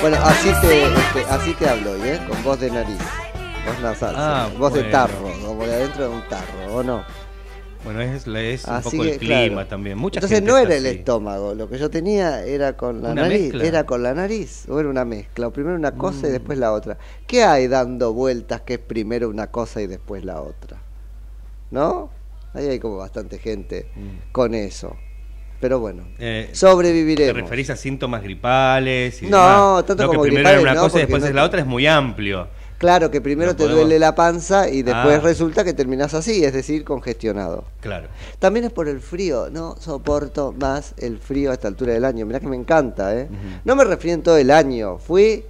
Bueno, 0.00 0.16
así 0.24 0.50
te, 0.60 0.82
este, 0.84 1.30
así 1.30 1.54
te 1.54 1.68
hablo 1.68 1.92
hoy, 1.92 2.00
¿eh? 2.02 2.20
Con 2.28 2.42
voz 2.42 2.58
de 2.58 2.70
nariz. 2.70 2.98
Voz 3.64 3.80
nasal. 3.80 4.14
Ah, 4.18 4.48
voz 4.58 4.72
de 4.72 4.80
bueno. 4.80 4.92
tarro, 4.98 5.28
como 5.46 5.64
de 5.64 5.74
adentro 5.74 6.08
de 6.08 6.08
un 6.16 6.28
tarro, 6.28 6.74
¿o 6.74 6.82
no? 6.82 7.04
Bueno, 7.84 8.00
es, 8.00 8.26
es 8.26 8.64
un 8.66 8.74
Así 8.74 8.90
poco 8.96 9.04
el 9.04 9.10
que, 9.12 9.18
clima 9.18 9.48
claro. 9.54 9.66
también. 9.68 9.98
Mucha 9.98 10.18
Entonces 10.18 10.38
gente 10.38 10.50
no 10.50 10.58
era 10.58 10.74
el 10.74 10.86
así. 10.86 10.96
estómago, 10.98 11.54
lo 11.54 11.68
que 11.68 11.78
yo 11.78 11.88
tenía 11.90 12.44
era 12.44 12.76
con 12.76 13.02
la 13.02 13.10
¿Una 13.12 13.22
nariz, 13.22 13.42
mezcla? 13.52 13.64
era 13.64 13.84
con 13.86 14.02
la 14.02 14.14
nariz, 14.14 14.64
o 14.68 14.78
era 14.80 14.88
una 14.88 15.04
mezcla, 15.04 15.46
o 15.48 15.52
primero 15.52 15.76
una 15.76 15.92
cosa 15.92 16.26
y 16.26 16.30
Mm. 16.30 16.32
después 16.32 16.58
la 16.58 16.72
otra. 16.72 16.98
¿Qué 17.26 17.44
hay 17.44 17.68
dando 17.68 18.12
vueltas 18.12 18.62
que 18.62 18.74
es 18.74 18.80
primero 18.80 19.28
una 19.28 19.48
cosa 19.48 19.80
y 19.82 19.86
después 19.86 20.24
la 20.24 20.40
otra? 20.42 20.78
¿No? 21.72 22.10
Ahí 22.54 22.66
hay 22.68 22.78
como 22.78 22.98
bastante 22.98 23.38
gente 23.38 23.88
con 24.30 24.54
eso. 24.54 24.94
Pero 25.60 25.80
bueno, 25.80 26.02
Mm. 26.02 26.14
Eh, 26.18 26.46
¿Te 26.50 26.54
sobreviviremos. 26.56 27.34
referís 27.42 27.70
a 27.70 27.76
síntomas 27.76 28.22
gripales? 28.22 29.22
Y 29.22 29.26
No, 29.26 29.38
demás? 29.76 29.86
tanto 29.86 30.02
Lo 30.04 30.10
que 30.10 30.16
como 30.16 30.22
primero 30.24 30.42
gripales, 30.48 30.62
una 30.62 30.74
no, 30.74 30.80
cosa 30.82 30.98
y 30.98 31.00
después 31.02 31.22
no 31.22 31.28
es 31.28 31.34
la 31.34 31.42
te- 31.42 31.46
otra 31.46 31.60
es 31.60 31.66
muy 31.66 31.86
amplio. 31.86 32.48
Claro 32.78 33.12
que 33.12 33.20
primero 33.20 33.54
te 33.54 33.68
duele 33.68 33.96
la 34.00 34.12
panza 34.16 34.68
y 34.68 34.82
después 34.82 35.18
Ah. 35.18 35.22
resulta 35.22 35.62
que 35.62 35.72
terminas 35.72 36.14
así, 36.14 36.44
es 36.44 36.52
decir, 36.52 36.82
congestionado. 36.82 37.64
Claro. 37.80 38.08
También 38.40 38.64
es 38.66 38.72
por 38.72 38.88
el 38.88 39.00
frío, 39.00 39.48
no 39.52 39.76
soporto 39.78 40.52
más 40.52 40.92
el 40.98 41.18
frío 41.20 41.52
a 41.52 41.54
esta 41.54 41.68
altura 41.68 41.92
del 41.94 42.04
año. 42.04 42.26
Mirá 42.26 42.40
que 42.40 42.48
me 42.48 42.56
encanta, 42.56 43.16
¿eh? 43.16 43.28
No 43.64 43.76
me 43.76 43.84
refiero 43.84 44.16
en 44.16 44.22
todo 44.24 44.36
el 44.36 44.50
año, 44.50 44.98
fui 44.98 45.44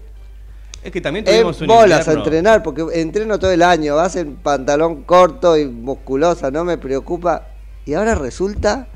Es 0.82 0.90
que 0.90 1.00
también 1.00 1.24
en 1.28 1.34
tuvimos 1.34 1.60
un 1.60 1.66
bolas 1.68 2.08
a 2.08 2.12
entrenar, 2.24 2.62
porque 2.62 2.84
entreno 2.94 3.38
todo 3.38 3.52
el 3.52 3.62
año, 3.62 3.96
vas 3.96 4.16
en 4.16 4.36
pantalón 4.36 5.02
corto 5.02 5.56
y 5.56 5.66
musculosa, 5.66 6.50
no 6.50 6.64
me 6.64 6.76
preocupa. 6.78 7.46
Y 7.84 7.94
ahora 7.94 8.14
resulta 8.14 8.88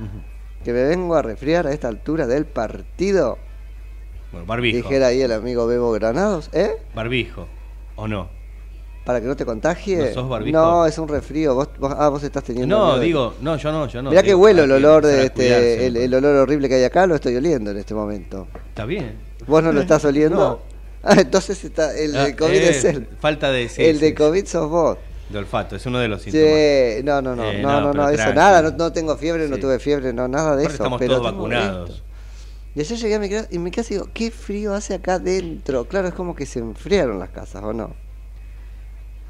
que 0.65 0.73
me 0.73 0.83
vengo 0.85 1.15
a 1.15 1.23
resfriar 1.23 1.67
a 1.67 1.73
esta 1.73 1.89
altura 1.89 2.27
del 2.27 2.45
partido. 2.45 3.39
Bueno, 4.33 4.47
barbijo. 4.47 4.77
Dijera 4.89 5.09
ahí 5.09 5.23
el 5.23 5.33
amigo 5.33 5.67
Bebo 5.67 5.93
Granados, 5.93 6.51
¿eh? 6.53 6.73
Barbijo. 6.95 7.47
¿O 7.95 8.09
no? 8.09 8.29
Para 9.05 9.21
que 9.21 9.27
no 9.29 9.37
te 9.37 9.45
contagie. 9.45 10.09
¿No 10.09 10.13
sos 10.15 10.29
barbijo? 10.29 10.59
No, 10.59 10.85
es 10.87 10.99
un 10.99 11.07
resfrío. 11.07 11.55
Vos, 11.55 11.69
vos- 11.79 11.95
ah, 11.97 12.09
vos 12.09 12.23
estás 12.25 12.43
teniendo. 12.43 12.77
No, 12.77 12.99
digo, 12.99 13.35
no, 13.41 13.57
yo 13.57 13.71
no, 13.71 13.87
yo 13.87 14.03
no. 14.03 14.11
Mirá 14.11 14.25
que 14.25 14.35
huelo 14.35 14.65
el 14.65 14.73
olor 14.73 15.07
de 15.07 15.27
este, 15.27 15.87
el, 15.87 15.97
el 15.97 16.13
olor 16.15 16.35
horrible 16.35 16.69
que 16.69 16.75
hay 16.75 16.85
acá, 16.85 17.07
lo 17.07 17.15
estoy 17.15 17.37
oliendo 17.37 17.71
en 17.71 17.77
este 17.77 17.95
momento. 17.95 18.49
Está 18.69 18.85
bien. 18.85 19.15
¿Vos 19.47 19.63
no 19.63 19.71
lo 19.73 19.81
estás 19.81 20.05
oliendo? 20.05 20.37
No. 20.37 20.76
Ah, 21.09 21.15
entonces 21.21 21.63
está, 21.65 21.97
el 21.97 22.13
de 22.13 22.19
Ah, 22.19 22.37
COVID 22.37 22.53
eh, 22.57 22.69
es 22.71 22.85
él. 22.85 23.09
Falta 23.21 23.53
de 23.53 23.69
sí, 23.69 23.85
el 23.85 24.01
de 24.01 24.09
sí, 24.09 24.15
COVID 24.15 24.45
sos 24.47 24.69
vos. 24.69 24.99
De 25.31 25.39
olfato, 25.39 25.77
es 25.77 25.87
uno 25.87 25.99
de 26.01 26.09
los 26.09 26.23
síntomas. 26.23 26.47
Sí, 26.49 27.03
no, 27.05 27.23
no, 27.23 27.37
no, 27.37 27.45
Eh, 27.45 27.61
no, 27.63 27.81
no, 27.81 27.93
no, 27.93 28.09
eso 28.09 28.33
nada, 28.35 28.63
no, 28.63 28.71
no 28.73 28.93
tengo 28.93 29.17
fiebre, 29.17 29.49
no 29.49 29.59
tuve 29.59 29.79
fiebre, 29.79 30.13
no, 30.13 30.27
nada 30.29 30.57
de 30.57 30.63
Aparte 30.65 30.75
eso. 30.75 30.83
estamos 30.83 30.99
pero 30.99 31.17
todos 31.19 31.33
vacunados. 31.33 31.91
esto. 31.91 32.03
Y 32.75 32.81
ayer 32.81 32.99
llegué 32.99 33.15
a 33.15 33.19
mi 33.21 33.29
casa 33.31 33.49
y 33.51 33.59
me 33.59 33.71
quedé 33.71 33.87
digo, 33.89 34.09
qué 34.13 34.31
frío 34.31 34.75
hace 34.75 34.95
acá 34.95 35.15
adentro. 35.15 35.85
Claro, 35.87 36.09
es 36.09 36.15
como 36.15 36.35
que 36.37 36.45
se 36.45 36.59
enfriaron 36.59 37.19
las 37.19 37.31
casas, 37.31 37.63
¿o 37.65 37.73
no? 37.73 37.95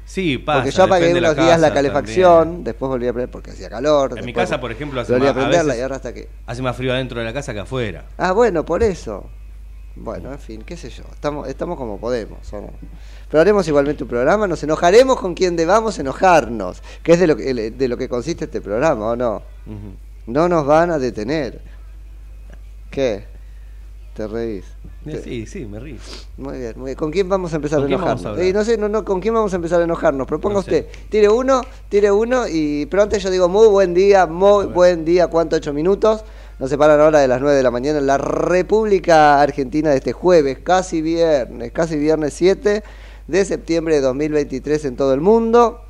Sí, 0.05 0.37
pasa. 0.37 0.59
porque 0.61 0.71
yo 0.75 0.83
apagué 0.83 1.11
unos 1.13 1.35
días 1.35 1.59
la 1.59 1.67
casa 1.67 1.73
calefacción, 1.73 2.43
también. 2.43 2.63
después 2.63 2.89
volví 2.89 3.07
a 3.07 3.13
prender 3.13 3.29
porque 3.29 3.51
hacía 3.51 3.69
calor. 3.69 4.17
En 4.17 4.25
mi 4.25 4.33
casa, 4.33 4.59
por 4.61 4.71
ejemplo, 4.71 5.01
hace 5.01 5.13
a 5.15 5.19
más- 5.19 5.29
a 5.29 5.33
prenderla 5.33 5.63
veces- 5.63 5.79
y 5.79 5.81
ahora 5.81 5.95
hasta 5.97 6.13
que... 6.13 6.29
Hace 6.45 6.61
más 6.61 6.75
frío 6.77 6.93
adentro 6.93 7.19
de 7.19 7.25
la 7.25 7.33
casa 7.33 7.53
que 7.53 7.59
afuera. 7.59 8.05
Ah, 8.17 8.31
bueno, 8.31 8.65
por 8.65 8.83
eso. 8.83 9.29
Bueno, 9.99 10.31
en 10.31 10.39
fin, 10.39 10.61
qué 10.65 10.77
sé 10.77 10.89
yo. 10.89 11.03
Estamos, 11.13 11.47
estamos 11.47 11.77
como 11.77 11.97
podemos. 11.99 12.51
¿o 12.53 12.61
no? 12.61 12.69
Pero 13.29 13.41
haremos 13.41 13.67
igualmente 13.67 14.03
un 14.03 14.09
programa, 14.09 14.47
nos 14.47 14.63
enojaremos 14.63 15.19
con 15.19 15.33
quien 15.33 15.55
debamos 15.55 15.97
enojarnos, 15.99 16.81
que 17.03 17.13
es 17.13 17.19
de 17.19 17.27
lo 17.27 17.35
que, 17.35 17.53
de 17.71 17.87
lo 17.87 17.97
que 17.97 18.07
consiste 18.07 18.45
este 18.45 18.61
programa, 18.61 19.05
¿o 19.11 19.15
no? 19.15 19.41
No 20.27 20.47
nos 20.47 20.65
van 20.65 20.91
a 20.91 20.99
detener. 20.99 21.61
¿Qué? 22.91 23.25
¿Te 24.13 24.27
reís? 24.27 24.65
Te- 25.03 25.21
Sí, 25.21 25.45
sí, 25.45 25.65
me 25.65 25.79
río. 25.79 25.97
Muy 26.37 26.57
bien, 26.57 26.73
muy 26.75 26.85
bien. 26.85 26.97
¿Con 26.97 27.11
quién 27.11 27.29
vamos 27.29 27.53
a 27.53 27.57
empezar 27.57 27.79
¿Con 27.79 27.91
a 27.91 27.95
enojarnos? 27.95 28.25
a? 28.37 28.41
Eh, 28.41 28.51
no 28.51 28.63
sé, 28.63 28.77
no, 28.77 28.89
no, 28.89 29.05
¿con 29.05 29.19
quién 29.21 29.33
vamos 29.33 29.53
a 29.53 29.55
empezar 29.57 29.79
a 29.79 29.83
enojarnos? 29.83 30.25
Proponga 30.27 30.55
No 30.55 30.61
sé. 30.63 30.87
usted. 30.89 31.09
Tire 31.09 31.29
uno, 31.29 31.61
tire 31.89 32.11
uno 32.11 32.45
y 32.47 32.85
pronto 32.87 33.15
yo 33.17 33.29
digo 33.29 33.47
muy 33.47 33.67
buen 33.67 33.93
día, 33.93 34.25
muy 34.25 34.65
buen 34.65 35.05
día, 35.05 35.27
¿cuánto? 35.27 35.55
Ocho 35.57 35.71
minutos. 35.73 36.23
Nos 36.59 36.71
separan 36.71 36.99
ahora 36.99 37.19
de 37.19 37.27
las 37.27 37.39
nueve 37.39 37.55
de 37.55 37.61
la 37.61 37.69
mañana 37.69 37.99
en 37.99 38.07
la 38.07 38.17
República 38.17 39.39
Argentina 39.39 39.91
de 39.91 39.97
este 39.97 40.11
jueves, 40.11 40.57
casi 40.57 41.03
viernes, 41.03 41.71
casi 41.71 41.97
viernes 41.97 42.33
7 42.33 42.83
de 43.27 43.45
septiembre 43.45 43.93
de 43.93 44.01
2023 44.01 44.85
en 44.85 44.95
todo 44.95 45.13
el 45.13 45.21
mundo. 45.21 45.81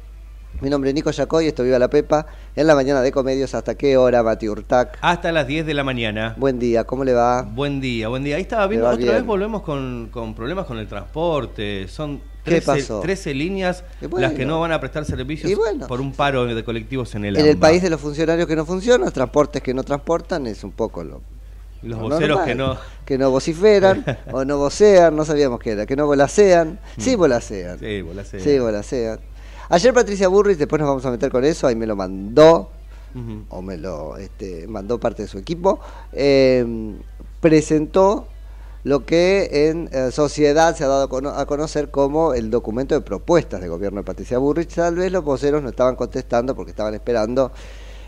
Mi 0.59 0.69
nombre 0.69 0.89
es 0.89 0.93
Nico 0.93 1.09
Yacoy, 1.09 1.47
esto 1.47 1.63
Viva 1.63 1.79
la 1.79 1.89
Pepa, 1.89 2.25
en 2.53 2.67
la 2.67 2.75
mañana 2.75 3.01
de 3.01 3.13
Comedios. 3.13 3.55
¿Hasta 3.55 3.75
qué 3.75 3.95
hora, 3.95 4.23
Mati 4.23 4.49
Urtac? 4.49 4.97
Hasta 4.99 5.31
las 5.31 5.47
10 5.47 5.65
de 5.65 5.73
la 5.73 5.85
mañana. 5.85 6.35
Buen 6.37 6.59
día, 6.59 6.83
¿cómo 6.83 7.05
le 7.05 7.13
va? 7.13 7.43
Buen 7.43 7.79
día, 7.79 8.09
buen 8.09 8.25
día. 8.25 8.35
Ahí 8.35 8.41
estaba 8.41 8.67
viendo, 8.67 8.87
otra 8.87 8.97
bien. 8.97 9.13
vez 9.13 9.25
volvemos 9.25 9.61
con, 9.61 10.09
con 10.11 10.35
problemas 10.35 10.65
con 10.65 10.79
el 10.79 10.87
transporte. 10.87 11.87
Son 11.87 12.19
¿Qué 12.47 12.61
13, 12.61 12.65
pasó? 12.65 12.99
13 13.01 13.33
líneas 13.33 13.83
bueno. 14.01 14.19
las 14.27 14.33
que 14.33 14.45
no 14.45 14.59
van 14.59 14.71
a 14.71 14.79
prestar 14.79 15.05
servicios 15.05 15.53
bueno. 15.55 15.87
por 15.87 16.01
un 16.01 16.13
paro 16.13 16.45
de 16.45 16.63
colectivos 16.63 17.13
en 17.15 17.25
el 17.25 17.37
En 17.37 17.45
el 17.45 17.57
país 17.57 17.81
de 17.81 17.89
los 17.89 18.01
funcionarios 18.01 18.47
que 18.47 18.55
no 18.55 18.65
funcionan, 18.65 19.11
transportes 19.11 19.61
que 19.61 19.73
no 19.73 19.83
transportan, 19.83 20.47
es 20.47 20.63
un 20.63 20.71
poco 20.71 21.03
lo, 21.03 21.21
Los 21.83 21.99
lo 21.99 22.09
voceros 22.09 22.37
normal. 22.39 22.45
que 22.47 22.55
no... 22.55 22.77
que 23.05 23.17
no 23.17 23.31
vociferan 23.31 24.03
o 24.31 24.43
no 24.45 24.57
vocean, 24.57 25.15
no 25.15 25.25
sabíamos 25.25 25.59
qué 25.59 25.71
era, 25.71 25.85
que 25.85 25.95
no 25.95 26.05
volasean, 26.07 26.79
sí 26.97 27.15
volasean, 27.15 27.77
Mm. 27.77 27.79
Sí, 27.79 28.01
volasean. 28.01 28.43
sí 28.43 28.59
volasean. 28.59 29.19
Ayer 29.69 29.93
Patricia 29.93 30.27
Burris, 30.29 30.57
después 30.57 30.79
nos 30.79 30.87
vamos 30.87 31.05
a 31.05 31.11
meter 31.11 31.29
con 31.29 31.43
eso, 31.43 31.67
ahí 31.67 31.75
me 31.75 31.85
lo 31.85 31.95
mandó, 31.95 32.71
o 33.49 33.61
me 33.61 33.77
lo 33.77 34.15
este, 34.17 34.67
mandó 34.67 34.99
parte 34.99 35.23
de 35.23 35.27
su 35.27 35.39
equipo, 35.39 35.79
eh, 36.13 36.63
presentó 37.41 38.27
lo 38.87 39.05
que 39.05 39.67
en 39.69 39.89
eh, 39.91 40.11
sociedad 40.11 40.75
se 40.75 40.83
ha 40.85 40.87
dado 40.87 41.03
a 41.03 41.09
cono- 41.09 41.31
a 41.31 41.45
conocer 41.45 41.91
como 41.91 42.33
el 42.33 42.49
documento 42.49 42.95
de 42.95 43.01
propuestas 43.01 43.59
de 43.59 43.67
gobierno 43.67 43.99
de 43.99 44.05
Patricia 44.05 44.37
Burrich. 44.37 44.73
Tal 44.75 44.95
vez 44.95 45.11
los 45.11 45.23
voceros 45.25 45.61
no 45.61 45.69
estaban 45.69 45.95
contestando 45.97 46.55
porque 46.55 46.71
estaban 46.71 46.93
esperando 46.93 47.51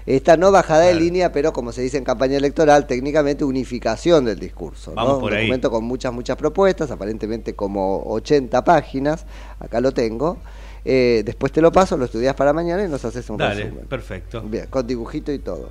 esta 0.06 0.38
no 0.38 0.52
bajada 0.52 0.84
de 0.86 0.96
línea, 0.96 1.32
pero 1.34 1.52
como 1.52 1.72
se 1.74 1.82
dice 1.82 1.98
en 1.98 2.04
campaña 2.06 2.38
electoral, 2.38 2.88
técnicamente 2.88 3.44
unificación 3.44 4.24
del 4.26 4.40
discurso. 4.40 4.94
Vamos 4.96 5.16
¿no? 5.16 5.20
por 5.20 5.32
Un 5.34 5.38
ahí. 5.38 5.44
documento 5.46 5.70
con 5.70 5.84
muchas, 5.84 6.14
muchas 6.14 6.38
propuestas, 6.38 6.90
aparentemente 6.92 7.54
como 7.56 8.02
80 8.06 8.64
páginas. 8.64 9.26
Acá 9.60 9.82
lo 9.82 9.92
tengo. 9.92 10.38
Eh, 10.86 11.24
después 11.26 11.52
te 11.52 11.62
lo 11.62 11.72
paso, 11.74 11.98
lo 11.98 12.06
estudias 12.06 12.34
para 12.36 12.54
mañana 12.54 12.86
y 12.86 12.88
nos 12.88 13.04
haces 13.04 13.30
un 13.30 13.38
Dale, 13.38 13.64
resumen. 13.66 13.86
perfecto. 13.86 14.42
Bien, 14.44 14.68
con 14.70 14.88
dibujito 14.88 15.32
y 15.34 15.40
todo. 15.40 15.70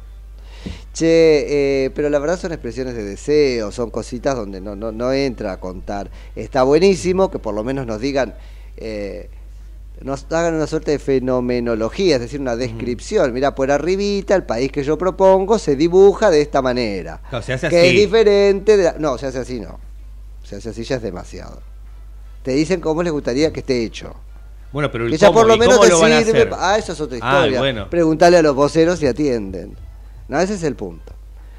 Che, 0.93 1.85
eh, 1.87 1.91
pero 1.91 2.11
la 2.11 2.19
verdad 2.19 2.38
son 2.38 2.53
expresiones 2.53 2.94
de 2.94 3.05
deseo, 3.05 3.70
son 3.73 3.91
cositas 3.91 4.35
donde 4.37 4.61
no, 4.61 4.75
no, 4.76 4.93
no 4.93 5.12
entra 5.12 5.53
a 5.53 5.61
contar. 5.61 6.11
Está 6.37 6.62
buenísimo 6.62 7.31
que 7.31 7.38
por 7.38 7.55
lo 7.55 7.62
menos 7.65 7.87
nos 7.87 8.00
digan, 8.00 8.35
eh, 8.76 9.31
nos 10.00 10.26
hagan 10.31 10.55
una 10.55 10.67
suerte 10.67 10.93
de 10.93 10.99
fenomenología, 10.99 12.17
es 12.17 12.20
decir, 12.20 12.41
una 12.41 12.55
descripción. 12.56 13.32
Mira, 13.32 13.55
por 13.55 13.70
arribita, 13.70 14.35
el 14.35 14.44
país 14.44 14.70
que 14.70 14.85
yo 14.85 14.97
propongo 14.97 15.59
se 15.59 15.75
dibuja 15.76 16.31
de 16.31 16.41
esta 16.41 16.62
manera. 16.62 17.20
No, 17.32 17.43
se 17.43 17.53
hace 17.55 17.69
que 17.69 17.79
así. 17.79 17.87
es 17.88 17.94
diferente 17.94 18.76
de 18.76 18.85
la- 18.85 18.94
No, 18.99 19.19
se 19.19 19.26
hace 19.26 19.38
así 19.41 19.59
no. 19.61 19.81
Se 20.44 20.56
hace 20.56 20.70
así 20.70 20.85
ya 20.85 20.97
es 20.97 21.03
demasiado. 21.03 21.61
Te 22.43 22.53
dicen 22.53 22.81
cómo 22.81 23.03
les 23.03 23.12
gustaría 23.12 23.53
que 23.53 23.61
esté 23.61 23.82
hecho. 23.85 24.15
Bueno, 24.73 24.91
pero 24.93 25.06
el 25.06 25.11
Que 25.11 25.17
ya 25.19 25.29
cómo, 25.29 25.41
por 25.41 25.49
lo 25.49 25.55
¿y 25.56 25.59
menos 25.59 25.76
lo 25.76 25.97
sirve. 25.97 26.49
Ah, 26.53 26.76
eso 26.79 26.93
es 26.93 27.00
otra 27.00 27.19
Ah, 27.20 27.37
historia. 27.41 27.59
bueno. 27.59 27.91
Preguntarle 27.91 28.37
a 28.38 28.43
los 28.43 28.55
voceros 28.55 28.99
si 28.99 29.06
atienden. 29.06 29.76
No, 30.28 30.38
ese 30.40 30.54
es 30.54 30.62
el 30.62 30.76
punto. 30.76 31.12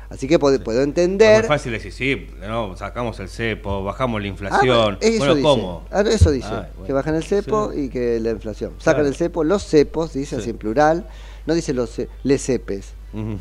Así 0.09 0.27
que 0.27 0.39
puedo, 0.39 0.59
puedo 0.63 0.79
Es 0.79 0.87
entender. 0.87 1.41
muy 1.41 1.47
fácil 1.47 1.71
decir, 1.71 1.91
sí, 1.91 2.27
no, 2.41 2.75
sacamos 2.75 3.19
el 3.19 3.29
cepo, 3.29 3.83
bajamos 3.83 4.19
la 4.21 4.25
Ah, 4.27 4.29
inflación. 4.29 4.97
eso 5.01 5.17
bueno, 5.19 5.35
dice. 5.35 5.43
¿cómo? 5.47 5.83
Ah, 5.91 6.01
eso 6.01 6.31
dice. 6.31 6.49
Bueno. 6.49 6.67
Que 6.87 6.93
bajan 6.93 7.13
el 7.15 7.23
cepo 7.23 7.71
y 7.73 7.89
que 7.89 8.19
la 8.19 8.31
inflación. 8.31 8.71
Sacan 8.79 9.01
Claro. 9.01 9.07
el 9.09 9.15
cepo, 9.15 9.43
los 9.43 9.63
cepos, 9.67 10.13
dice 10.13 10.37
así 10.37 10.49
en 10.49 10.57
plural. 10.57 11.07
No 11.45 11.53
dice 11.53 11.73
los 11.73 12.01
les 12.23 12.41
cepes. 12.43 12.93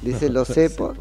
Dice 0.02 0.28
los 0.30 0.48
cepos. 0.48 0.98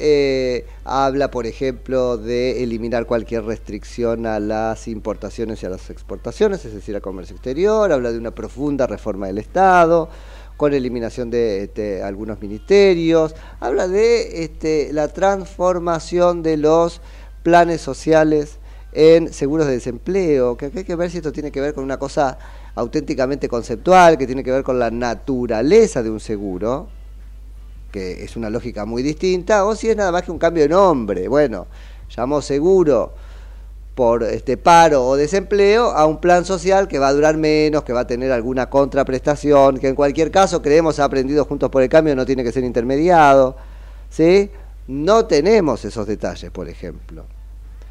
Eh, 0.00 0.64
habla, 0.84 1.28
por 1.32 1.46
ejemplo, 1.46 2.16
de 2.18 2.62
eliminar 2.62 3.06
cualquier 3.06 3.42
restricción 3.44 4.26
a 4.26 4.38
las 4.38 4.86
importaciones 4.86 5.60
y 5.64 5.66
a 5.66 5.70
las 5.70 5.90
exportaciones, 5.90 6.64
es 6.64 6.72
decir, 6.72 6.94
al 6.94 7.02
comercio 7.02 7.34
exterior. 7.34 7.90
Habla 7.90 8.12
de 8.12 8.18
una 8.18 8.30
profunda 8.30 8.86
reforma 8.86 9.26
del 9.26 9.38
Estado, 9.38 10.08
con 10.58 10.74
eliminación 10.74 11.30
de 11.30 11.62
este, 11.62 12.02
algunos 12.02 12.42
ministerios. 12.42 13.34
Habla 13.60 13.86
de 13.86 14.42
este, 14.42 14.92
la 14.92 15.06
transformación 15.06 16.42
de 16.42 16.56
los 16.56 17.00
planes 17.44 17.80
sociales 17.80 18.58
en 18.92 19.32
seguros 19.32 19.68
de 19.68 19.74
desempleo, 19.74 20.56
que 20.56 20.72
hay 20.74 20.82
que 20.82 20.96
ver 20.96 21.12
si 21.12 21.18
esto 21.18 21.30
tiene 21.30 21.52
que 21.52 21.60
ver 21.60 21.74
con 21.74 21.84
una 21.84 21.96
cosa 21.96 22.38
auténticamente 22.74 23.48
conceptual, 23.48 24.18
que 24.18 24.26
tiene 24.26 24.42
que 24.42 24.50
ver 24.50 24.64
con 24.64 24.80
la 24.80 24.90
naturaleza 24.90 26.02
de 26.02 26.10
un 26.10 26.18
seguro, 26.18 26.88
que 27.92 28.24
es 28.24 28.36
una 28.36 28.50
lógica 28.50 28.84
muy 28.84 29.04
distinta, 29.04 29.64
o 29.64 29.76
si 29.76 29.88
es 29.88 29.96
nada 29.96 30.10
más 30.10 30.24
que 30.24 30.32
un 30.32 30.38
cambio 30.38 30.64
de 30.64 30.70
nombre. 30.70 31.28
Bueno, 31.28 31.68
llamo 32.16 32.42
seguro 32.42 33.12
por 33.98 34.22
este 34.22 34.56
paro 34.56 35.04
o 35.04 35.16
desempleo 35.16 35.90
a 35.90 36.06
un 36.06 36.20
plan 36.20 36.44
social 36.44 36.86
que 36.86 37.00
va 37.00 37.08
a 37.08 37.12
durar 37.12 37.36
menos, 37.36 37.82
que 37.82 37.92
va 37.92 38.02
a 38.02 38.06
tener 38.06 38.30
alguna 38.30 38.70
contraprestación, 38.70 39.78
que 39.78 39.88
en 39.88 39.96
cualquier 39.96 40.30
caso 40.30 40.62
creemos 40.62 41.00
ha 41.00 41.04
aprendido 41.04 41.44
juntos 41.44 41.68
por 41.68 41.82
el 41.82 41.88
cambio 41.88 42.14
no 42.14 42.24
tiene 42.24 42.44
que 42.44 42.52
ser 42.52 42.62
intermediado, 42.62 43.56
¿sí? 44.08 44.52
No 44.86 45.26
tenemos 45.26 45.84
esos 45.84 46.06
detalles, 46.06 46.48
por 46.52 46.68
ejemplo. 46.68 47.24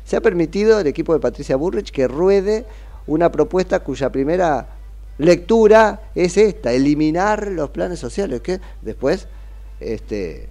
Se 0.06 0.16
ha 0.16 0.22
permitido 0.22 0.80
el 0.80 0.88
equipo 0.88 1.14
de 1.14 1.20
Patricia 1.20 1.58
Burrich 1.58 1.92
que 1.92 2.08
ruede 2.08 2.66
una 3.06 3.30
propuesta 3.30 3.82
cuya 3.82 4.10
primera 4.10 4.66
lectura 5.18 6.04
es 6.16 6.38
esta, 6.38 6.72
eliminar 6.72 7.50
los 7.50 7.72
planes 7.72 8.00
sociales, 8.00 8.40
que 8.40 8.62
después 8.82 9.28
este, 9.82 10.48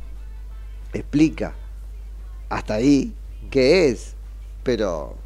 explica 0.93 1.55
hasta 2.51 2.75
ahí 2.75 3.15
qué 3.51 3.89
es, 3.89 4.13
pero 4.63 5.25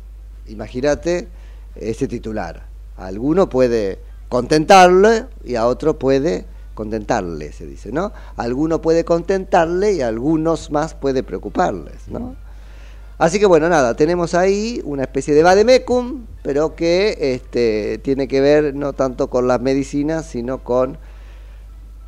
imagínate 0.51 1.29
ese 1.77 2.09
titular. 2.09 2.67
Alguno 2.97 3.49
puede 3.49 3.99
contentarle 4.29 5.27
y 5.45 5.55
a 5.55 5.67
otro 5.67 5.99
puede 5.99 6.45
contentarle, 6.75 7.53
se 7.53 7.67
dice, 7.67 7.93
¿no? 7.93 8.13
Alguno 8.37 8.81
puede 8.81 9.05
contentarle 9.05 9.93
y 9.93 10.03
a 10.03 10.09
algunos 10.09 10.71
más 10.71 10.95
puede 10.95 11.23
preocuparles, 11.23 12.09
¿no? 12.09 12.37
Así 13.19 13.39
que 13.39 13.45
bueno, 13.45 13.69
nada, 13.69 13.97
tenemos 13.97 14.35
ahí 14.35 14.81
una 14.85 15.03
especie 15.03 15.35
de 15.35 15.43
vademecum, 15.43 16.25
pero 16.43 16.75
que 16.75 17.35
este, 17.35 17.99
tiene 17.99 18.29
que 18.29 18.41
ver 18.41 18.75
no 18.75 18.95
tanto 18.95 19.29
con 19.29 19.47
las 19.47 19.61
medicinas, 19.61 20.25
sino 20.25 20.65
con 20.65 20.97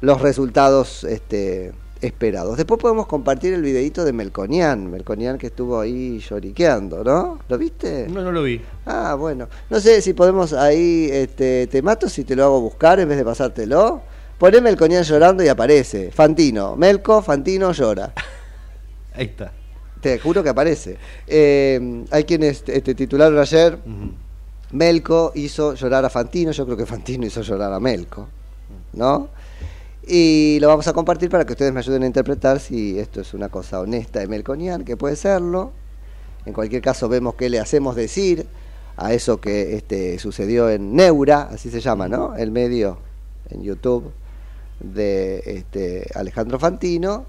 los 0.00 0.22
resultados 0.22 1.04
este, 1.04 1.72
esperados. 2.02 2.56
Después 2.56 2.80
podemos 2.80 3.06
compartir 3.06 3.54
el 3.54 3.62
videito 3.62 4.04
de 4.04 4.12
Melconian, 4.12 4.90
Melconian 4.90 5.38
que 5.38 5.46
estuvo 5.46 5.80
ahí 5.80 6.18
lloriqueando, 6.18 7.02
¿no? 7.04 7.38
¿Lo 7.48 7.56
viste? 7.56 8.08
No, 8.08 8.22
no 8.22 8.32
lo 8.32 8.42
vi. 8.42 8.60
Ah, 8.84 9.14
bueno. 9.14 9.48
No 9.70 9.80
sé 9.80 10.02
si 10.02 10.12
podemos 10.12 10.52
ahí, 10.52 11.08
este, 11.10 11.68
te 11.68 11.80
mato 11.80 12.08
si 12.08 12.24
te 12.24 12.36
lo 12.36 12.44
hago 12.44 12.60
buscar 12.60 13.00
en 13.00 13.08
vez 13.08 13.16
de 13.16 13.24
pasártelo. 13.24 14.02
Poné 14.36 14.60
Melconian 14.60 15.04
llorando 15.04 15.44
y 15.44 15.48
aparece. 15.48 16.10
Fantino. 16.10 16.76
Melco, 16.76 17.22
Fantino 17.22 17.70
llora. 17.72 18.12
Ahí 19.14 19.26
está. 19.26 19.52
Te 20.00 20.18
juro 20.18 20.42
que 20.42 20.48
aparece. 20.48 20.98
Eh, 21.28 22.04
hay 22.10 22.24
quienes 22.24 22.64
este, 22.66 22.94
titularon 22.96 23.38
ayer, 23.38 23.78
Melco 24.72 25.30
hizo 25.36 25.74
llorar 25.74 26.04
a 26.04 26.10
Fantino, 26.10 26.50
yo 26.50 26.64
creo 26.64 26.76
que 26.76 26.86
Fantino 26.86 27.24
hizo 27.24 27.42
llorar 27.42 27.72
a 27.72 27.78
Melco, 27.78 28.26
¿no? 28.94 29.28
Y 30.06 30.58
lo 30.60 30.68
vamos 30.68 30.88
a 30.88 30.92
compartir 30.92 31.30
para 31.30 31.44
que 31.44 31.52
ustedes 31.52 31.72
me 31.72 31.78
ayuden 31.80 32.02
a 32.02 32.06
interpretar 32.06 32.58
si 32.58 32.98
esto 32.98 33.20
es 33.20 33.34
una 33.34 33.48
cosa 33.48 33.80
honesta 33.80 34.18
de 34.18 34.26
Melconian, 34.26 34.84
que 34.84 34.96
puede 34.96 35.16
serlo. 35.16 35.72
En 36.44 36.52
cualquier 36.52 36.82
caso 36.82 37.08
vemos 37.08 37.36
qué 37.36 37.48
le 37.48 37.60
hacemos 37.60 37.94
decir 37.94 38.46
a 38.96 39.12
eso 39.12 39.40
que 39.40 39.76
este, 39.76 40.18
sucedió 40.18 40.68
en 40.68 40.94
Neura, 40.94 41.42
así 41.42 41.70
se 41.70 41.80
llama, 41.80 42.08
¿no? 42.08 42.34
El 42.34 42.50
medio 42.50 42.98
en 43.48 43.62
YouTube 43.62 44.12
de 44.80 45.42
este, 45.46 46.08
Alejandro 46.14 46.58
Fantino. 46.58 47.26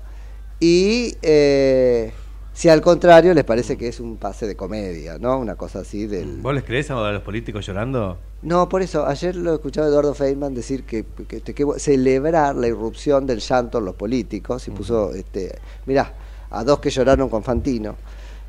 Y 0.59 1.15
eh, 1.21 2.11
si 2.53 2.69
al 2.69 2.81
contrario 2.81 3.33
les 3.35 3.43
parece 3.43 3.77
que 3.77 3.87
es 3.87 3.99
un 3.99 4.17
pase 4.17 4.47
de 4.47 4.55
comedia, 4.55 5.19
¿no? 5.19 5.37
Una 5.37 5.55
cosa 5.55 5.79
así 5.79 6.07
del... 6.07 6.37
¿Vos 6.41 6.55
les 6.55 6.63
creés 6.63 6.89
a 6.89 7.11
los 7.11 7.21
políticos 7.21 7.65
llorando? 7.65 8.17
No, 8.43 8.67
por 8.67 8.81
eso, 8.81 9.05
ayer 9.07 9.35
lo 9.37 9.53
escuchaba 9.53 9.88
Eduardo 9.88 10.13
Feynman 10.13 10.53
decir 10.53 10.83
que, 10.85 11.05
que, 11.27 11.41
que- 11.41 11.53
que 11.53 11.65
celebrar 11.79 12.55
la 12.55 12.67
irrupción 12.67 13.25
del 13.25 13.39
llanto 13.39 13.77
en 13.77 13.85
los 13.85 13.95
políticos 13.95 14.67
y 14.67 14.71
puso, 14.71 15.13
este, 15.13 15.59
mirá, 15.85 16.13
a 16.50 16.63
dos 16.65 16.79
que 16.79 16.89
lloraron 16.89 17.29
con 17.29 17.41
Fantino, 17.43 17.95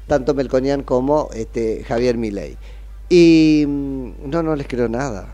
tanto 0.09 0.35
Melconian 0.35 0.83
como 0.83 1.29
este, 1.33 1.85
Javier 1.85 2.17
Milei. 2.19 2.57
Y 3.09 3.65
mm, 3.69 4.29
no, 4.31 4.43
no 4.43 4.57
les 4.57 4.67
creo 4.67 4.89
nada, 4.89 5.29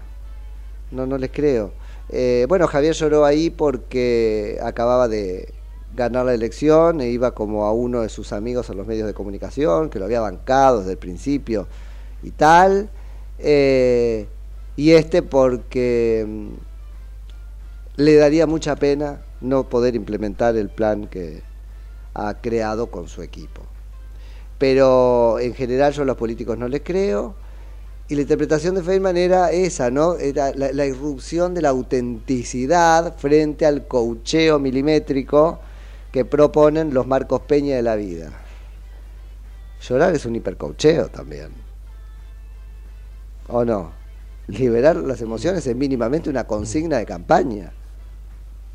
no, 0.90 1.06
no 1.06 1.16
les 1.18 1.30
creo. 1.30 1.72
Eh, 2.10 2.44
bueno, 2.48 2.66
Javier 2.66 2.94
lloró 2.94 3.24
ahí 3.24 3.50
porque 3.50 4.58
acababa 4.62 5.08
de 5.08 5.54
ganar 5.96 6.26
la 6.26 6.34
elección 6.34 7.00
e 7.00 7.08
iba 7.08 7.32
como 7.34 7.64
a 7.64 7.72
uno 7.72 8.02
de 8.02 8.08
sus 8.10 8.32
amigos 8.32 8.68
en 8.70 8.76
los 8.76 8.86
medios 8.86 9.06
de 9.06 9.14
comunicación, 9.14 9.88
que 9.90 9.98
lo 9.98 10.04
había 10.04 10.20
bancado 10.20 10.80
desde 10.80 10.92
el 10.92 10.98
principio 10.98 11.66
y 12.22 12.30
tal. 12.32 12.90
Eh, 13.38 14.26
y 14.80 14.92
este 14.92 15.20
porque 15.20 16.24
mm, 16.26 16.54
le 17.96 18.16
daría 18.16 18.46
mucha 18.46 18.76
pena 18.76 19.20
no 19.42 19.68
poder 19.68 19.94
implementar 19.94 20.56
el 20.56 20.70
plan 20.70 21.06
que 21.06 21.42
ha 22.14 22.40
creado 22.40 22.86
con 22.86 23.06
su 23.06 23.20
equipo. 23.20 23.60
Pero 24.56 25.38
en 25.38 25.52
general 25.52 25.92
yo 25.92 26.00
a 26.00 26.06
los 26.06 26.16
políticos 26.16 26.56
no 26.56 26.66
les 26.66 26.80
creo. 26.80 27.34
Y 28.08 28.14
la 28.14 28.22
interpretación 28.22 28.74
de 28.74 28.82
Feynman 28.82 29.18
era 29.18 29.52
esa, 29.52 29.90
¿no? 29.90 30.14
Era 30.14 30.50
la, 30.54 30.86
irrupción 30.86 31.52
de 31.52 31.60
la 31.60 31.68
autenticidad 31.68 33.18
frente 33.18 33.66
al 33.66 33.86
cocheo 33.86 34.58
milimétrico 34.58 35.60
que 36.10 36.24
proponen 36.24 36.94
los 36.94 37.06
Marcos 37.06 37.42
Peña 37.42 37.76
de 37.76 37.82
la 37.82 37.96
vida. 37.96 38.30
Llorar 39.82 40.14
es 40.14 40.24
un 40.24 40.36
hipercocheo 40.36 41.10
también. 41.10 41.50
¿O 43.46 43.62
no? 43.62 43.99
Liberar 44.58 44.96
las 44.96 45.20
emociones 45.20 45.66
es 45.66 45.76
mínimamente 45.76 46.28
una 46.30 46.44
consigna 46.44 46.98
de 46.98 47.06
campaña. 47.06 47.72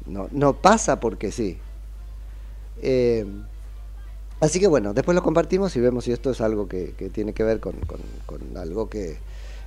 No, 0.06 0.28
no 0.32 0.54
pasa 0.54 1.00
porque 1.00 1.32
sí. 1.32 1.58
Eh, 2.82 3.26
así 4.40 4.60
que 4.60 4.68
bueno, 4.68 4.94
después 4.94 5.16
lo 5.16 5.24
compartimos 5.24 5.76
y 5.76 5.80
vemos 5.80 6.04
si 6.06 6.12
esto 6.12 6.32
es 6.32 6.42
algo 6.42 6.68
que, 6.68 6.94
que 6.98 7.10
tiene 7.10 7.34
que 7.34 7.44
ver 7.44 7.60
con, 7.60 7.74
con- 7.88 8.00
con 8.26 8.58
algo 8.58 8.90
que 8.90 9.18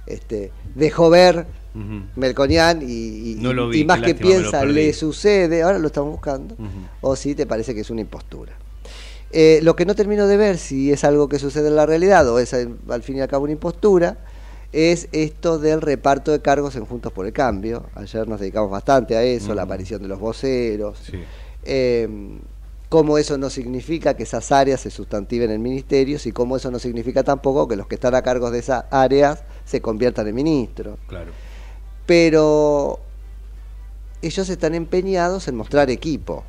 este, 0.07 0.53
dejó 0.75 1.11
ver 1.11 1.47
Ujú. 1.75 2.03
Melconian 2.17 2.83
y, 2.83 3.33
y- 3.33 3.35
No 3.41 3.53
lo 3.53 3.69
vi, 3.69 3.81
y 3.81 3.85
más 3.85 4.01
que 4.01 4.15
piensa 4.15 4.65
le 4.65 4.93
sucede, 4.93 5.63
ahora 5.63 5.79
lo 5.79 5.87
estamos 5.89 6.11
buscando, 6.11 6.57
o 7.01 7.15
si 7.17 7.35
te 7.35 7.47
parece 7.47 7.75
que 7.75 7.81
es 7.83 7.91
una 7.91 8.01
impostura. 8.01 8.53
Eh, 9.31 9.61
lo 9.63 9.77
que 9.77 9.85
no 9.85 9.95
termino 9.95 10.27
de 10.27 10.39
ver 10.39 10.57
si 10.57 10.91
es 10.91 11.05
algo 11.05 11.29
que 11.29 11.39
sucede 11.39 11.69
en 11.69 11.77
la 11.77 11.85
realidad 11.85 12.27
o 12.31 12.39
es 12.39 12.55
al 12.55 13.03
fin 13.03 13.17
y 13.17 13.21
al 13.21 13.29
cabo 13.29 13.45
una 13.45 13.53
impostura, 13.53 14.17
es 14.73 15.09
esto 15.13 15.59
del 15.59 15.81
reparto 15.81 16.31
de 16.31 16.41
cargos 16.41 16.77
en 16.77 16.85
Juntos 16.85 17.13
por 17.13 17.27
el 17.27 17.33
Cambio. 17.33 17.87
Ayer 17.95 18.29
nos 18.29 18.41
dedicamos 18.41 18.71
bastante 18.71 19.17
a 19.17 19.23
eso, 19.23 19.55
la 19.55 19.63
aparición 19.63 20.03
de 20.03 20.09
los 20.09 20.21
voceros. 20.21 21.01
Eh, 21.65 22.09
cómo 22.89 23.19
eso 23.19 23.39
no 23.39 23.51
significa 23.51 24.15
que 24.15 24.23
esas 24.23 24.51
áreas 24.53 24.81
se 24.81 24.91
sustantiven 24.91 25.51
en 25.51 25.63
ministerios 25.63 26.27
y 26.27 26.33
cómo 26.33 26.57
eso 26.57 26.71
no 26.71 26.79
significa 26.79 27.23
tampoco 27.23 27.69
que 27.69 27.77
los 27.77 27.87
que 27.87 27.97
están 27.97 28.15
a 28.15 28.23
cargo 28.23 28.51
de 28.51 28.59
esas 28.61 28.85
áreas 28.91 29.45
se 29.65 29.81
conviertan 29.81 30.27
en 30.29 30.35
ministros. 30.35 30.99
Claro. 31.07 31.33
Pero 32.07 33.01
ellos 34.23 34.49
están 34.49 34.75
empeñados 34.75 35.49
en 35.49 35.57
mostrar 35.57 35.91
equipo. 35.91 36.45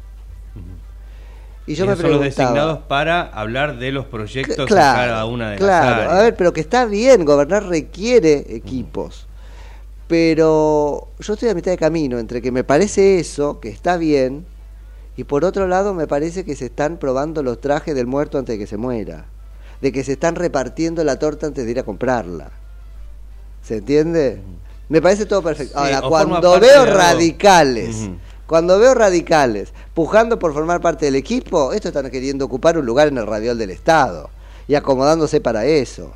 Y 1.70 1.76
yo 1.76 1.86
me 1.86 1.96
son 1.96 2.10
los 2.10 2.20
preguntaba, 2.20 2.26
designados 2.26 2.80
para 2.88 3.22
hablar 3.22 3.78
de 3.78 3.92
los 3.92 4.08
proyectos 4.08 4.58
en 4.58 4.66
claro, 4.66 5.12
cada 5.12 5.26
una 5.26 5.52
de 5.52 5.58
claro. 5.58 5.86
las 5.86 5.98
áreas. 5.98 6.14
A 6.14 6.22
ver, 6.24 6.36
pero 6.36 6.52
que 6.52 6.62
está 6.62 6.86
bien, 6.86 7.24
gobernar 7.26 7.68
requiere 7.68 8.44
equipos. 8.50 9.28
Pero 10.08 11.10
yo 11.20 11.34
estoy 11.34 11.50
a 11.50 11.54
mitad 11.54 11.70
de 11.70 11.78
camino 11.78 12.18
entre 12.18 12.42
que 12.42 12.52
me 12.52 12.64
parece 12.64 13.20
eso, 13.20 13.60
que 13.60 13.70
está 13.70 13.98
bien, 13.98 14.48
y 15.16 15.26
por 15.26 15.46
otro 15.46 15.68
lado 15.68 15.94
me 15.94 16.08
parece 16.08 16.44
que 16.44 16.56
se 16.56 16.66
están 16.66 16.98
probando 16.98 17.44
los 17.44 17.62
trajes 17.62 17.94
del 17.94 18.08
muerto 18.08 18.40
antes 18.40 18.56
de 18.56 18.60
que 18.60 18.66
se 18.66 18.78
muera. 18.78 19.28
De 19.80 19.92
que 19.92 20.04
se 20.04 20.14
están 20.14 20.34
repartiendo 20.34 21.04
la 21.04 21.20
torta 21.20 21.46
antes 21.46 21.66
de 21.66 21.70
ir 21.70 21.80
a 21.80 21.84
comprarla. 21.84 22.50
¿Se 23.62 23.78
entiende? 23.78 24.42
Me 24.88 25.04
parece 25.04 25.28
todo 25.28 25.44
perfecto. 25.44 25.78
Ahora, 25.78 26.02
cuando 26.02 26.60
veo 26.60 26.86
radicales. 26.86 28.10
Cuando 28.50 28.80
veo 28.80 28.96
radicales 28.96 29.70
pujando 29.94 30.40
por 30.40 30.56
formar 30.56 30.82
parte 30.82 31.06
del 31.06 31.16
equipo, 31.16 31.72
estos 31.72 31.90
están 31.90 32.10
queriendo 32.10 32.46
ocupar 32.46 32.80
un 32.80 32.86
lugar 32.88 33.08
en 33.08 33.20
el 33.20 33.28
radial 33.28 33.60
del 33.60 33.70
Estado 33.70 34.32
y 34.68 34.74
acomodándose 34.74 35.40
para 35.40 35.68
eso. 35.68 36.14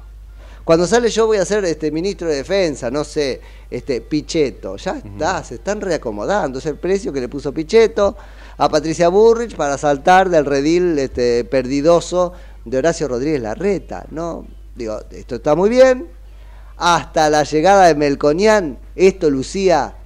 Cuando 0.63 0.87
sale 0.87 1.11
yo 1.11 1.27
voy 1.27 1.37
a 1.37 1.45
ser 1.45 1.63
este 1.65 1.91
ministro 1.91 2.27
de 2.27 2.37
defensa, 2.37 2.89
no 2.89 3.03
sé, 3.03 3.39
este 3.69 4.01
Pichetto, 4.01 4.77
ya 4.77 4.97
está, 4.97 5.43
se 5.43 5.55
están 5.55 5.79
reacomodando, 5.79 6.57
es 6.57 6.65
el 6.65 6.77
precio 6.77 7.13
que 7.13 7.21
le 7.21 7.29
puso 7.29 7.53
Pichetto 7.53 8.17
a 8.57 8.67
Patricia 8.67 9.09
Burrich 9.09 9.55
para 9.55 9.77
saltar 9.77 10.27
del 10.31 10.45
redil 10.47 10.97
este 10.97 11.43
perdidoso 11.43 12.33
de 12.65 12.79
Horacio 12.79 13.07
Rodríguez 13.07 13.43
Larreta, 13.43 14.07
¿no? 14.09 14.47
Digo, 14.75 14.99
esto 15.11 15.35
está 15.35 15.53
muy 15.53 15.69
bien. 15.69 16.07
Hasta 16.77 17.29
la 17.29 17.43
llegada 17.43 17.85
de 17.85 17.93
Melconian, 17.93 18.79
esto 18.95 19.29
lucía 19.29 19.97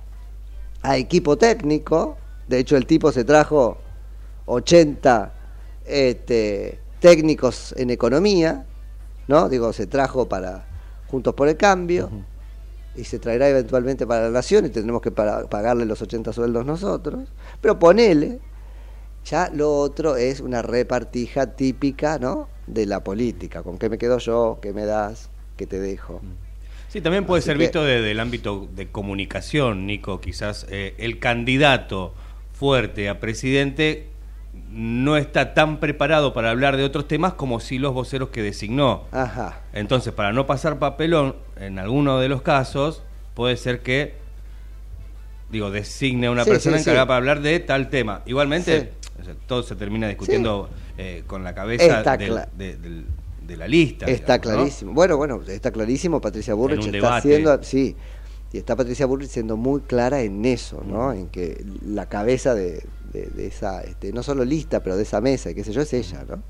a 0.82 0.98
equipo 0.98 1.38
técnico. 1.38 2.18
De 2.48 2.60
hecho, 2.60 2.78
el 2.78 2.86
tipo 2.86 3.12
se 3.12 3.24
trajo 3.24 3.78
80 4.46 5.34
este, 5.86 6.80
técnicos 7.00 7.74
en 7.78 7.90
economía, 7.90 8.66
¿no? 9.28 9.50
Digo, 9.50 9.74
se 9.74 9.88
trajo 9.88 10.28
para 10.28 10.66
Juntos 11.08 11.34
por 11.34 11.48
el 11.48 11.56
Cambio 11.58 12.10
y 12.96 13.04
se 13.04 13.20
traerá 13.20 13.48
eventualmente 13.48 14.06
para 14.06 14.24
la 14.24 14.30
Nación 14.30 14.66
y 14.66 14.70
tendremos 14.70 15.02
que 15.02 15.12
pagarle 15.12 15.86
los 15.86 16.02
80 16.02 16.34
sueldos 16.34 16.66
nosotros. 16.66 17.30
Pero 17.62 17.80
ponele, 17.80 18.40
ya 19.24 19.50
lo 19.54 19.78
otro 19.78 20.16
es 20.16 20.40
una 20.40 20.62
repartija 20.62 21.56
típica, 21.56 22.18
¿no? 22.18 22.50
De 22.66 22.86
la 22.86 23.04
política. 23.04 23.64
¿Con 23.64 23.78
qué 23.78 23.90
me 23.90 23.98
quedo 23.98 24.18
yo? 24.18 24.60
¿Qué 24.62 24.74
me 24.74 24.86
das? 24.86 25.30
¿Qué 25.56 25.68
te 25.68 25.80
dejo? 25.80 26.22
Sí, 26.98 27.02
también 27.02 27.26
puede 27.26 27.42
Así 27.42 27.46
ser 27.46 27.58
que- 27.58 27.64
visto 27.66 27.84
desde 27.84 28.10
el 28.10 28.20
ámbito 28.20 28.68
de 28.74 28.88
comunicación, 28.88 29.86
Nico. 29.86 30.20
Quizás 30.20 30.66
eh, 30.72 30.96
el 30.98 31.20
candidato 31.20 32.16
fuerte 32.54 33.08
a 33.08 33.20
presidente 33.20 34.08
no 34.72 35.16
está 35.16 35.54
tan 35.54 35.80
preparado 35.80 36.34
para 36.34 36.50
hablar 36.50 36.76
de 36.76 36.84
otros 36.84 37.08
temas 37.08 37.34
como 37.34 37.60
si 37.60 37.78
los 37.78 37.94
voceros 37.94 38.30
que 38.30 38.42
designó. 38.42 39.04
Ajá. 39.12 39.62
Entonces, 39.74 40.12
para 40.12 40.34
no 40.34 40.48
pasar 40.48 40.80
papelón, 40.80 41.36
en 41.60 41.78
alguno 41.78 42.18
de 42.20 42.30
los 42.30 42.42
casos, 42.42 43.04
puede 43.36 43.58
ser 43.58 43.82
que, 43.82 44.16
digo, 45.52 45.70
designe 45.70 46.26
a 46.26 46.32
una 46.32 46.46
Sí, 46.46 46.50
persona 46.50 46.78
sí, 46.78 46.84
sí. 46.84 46.90
encargada 46.90 47.06
para 47.06 47.18
hablar 47.18 47.42
de 47.42 47.60
tal 47.60 47.92
tema. 47.92 48.24
Igualmente, 48.26 48.94
todo 49.46 49.62
se 49.62 49.76
termina 49.76 50.08
discutiendo 50.08 50.68
eh, 50.98 51.22
con 51.28 51.44
la 51.44 51.54
cabeza 51.54 52.02
del- 52.18 52.40
de, 52.58 52.76
del- 52.78 53.06
de 53.48 53.58
la 53.58 53.68
lista. 53.68 54.06
Está 54.06 54.34
digamos, 54.38 54.48
¿no? 54.52 54.56
clarísimo. 54.58 54.94
Bueno, 54.94 55.18
bueno, 55.18 55.42
está 55.48 55.72
clarísimo. 55.72 56.20
Patricia 56.22 56.54
Burrich 56.54 56.80
está 56.80 56.92
debate. 56.92 57.18
haciendo, 57.18 57.64
sí, 57.64 57.96
y 58.52 58.58
está 58.58 58.76
Patricia 58.76 59.06
Burrich 59.06 59.30
siendo 59.30 59.58
muy 59.58 59.82
clara 59.82 60.22
en 60.22 60.46
eso, 60.46 60.84
¿no? 60.86 61.14
En 61.14 61.28
que 61.30 61.66
la 61.86 62.08
cabeza 62.08 62.54
de, 62.54 62.84
de- 63.14 63.28
de 63.28 63.48
esa, 63.48 63.82
este, 63.82 64.12
no 64.14 64.22
solo 64.24 64.44
lista, 64.46 64.82
pero 64.84 64.96
de 64.98 65.04
esa 65.04 65.22
mesa, 65.22 65.50
y 65.50 65.56
qué 65.56 65.64
sé 65.64 65.72
yo, 65.72 65.82
es 65.82 65.94
ella, 65.94 66.24
¿no? 66.28 66.44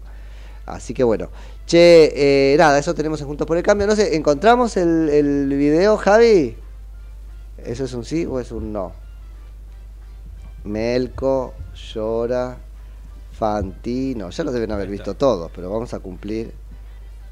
Así 0.66 0.94
que 0.94 1.04
bueno. 1.04 1.30
Che, 1.66 2.54
eh, 2.54 2.58
nada, 2.58 2.78
eso 2.80 2.94
tenemos 2.94 3.22
en 3.22 3.28
Juntos 3.28 3.46
por 3.48 3.58
el 3.58 3.64
Cambio. 3.64 3.88
No 3.88 3.96
sé, 3.96 4.16
¿encontramos 4.16 4.76
el, 4.78 5.10
el 5.10 5.48
video, 5.50 5.98
Javi? 5.98 6.56
¿Eso 7.58 7.86
es 7.86 7.94
un 7.94 8.04
sí 8.06 8.26
o 8.26 8.40
es 8.40 8.52
un 8.52 8.72
no? 8.74 8.92
Melco, 10.64 11.54
llora, 11.94 12.58
Fantino, 13.32 14.30
ya 14.30 14.44
lo 14.44 14.52
deben 14.52 14.72
haber 14.72 14.90
visto 14.90 15.14
todos, 15.14 15.52
pero 15.56 15.70
vamos 15.70 15.94
a 15.94 16.00
cumplir. 16.00 16.52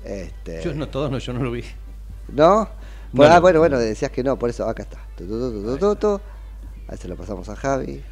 Este, 0.05 0.61
Yo 0.63 0.73
no, 0.75 0.87
todos 0.87 1.09
no, 1.09 1.17
yo 1.17 1.33
no 1.33 1.43
lo 1.43 1.51
vi. 1.51 1.63
¿No? 2.29 2.63
No, 2.63 2.69
Bueno, 3.11 3.33
ah, 3.33 3.35
no. 3.37 3.41
bueno, 3.41 3.59
bueno, 3.59 3.79
decías 3.79 4.11
que 4.11 4.23
no, 4.23 4.37
por 4.37 4.49
eso 4.49 4.67
acá 4.69 4.83
está. 4.83 4.99
Tu, 5.17 5.95
tu. 5.95 6.21
Ahí 6.87 6.97
se 6.97 7.07
lo 7.07 7.15
pasamos 7.15 7.49
a 7.49 7.55
Javi. 7.55 8.03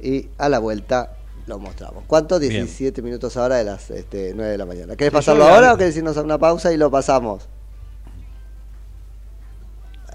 Y 0.00 0.28
a 0.36 0.48
la 0.48 0.58
vuelta 0.58 1.16
lo 1.46 1.58
mostramos. 1.58 2.04
¿Cuánto? 2.06 2.38
Bien. 2.38 2.52
17 2.52 3.00
minutos 3.02 3.36
ahora 3.36 3.56
de 3.56 3.64
las 3.64 3.90
este, 3.90 4.32
9 4.34 4.52
de 4.52 4.58
la 4.58 4.66
mañana. 4.66 4.96
¿Querés 4.96 5.12
pasarlo 5.12 5.44
ahora 5.44 5.72
o 5.72 5.76
querés 5.78 5.96
irnos 5.96 6.16
a 6.16 6.22
una 6.22 6.38
pausa 6.38 6.72
y 6.72 6.76
lo 6.76 6.90
pasamos? 6.90 7.48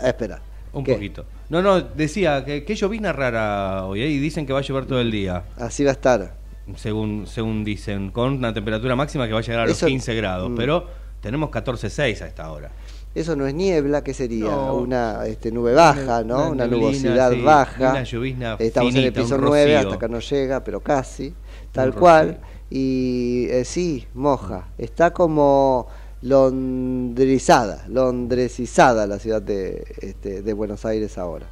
Espera. 0.03 0.41
Un 0.73 0.83
¿Qué? 0.83 0.93
poquito. 0.93 1.25
No, 1.49 1.61
no, 1.61 1.81
decía 1.81 2.43
que, 2.43 2.63
que 2.65 2.75
llovizna 2.75 3.13
rara 3.13 3.85
hoy 3.85 4.01
¿eh? 4.01 4.07
y 4.09 4.19
dicen 4.19 4.45
que 4.45 4.53
va 4.53 4.59
a 4.59 4.61
llover 4.61 4.85
todo 4.85 4.99
el 4.99 5.11
día, 5.11 5.43
Así 5.57 5.83
va 5.83 5.91
a 5.91 5.93
estar. 5.93 6.35
Según 6.75 7.25
según 7.27 7.63
dicen, 7.63 8.11
con 8.11 8.33
una 8.33 8.53
temperatura 8.53 8.95
máxima 8.95 9.27
que 9.27 9.33
va 9.33 9.39
a 9.39 9.41
llegar 9.43 9.61
a 9.61 9.65
los 9.67 9.77
Eso- 9.77 9.87
15 9.87 10.15
grados, 10.15 10.49
mm. 10.49 10.55
pero 10.55 10.87
tenemos 11.21 11.49
14.6 11.49 12.21
a 12.21 12.27
esta 12.27 12.51
hora. 12.51 12.71
Eso 13.13 13.35
no 13.37 13.47
es 13.47 13.53
niebla, 13.53 14.03
¿qué 14.03 14.13
sería? 14.13 14.45
No. 14.51 14.75
Una 14.75 15.25
este, 15.25 15.49
nube 15.51 15.73
baja, 15.73 16.23
¿no? 16.23 16.35
Una 16.35 16.47
Una, 16.49 16.63
neblina, 16.65 16.81
nubosidad 16.87 17.31
sí, 17.31 17.41
baja. 17.41 17.91
una 17.91 18.03
llovizna 18.03 18.55
Estamos 18.59 18.91
en 18.93 18.97
el 18.97 19.03
finita, 19.05 19.21
piso 19.21 19.35
un 19.35 19.41
9, 19.41 19.63
rocío. 19.65 19.79
hasta 19.79 19.95
acá 19.95 20.07
no 20.09 20.19
llega, 20.19 20.63
pero 20.65 20.79
casi. 20.81 21.33
Tal 21.71 21.87
rocío. 21.87 21.99
cual. 22.01 22.39
Y 22.69 23.47
eh, 23.51 23.63
sí, 23.63 24.05
moja. 24.13 24.67
Está 24.77 25.11
como 25.13 25.87
londrizada, 26.21 27.85
londresizada 27.87 29.07
la 29.07 29.19
ciudad 29.19 29.41
de, 29.41 29.83
este, 30.01 30.41
de 30.41 30.53
Buenos 30.53 30.85
Aires 30.85 31.17
ahora. 31.17 31.45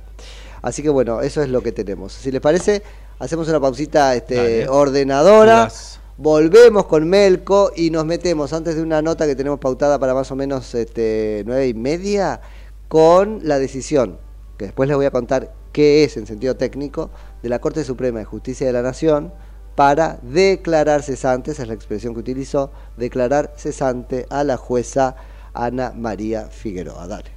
Así 0.61 0.81
que 0.81 0.89
bueno, 0.89 1.21
eso 1.21 1.41
es 1.41 1.49
lo 1.49 1.61
que 1.61 1.71
tenemos. 1.71 2.13
Si 2.13 2.31
les 2.31 2.41
parece, 2.41 2.83
hacemos 3.19 3.47
una 3.47 3.59
pausita 3.59 4.15
este, 4.15 4.35
Dale. 4.35 4.67
ordenadora. 4.69 5.63
Las- 5.63 5.99
Volvemos 6.15 6.85
con 6.85 7.09
Melco 7.09 7.71
y 7.75 7.89
nos 7.89 8.05
metemos 8.05 8.53
antes 8.53 8.75
de 8.75 8.83
una 8.83 9.01
nota 9.01 9.25
que 9.25 9.35
tenemos 9.35 9.59
pautada 9.59 9.97
para 9.97 10.13
más 10.13 10.31
o 10.31 10.35
menos 10.35 10.75
este, 10.75 11.41
nueve 11.47 11.67
y 11.67 11.73
media 11.73 12.39
con 12.87 13.39
la 13.43 13.57
decisión, 13.57 14.19
que 14.57 14.65
después 14.65 14.87
les 14.87 14.95
voy 14.95 15.07
a 15.07 15.11
contar 15.11 15.51
qué 15.71 16.03
es 16.03 16.15
en 16.15 16.27
sentido 16.27 16.55
técnico, 16.55 17.09
de 17.41 17.49
la 17.49 17.59
Corte 17.59 17.83
Suprema 17.83 18.19
de 18.19 18.25
Justicia 18.25 18.67
de 18.67 18.73
la 18.73 18.83
Nación 18.83 19.33
para 19.73 20.19
declarar 20.21 21.01
cesante, 21.01 21.49
esa 21.51 21.63
es 21.63 21.67
la 21.67 21.73
expresión 21.73 22.13
que 22.13 22.19
utilizó, 22.19 22.71
declarar 22.95 23.51
cesante 23.57 24.27
a 24.29 24.43
la 24.43 24.55
jueza 24.57 25.15
Ana 25.55 25.93
María 25.95 26.43
Figueroa. 26.45 27.07
Dale. 27.07 27.31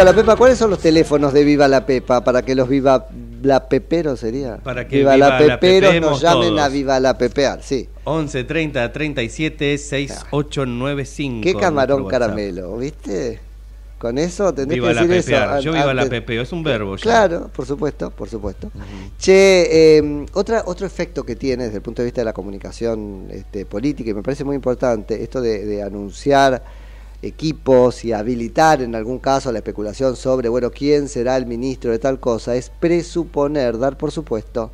Viva 0.00 0.12
la 0.12 0.16
Pepa. 0.16 0.36
¿Cuáles 0.36 0.58
son 0.58 0.70
los 0.70 0.78
teléfonos 0.78 1.32
de 1.32 1.44
Viva 1.44 1.68
la 1.68 1.84
Pepa 1.84 2.22
para 2.24 2.42
que 2.42 2.54
los 2.54 2.68
Viva 2.68 3.06
la 3.42 3.68
Peperos 3.68 4.20
sería? 4.20 4.56
Para 4.56 4.86
que 4.88 4.98
Viva, 4.98 5.14
Viva 5.14 5.28
la 5.40 5.60
Pepemos 5.60 6.10
nos 6.12 6.20
llamen 6.22 6.48
todos. 6.48 6.60
a 6.60 6.68
Viva 6.68 7.00
la 7.00 7.18
Pepear, 7.18 7.62
sí. 7.62 7.88
11 8.04 8.44
30 8.44 8.92
37 8.92 9.78
6895. 9.78 11.42
Qué 11.42 11.54
camarón 11.54 12.06
caramelo, 12.08 12.76
¿viste? 12.78 13.40
Con 13.98 14.16
eso 14.16 14.54
tendrés 14.54 14.76
Viva 14.80 14.88
que 14.88 14.94
decir 14.94 15.12
eso. 15.12 15.26
pepear. 15.26 15.48
an- 15.50 15.60
Yo 15.60 15.72
viva 15.72 15.92
la 15.92 16.02
antes- 16.02 16.08
pepeo, 16.20 16.42
es 16.42 16.52
un 16.52 16.62
verbo 16.62 16.96
ya. 16.96 17.02
Claro, 17.02 17.50
por 17.54 17.66
supuesto, 17.66 18.10
por 18.10 18.30
supuesto. 18.30 18.70
Che, 19.18 19.98
eh, 19.98 20.26
otra, 20.32 20.62
otro 20.64 20.86
efecto 20.86 21.22
que 21.24 21.36
tiene 21.36 21.64
desde 21.64 21.76
el 21.76 21.82
punto 21.82 22.00
de 22.00 22.06
vista 22.06 22.22
de 22.22 22.24
la 22.24 22.32
comunicación 22.32 23.26
este, 23.30 23.66
política, 23.66 24.08
y 24.10 24.14
me 24.14 24.22
parece 24.22 24.42
muy 24.44 24.56
importante, 24.56 25.22
esto 25.22 25.42
de, 25.42 25.66
de 25.66 25.82
anunciar 25.82 26.62
equipos 27.22 28.04
y 28.04 28.12
habilitar 28.12 28.82
en 28.82 28.94
algún 28.94 29.18
caso 29.18 29.52
la 29.52 29.58
especulación 29.58 30.16
sobre, 30.16 30.48
bueno, 30.48 30.70
quién 30.70 31.08
será 31.08 31.36
el 31.36 31.46
ministro 31.46 31.90
de 31.90 31.98
tal 31.98 32.18
cosa, 32.18 32.56
es 32.56 32.70
presuponer, 32.70 33.78
dar 33.78 33.96
por 33.96 34.10
supuesto, 34.10 34.70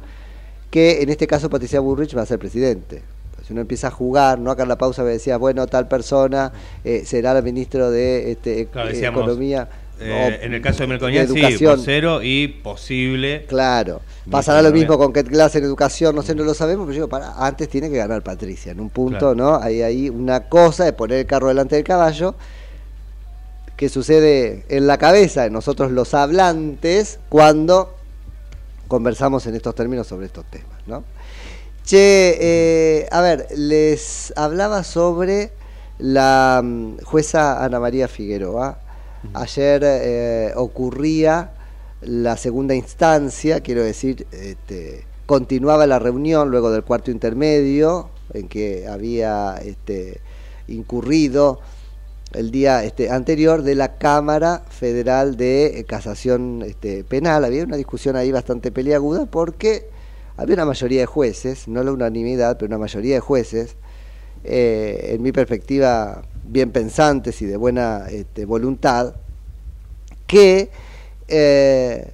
que 0.70 1.02
en 1.02 1.08
este 1.08 1.26
caso 1.26 1.50
Patricia 1.50 1.80
Burrich 1.80 2.16
va 2.16 2.22
a 2.22 2.26
ser 2.26 2.38
presidente. 2.38 3.02
Si 3.46 3.52
uno 3.52 3.62
empieza 3.62 3.88
a 3.88 3.90
jugar, 3.92 4.40
no 4.40 4.50
acá 4.50 4.64
en 4.64 4.68
la 4.68 4.78
pausa 4.78 5.04
me 5.04 5.10
decía, 5.10 5.36
bueno, 5.36 5.68
tal 5.68 5.86
persona 5.86 6.52
eh, 6.82 7.04
será 7.04 7.30
el 7.30 7.44
ministro 7.44 7.92
de 7.92 8.32
este, 8.32 8.66
Claro, 8.66 8.88
eh, 8.88 8.92
decíamos, 8.92 9.22
Economía. 9.22 9.68
Eh, 9.98 10.40
en 10.42 10.54
el 10.54 10.60
caso 10.60 10.80
de 10.80 10.88
Melconian, 10.88 11.26
sí, 11.28 11.64
vocero 11.64 12.22
y 12.22 12.48
posible. 12.48 13.46
Claro, 13.48 14.02
pasará 14.30 14.62
lo 14.62 14.70
mismo 14.70 14.98
con 14.98 15.12
Ket 15.12 15.28
Glass 15.28 15.56
en 15.56 15.64
educación, 15.64 16.14
no 16.14 16.22
sé, 16.22 16.34
no 16.34 16.44
lo 16.44 16.54
sabemos, 16.54 16.86
pero 16.86 16.92
yo 16.94 16.98
digo, 17.04 17.08
para, 17.08 17.32
antes 17.44 17.68
tiene 17.68 17.88
que 17.90 17.96
ganar 17.96 18.22
Patricia, 18.22 18.72
en 18.72 18.80
un 18.80 18.90
punto, 18.90 19.18
Claro. 19.18 19.34
¿no? 19.34 19.56
Hay 19.56 19.82
ahí 19.82 20.08
una 20.10 20.48
cosa 20.48 20.84
de 20.84 20.92
poner 20.92 21.18
el 21.20 21.26
carro 21.26 21.48
delante 21.48 21.76
del 21.76 21.84
caballo 21.84 22.34
que 23.76 23.88
sucede 23.88 24.64
en 24.68 24.86
la 24.86 24.98
cabeza 24.98 25.42
de 25.42 25.50
nosotros 25.50 25.92
los 25.92 26.14
hablantes 26.14 27.18
cuando 27.28 27.94
conversamos 28.88 29.46
en 29.46 29.54
estos 29.54 29.74
términos 29.74 30.06
sobre 30.06 30.26
estos 30.26 30.44
temas, 30.46 30.80
¿no? 30.86 31.04
Che, 31.84 32.36
eh, 32.40 33.08
a 33.12 33.20
ver, 33.20 33.46
les 33.56 34.32
hablaba 34.36 34.82
sobre 34.82 35.52
la 35.98 36.60
mm, 36.64 36.98
jueza 37.04 37.64
Ana 37.64 37.78
María 37.78 38.08
Figueroa. 38.08 38.80
Ayer 39.34 39.82
eh, 39.84 40.52
ocurría 40.56 41.52
la 42.00 42.36
segunda 42.36 42.74
instancia, 42.74 43.60
quiero 43.60 43.82
decir, 43.82 44.26
este, 44.30 45.04
continuaba 45.26 45.86
la 45.86 45.98
reunión 45.98 46.50
luego 46.50 46.70
del 46.70 46.84
cuarto 46.84 47.10
intermedio, 47.10 48.10
en 48.32 48.48
que 48.48 48.86
había 48.86 49.56
este, 49.64 50.20
incurrido 50.68 51.60
el 52.32 52.50
día 52.50 52.84
este, 52.84 53.10
anterior 53.10 53.62
de 53.62 53.74
la 53.74 53.96
Cámara 53.98 54.62
Federal 54.68 55.36
de 55.36 55.78
eh, 55.78 55.84
Casación 55.84 56.62
este, 56.66 57.04
Penal. 57.04 57.44
Había 57.44 57.64
una 57.64 57.76
discusión 57.76 58.16
ahí 58.16 58.30
bastante 58.30 58.70
peliaguda 58.70 59.26
porque 59.26 59.88
había 60.36 60.54
una 60.54 60.66
mayoría 60.66 61.00
de 61.00 61.06
jueces, 61.06 61.66
no 61.66 61.82
la 61.82 61.92
unanimidad, 61.92 62.58
pero 62.58 62.68
una 62.68 62.78
mayoría 62.78 63.14
de 63.14 63.20
jueces, 63.20 63.76
eh, 64.44 65.12
en 65.14 65.22
mi 65.22 65.32
perspectiva, 65.32 66.22
bien 66.48 66.70
pensantes 66.72 67.40
y 67.42 67.46
de 67.46 67.56
buena 67.56 68.06
este, 68.08 68.44
voluntad, 68.44 69.14
que 70.26 70.70
eh, 71.28 72.12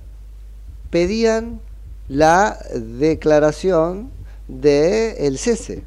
pedían 0.90 1.60
la 2.08 2.58
declaración 2.74 4.10
del 4.48 5.14
el 5.18 5.38
cese 5.38 5.84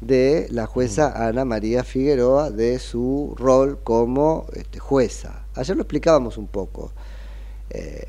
de 0.00 0.46
la 0.50 0.66
jueza 0.66 1.26
Ana 1.26 1.44
María 1.44 1.82
Figueroa 1.82 2.50
de 2.50 2.78
su 2.78 3.34
rol 3.38 3.78
como 3.82 4.46
este, 4.52 4.78
jueza. 4.78 5.46
Ayer 5.54 5.76
lo 5.76 5.82
explicábamos 5.82 6.36
un 6.36 6.46
poco. 6.46 6.92
Eh, 7.70 8.06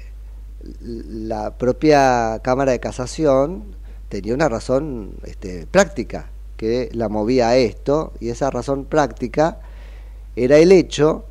la 0.82 1.58
propia 1.58 2.40
Cámara 2.44 2.74
de 2.74 2.80
Casación 2.80 3.76
tenía 4.10 4.34
una 4.34 4.50
razón 4.50 5.16
este, 5.24 5.66
práctica 5.68 6.30
que 6.58 6.90
la 6.94 7.08
movía 7.08 7.50
a 7.50 7.58
esto, 7.58 8.14
y 8.20 8.30
esa 8.30 8.50
razón 8.50 8.86
práctica 8.86 9.60
era 10.36 10.58
el 10.58 10.72
hecho 10.72 11.26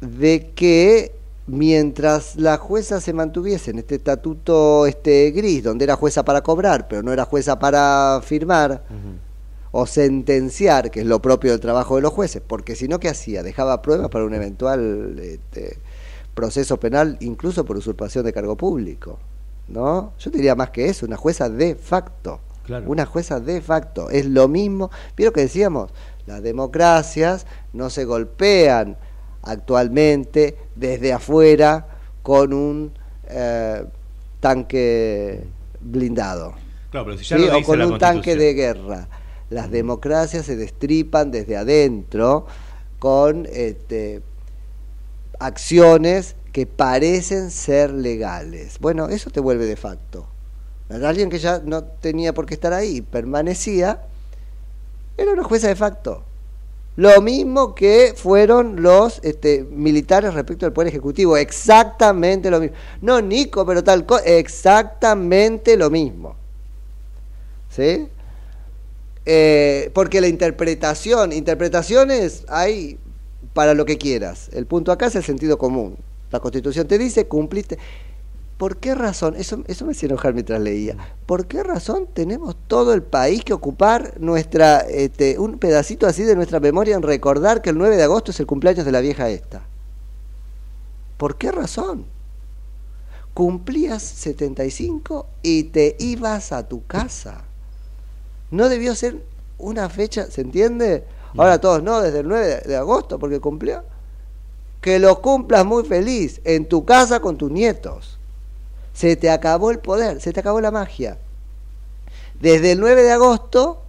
de 0.00 0.50
que 0.54 1.12
mientras 1.46 2.36
la 2.36 2.56
jueza 2.56 3.00
se 3.00 3.12
mantuviese 3.12 3.70
en 3.70 3.78
este 3.78 3.96
estatuto 3.96 4.86
este 4.86 5.30
gris, 5.30 5.62
donde 5.62 5.84
era 5.84 5.96
jueza 5.96 6.24
para 6.24 6.42
cobrar, 6.42 6.88
pero 6.88 7.02
no 7.02 7.12
era 7.12 7.24
jueza 7.24 7.58
para 7.58 8.20
firmar, 8.22 8.82
o 9.70 9.86
sentenciar, 9.86 10.90
que 10.90 11.00
es 11.00 11.06
lo 11.06 11.22
propio 11.22 11.52
del 11.52 11.60
trabajo 11.60 11.96
de 11.96 12.02
los 12.02 12.12
jueces, 12.12 12.42
porque 12.46 12.76
si 12.76 12.88
no, 12.88 13.00
¿qué 13.00 13.08
hacía? 13.08 13.42
Dejaba 13.42 13.80
pruebas 13.82 14.08
para 14.08 14.24
un 14.24 14.34
eventual 14.34 15.18
este, 15.18 15.78
proceso 16.34 16.78
penal, 16.78 17.16
incluso 17.20 17.64
por 17.64 17.76
usurpación 17.76 18.24
de 18.24 18.32
cargo 18.32 18.56
público. 18.56 19.18
¿No? 19.68 20.12
Yo 20.18 20.30
diría 20.30 20.54
más 20.54 20.70
que 20.70 20.88
eso, 20.88 21.06
una 21.06 21.16
jueza 21.16 21.48
de 21.48 21.74
facto. 21.76 22.40
Claro. 22.64 22.88
Una 22.88 23.06
jueza 23.06 23.40
de 23.40 23.60
facto. 23.60 24.10
Es 24.10 24.26
lo 24.26 24.48
mismo. 24.48 24.90
¿Vieron 25.16 25.34
que 25.34 25.42
decíamos? 25.42 25.90
Las 26.26 26.42
democracias 26.42 27.46
no 27.72 27.90
se 27.90 28.04
golpean 28.04 28.96
actualmente 29.42 30.56
desde 30.76 31.12
afuera 31.12 31.86
con 32.22 32.52
un 32.52 32.92
eh, 33.28 33.84
tanque 34.40 35.44
blindado. 35.80 36.54
Claro, 36.90 37.06
pero 37.06 37.18
si 37.18 37.24
ya 37.24 37.36
¿sí? 37.36 37.46
lo 37.46 37.58
o 37.58 37.62
con 37.62 37.82
un 37.82 37.98
tanque 37.98 38.36
de 38.36 38.54
guerra. 38.54 39.08
Las 39.50 39.70
democracias 39.70 40.46
se 40.46 40.56
destripan 40.56 41.30
desde 41.30 41.56
adentro 41.56 42.46
con 42.98 43.46
este, 43.52 44.22
acciones 45.38 46.36
que 46.52 46.66
parecen 46.66 47.50
ser 47.50 47.92
legales. 47.92 48.78
Bueno, 48.78 49.08
eso 49.08 49.30
te 49.30 49.40
vuelve 49.40 49.66
de 49.66 49.76
facto. 49.76 50.26
Alguien 50.92 51.30
que 51.30 51.38
ya 51.38 51.60
no 51.64 51.84
tenía 51.84 52.34
por 52.34 52.46
qué 52.46 52.54
estar 52.54 52.72
ahí, 52.72 53.00
permanecía, 53.00 54.02
era 55.16 55.32
una 55.32 55.44
jueza 55.44 55.68
de 55.68 55.76
facto. 55.76 56.24
Lo 56.96 57.22
mismo 57.22 57.74
que 57.74 58.12
fueron 58.14 58.82
los 58.82 59.20
este, 59.22 59.64
militares 59.64 60.34
respecto 60.34 60.66
al 60.66 60.72
Poder 60.72 60.88
Ejecutivo, 60.88 61.36
exactamente 61.36 62.50
lo 62.50 62.60
mismo. 62.60 62.76
No, 63.00 63.22
Nico, 63.22 63.64
pero 63.64 63.82
tal 63.82 64.04
cosa, 64.04 64.24
exactamente 64.24 65.76
lo 65.76 65.88
mismo. 65.88 66.36
¿Sí? 67.70 68.08
Eh, 69.24 69.90
porque 69.94 70.20
la 70.20 70.28
interpretación, 70.28 71.32
interpretaciones 71.32 72.44
hay 72.48 72.98
para 73.54 73.72
lo 73.72 73.86
que 73.86 73.96
quieras. 73.96 74.50
El 74.52 74.66
punto 74.66 74.92
acá 74.92 75.06
es 75.06 75.16
el 75.16 75.24
sentido 75.24 75.56
común. 75.56 75.96
La 76.30 76.40
Constitución 76.40 76.86
te 76.86 76.98
dice, 76.98 77.26
cumpliste. 77.26 77.78
¿Por 78.62 78.76
qué 78.76 78.94
razón? 78.94 79.34
Eso, 79.36 79.64
eso 79.66 79.84
me 79.84 79.90
hacía 79.90 80.06
enojar 80.06 80.34
mientras 80.34 80.60
leía. 80.60 80.96
¿Por 81.26 81.46
qué 81.46 81.64
razón 81.64 82.06
tenemos 82.14 82.54
todo 82.68 82.94
el 82.94 83.02
país 83.02 83.42
que 83.42 83.52
ocupar 83.52 84.14
nuestra, 84.20 84.82
este, 84.82 85.36
un 85.40 85.58
pedacito 85.58 86.06
así 86.06 86.22
de 86.22 86.36
nuestra 86.36 86.60
memoria 86.60 86.94
en 86.94 87.02
recordar 87.02 87.60
que 87.60 87.70
el 87.70 87.78
9 87.78 87.96
de 87.96 88.04
agosto 88.04 88.30
es 88.30 88.38
el 88.38 88.46
cumpleaños 88.46 88.84
de 88.84 88.92
la 88.92 89.00
vieja 89.00 89.28
esta? 89.30 89.62
¿Por 91.16 91.38
qué 91.38 91.50
razón? 91.50 92.04
Cumplías 93.34 94.00
75 94.00 95.26
y 95.42 95.64
te 95.64 95.96
ibas 95.98 96.52
a 96.52 96.68
tu 96.68 96.86
casa. 96.86 97.42
No 98.52 98.68
debió 98.68 98.94
ser 98.94 99.24
una 99.58 99.88
fecha, 99.88 100.30
¿se 100.30 100.40
entiende? 100.40 101.02
Ahora 101.36 101.60
todos 101.60 101.82
no, 101.82 102.00
desde 102.00 102.20
el 102.20 102.28
9 102.28 102.62
de, 102.64 102.76
agosto, 102.76 103.18
porque 103.18 103.40
cumplió. 103.40 103.82
Que 104.80 105.00
lo 105.00 105.20
cumplas 105.20 105.66
muy 105.66 105.82
feliz, 105.82 106.40
en 106.44 106.68
tu 106.68 106.84
casa 106.84 107.18
con 107.18 107.36
tus 107.36 107.50
nietos. 107.50 108.20
Se 108.92 109.16
te 109.16 109.30
acabó 109.30 109.70
el 109.70 109.78
poder, 109.78 110.20
se 110.20 110.32
te 110.32 110.40
acabó 110.40 110.60
la 110.60 110.70
magia. 110.70 111.18
Desde 112.40 112.72
el 112.72 112.80
9 112.80 113.02
de 113.02 113.12
agosto 113.12 113.82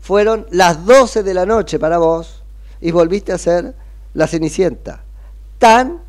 fueron 0.00 0.46
las 0.50 0.84
12 0.84 1.22
de 1.22 1.34
la 1.34 1.46
noche 1.46 1.78
para 1.78 1.98
vos 1.98 2.42
y 2.80 2.90
volviste 2.90 3.32
a 3.32 3.38
ser 3.38 3.74
la 4.14 4.26
Cenicienta. 4.26 5.02
Tan, 5.58 6.02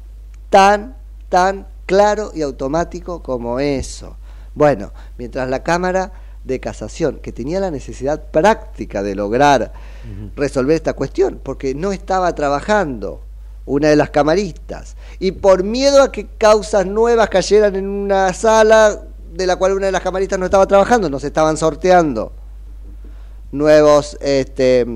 tan, 0.50 0.96
tan 1.30 1.68
claro 1.86 2.32
y 2.34 2.42
automático 2.42 3.22
como 3.22 3.60
eso. 3.60 4.18
Bueno, 4.54 4.92
mientras 5.18 5.50
la 5.50 5.64
Cámara 5.64 6.12
de 6.44 6.60
Casación, 6.60 7.20
que 7.20 7.32
tenía 7.32 7.60
la 7.60 7.72
necesidad 7.72 8.32
práctica 8.32 9.04
de 9.04 9.16
lograr 9.16 9.74
resolver 10.36 10.76
esta 10.76 10.94
cuestión, 10.94 11.40
porque 11.44 11.76
no 11.76 11.92
estaba 11.92 12.34
trabajando 12.34 13.22
una 13.70 13.90
de 13.90 13.96
las 13.96 14.10
camaristas, 14.10 14.96
y 15.20 15.32
por 15.32 15.64
miedo 15.64 16.02
a 16.02 16.12
que 16.12 16.26
causas 16.26 16.88
nuevas 16.88 17.30
cayeran 17.30 17.76
en 17.76 17.88
una 17.88 18.34
sala 18.34 19.00
de 19.32 19.46
la 19.46 19.58
cual 19.58 19.74
una 19.74 19.86
de 19.86 19.92
las 19.92 20.02
camaristas 20.02 20.40
no 20.40 20.46
estaba 20.46 20.66
trabajando, 20.66 21.08
nos 21.08 21.24
estaban 21.24 21.56
sorteando 21.56 22.32
nuevos 23.52 24.18
este, 24.22 24.88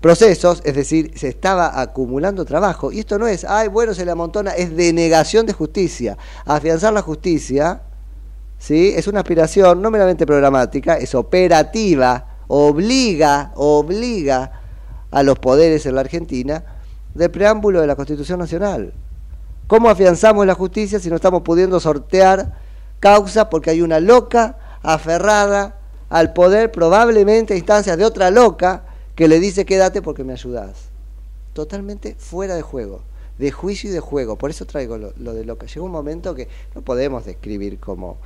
procesos, 0.00 0.62
es 0.64 0.76
decir, 0.76 1.18
se 1.18 1.26
estaba 1.26 1.80
acumulando 1.80 2.44
trabajo. 2.44 2.92
Y 2.92 3.00
esto 3.00 3.18
no 3.18 3.26
es, 3.26 3.44
ay, 3.44 3.66
bueno, 3.66 3.92
se 3.92 4.04
le 4.04 4.12
amontona, 4.12 4.52
es 4.52 4.76
denegación 4.76 5.44
de 5.44 5.52
justicia. 5.52 6.16
Afianzar 6.44 6.92
la 6.92 7.02
justicia, 7.02 7.82
¿sí? 8.56 8.92
Es 8.94 9.08
una 9.08 9.20
aspiración 9.20 9.82
no 9.82 9.90
meramente 9.90 10.26
programática, 10.26 10.94
es 10.94 11.12
operativa, 11.16 12.36
obliga, 12.46 13.50
obliga 13.56 14.60
a 15.10 15.22
los 15.24 15.40
poderes 15.40 15.86
en 15.86 15.96
la 15.96 16.02
Argentina 16.02 16.73
del 17.14 17.30
preámbulo 17.30 17.80
de 17.80 17.86
la 17.86 17.96
Constitución 17.96 18.38
Nacional. 18.38 18.92
¿Cómo 19.66 19.88
afianzamos 19.88 20.46
la 20.46 20.54
justicia 20.54 20.98
si 20.98 21.08
no 21.08 21.16
estamos 21.16 21.42
pudiendo 21.42 21.80
sortear 21.80 22.58
causa 23.00 23.48
porque 23.48 23.70
hay 23.70 23.80
una 23.82 24.00
loca 24.00 24.58
aferrada 24.82 25.78
al 26.10 26.32
poder, 26.32 26.70
probablemente 26.70 27.54
a 27.54 27.56
instancias 27.56 27.96
de 27.96 28.04
otra 28.04 28.30
loca 28.30 28.84
que 29.14 29.28
le 29.28 29.40
dice 29.40 29.64
quédate 29.64 30.02
porque 30.02 30.24
me 30.24 30.32
ayudas? 30.32 30.90
Totalmente 31.54 32.16
fuera 32.18 32.56
de 32.56 32.62
juego, 32.62 33.02
de 33.38 33.50
juicio 33.52 33.90
y 33.90 33.92
de 33.92 34.00
juego. 34.00 34.36
Por 34.36 34.50
eso 34.50 34.66
traigo 34.66 34.98
lo, 34.98 35.12
lo 35.16 35.32
de 35.32 35.44
loca. 35.44 35.66
Llega 35.66 35.82
un 35.82 35.92
momento 35.92 36.34
que 36.34 36.48
no 36.74 36.82
podemos 36.82 37.24
describir 37.24 37.78
como 37.78 38.18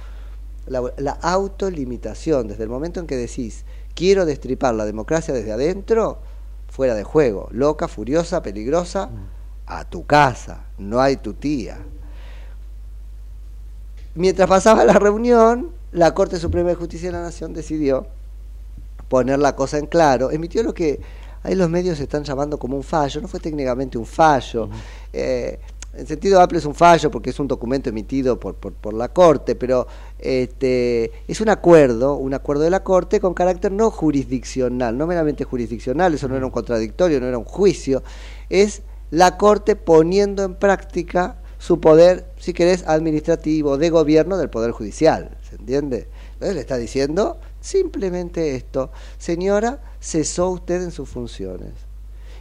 la 0.66 1.12
autolimitación, 1.22 2.48
desde 2.48 2.64
el 2.64 2.68
momento 2.68 3.00
en 3.00 3.06
que 3.06 3.16
decís 3.16 3.64
quiero 3.94 4.26
destripar 4.26 4.74
la 4.74 4.84
democracia 4.84 5.34
desde 5.34 5.50
adentro, 5.50 6.18
fuera 6.78 6.94
de 6.94 7.02
juego, 7.02 7.48
loca, 7.50 7.88
furiosa, 7.88 8.40
peligrosa, 8.40 9.10
a 9.66 9.84
tu 9.84 10.06
casa, 10.06 10.66
no 10.78 11.00
hay 11.00 11.16
tu 11.16 11.34
tía. 11.34 11.76
Mientras 14.14 14.48
pasaba 14.48 14.84
la 14.84 14.92
reunión, 14.92 15.72
la 15.90 16.14
Corte 16.14 16.38
Suprema 16.38 16.68
de 16.68 16.76
Justicia 16.76 17.08
de 17.08 17.14
la 17.14 17.22
Nación 17.22 17.52
decidió 17.52 18.06
poner 19.08 19.40
la 19.40 19.56
cosa 19.56 19.78
en 19.78 19.86
claro, 19.86 20.30
emitió 20.30 20.62
lo 20.62 20.72
que 20.72 21.00
ahí 21.42 21.56
los 21.56 21.68
medios 21.68 21.98
están 21.98 22.22
llamando 22.22 22.60
como 22.60 22.76
un 22.76 22.84
fallo, 22.84 23.20
no 23.20 23.26
fue 23.26 23.40
técnicamente 23.40 23.98
un 23.98 24.06
fallo, 24.06 24.70
eh, 25.12 25.58
en 25.98 26.06
sentido 26.06 26.40
amplio 26.40 26.60
es 26.60 26.64
un 26.64 26.74
fallo 26.74 27.10
porque 27.10 27.30
es 27.30 27.40
un 27.40 27.48
documento 27.48 27.90
emitido 27.90 28.38
por, 28.38 28.54
por, 28.54 28.72
por 28.72 28.94
la 28.94 29.08
Corte, 29.08 29.56
pero 29.56 29.88
este, 30.18 31.10
es 31.26 31.40
un 31.40 31.48
acuerdo, 31.48 32.14
un 32.14 32.34
acuerdo 32.34 32.62
de 32.62 32.70
la 32.70 32.84
Corte 32.84 33.18
con 33.18 33.34
carácter 33.34 33.72
no 33.72 33.90
jurisdiccional, 33.90 34.96
no 34.96 35.08
meramente 35.08 35.42
jurisdiccional, 35.42 36.14
eso 36.14 36.28
no 36.28 36.36
era 36.36 36.46
un 36.46 36.52
contradictorio, 36.52 37.20
no 37.20 37.26
era 37.26 37.36
un 37.36 37.44
juicio, 37.44 38.04
es 38.48 38.82
la 39.10 39.36
Corte 39.36 39.74
poniendo 39.74 40.44
en 40.44 40.54
práctica 40.54 41.38
su 41.58 41.80
poder, 41.80 42.26
si 42.38 42.52
querés, 42.52 42.86
administrativo, 42.86 43.76
de 43.76 43.90
gobierno 43.90 44.36
del 44.36 44.50
Poder 44.50 44.70
Judicial, 44.70 45.36
¿se 45.48 45.56
entiende? 45.56 46.08
Entonces 46.34 46.54
le 46.54 46.60
está 46.60 46.76
diciendo 46.76 47.38
simplemente 47.60 48.54
esto, 48.54 48.92
señora, 49.18 49.80
cesó 50.00 50.50
usted 50.50 50.80
en 50.80 50.92
sus 50.92 51.08
funciones. 51.08 51.87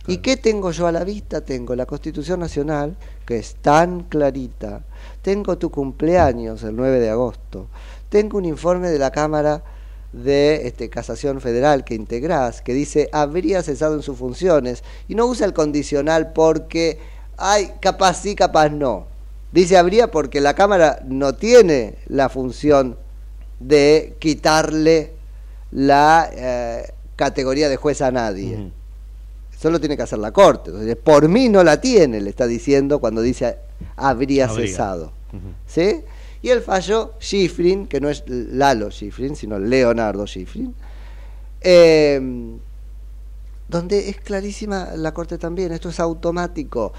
¿Y 0.07 0.17
qué 0.19 0.37
tengo 0.37 0.71
yo 0.71 0.87
a 0.87 0.91
la 0.93 1.03
vista? 1.03 1.41
Tengo 1.41 1.75
la 1.75 1.85
Constitución 1.85 2.39
Nacional, 2.39 2.95
que 3.25 3.37
es 3.37 3.55
tan 3.55 4.03
clarita, 4.03 4.85
tengo 5.21 5.57
tu 5.57 5.69
cumpleaños 5.69 6.63
el 6.63 6.77
9 6.77 7.01
de 7.01 7.09
agosto, 7.09 7.67
tengo 8.07 8.37
un 8.37 8.45
informe 8.45 8.87
de 8.87 8.99
la 8.99 9.11
Cámara 9.11 9.63
de 10.13 10.65
este, 10.65 10.89
Casación 10.89 11.41
Federal 11.41 11.83
que 11.83 11.93
integrás, 11.93 12.61
que 12.61 12.73
dice 12.73 13.09
habría 13.11 13.61
cesado 13.63 13.95
en 13.95 14.01
sus 14.01 14.17
funciones, 14.17 14.81
y 15.09 15.15
no 15.15 15.25
usa 15.25 15.45
el 15.45 15.53
condicional 15.53 16.31
porque, 16.31 16.99
ay, 17.35 17.73
capaz 17.81 18.21
sí, 18.21 18.33
capaz 18.33 18.69
no. 18.69 19.07
Dice 19.51 19.77
habría 19.77 20.09
porque 20.09 20.39
la 20.39 20.53
Cámara 20.53 21.01
no 21.05 21.35
tiene 21.35 21.95
la 22.07 22.29
función 22.29 22.97
de 23.59 24.15
quitarle 24.19 25.13
la 25.71 26.29
eh, 26.31 26.93
categoría 27.17 27.67
de 27.67 27.75
juez 27.75 28.01
a 28.01 28.11
nadie. 28.11 28.71
Solo 29.57 29.79
tiene 29.79 29.97
que 29.97 30.03
hacer 30.03 30.19
la 30.19 30.31
Corte. 30.31 30.69
Entonces, 30.69 30.95
por 30.95 31.27
mí 31.27 31.49
no 31.49 31.63
la 31.63 31.81
tiene, 31.81 32.21
le 32.21 32.29
está 32.29 32.45
diciendo 32.45 32.99
cuando 32.99 33.21
dice 33.21 33.57
habría, 33.95 34.45
Habría. 34.45 34.67
cesado. 34.67 35.11
¿Sí? 35.65 36.01
Y 36.41 36.49
el 36.49 36.61
fallo 36.61 37.13
Schifrin, 37.19 37.87
que 37.87 37.99
no 37.99 38.09
es 38.09 38.23
Lalo 38.27 38.91
Schifrin, 38.91 39.35
sino 39.35 39.57
Leonardo 39.57 40.25
Schifrin, 40.27 40.73
eh, 41.61 42.21
donde 43.67 44.09
es 44.09 44.17
clarísima 44.21 44.89
la 44.95 45.13
Corte 45.13 45.37
también, 45.37 45.71
esto 45.71 45.89
es 45.89 45.99
automático. 45.99 46.93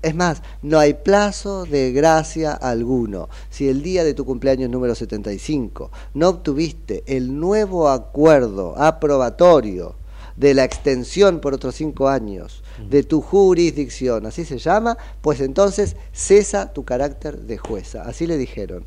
Es 0.00 0.14
más, 0.14 0.42
no 0.62 0.78
hay 0.78 0.94
plazo 0.94 1.64
de 1.64 1.92
gracia 1.92 2.52
alguno. 2.52 3.28
Si 3.50 3.68
el 3.68 3.82
día 3.82 4.04
de 4.04 4.14
tu 4.14 4.24
cumpleaños 4.24 4.70
número 4.70 4.94
75 4.94 5.90
no 6.14 6.28
obtuviste 6.28 7.02
el 7.06 7.38
nuevo 7.40 7.88
acuerdo 7.88 8.78
aprobatorio 8.78 9.96
de 10.36 10.54
la 10.54 10.64
extensión 10.64 11.40
por 11.40 11.54
otros 11.54 11.74
cinco 11.76 12.08
años 12.08 12.62
de 12.90 13.02
tu 13.04 13.20
jurisdicción, 13.20 14.26
así 14.26 14.44
se 14.44 14.58
llama, 14.58 14.98
pues 15.20 15.40
entonces 15.40 15.94
cesa 16.12 16.72
tu 16.72 16.84
carácter 16.84 17.38
de 17.42 17.56
jueza. 17.56 18.02
Así 18.02 18.26
le 18.26 18.36
dijeron. 18.36 18.84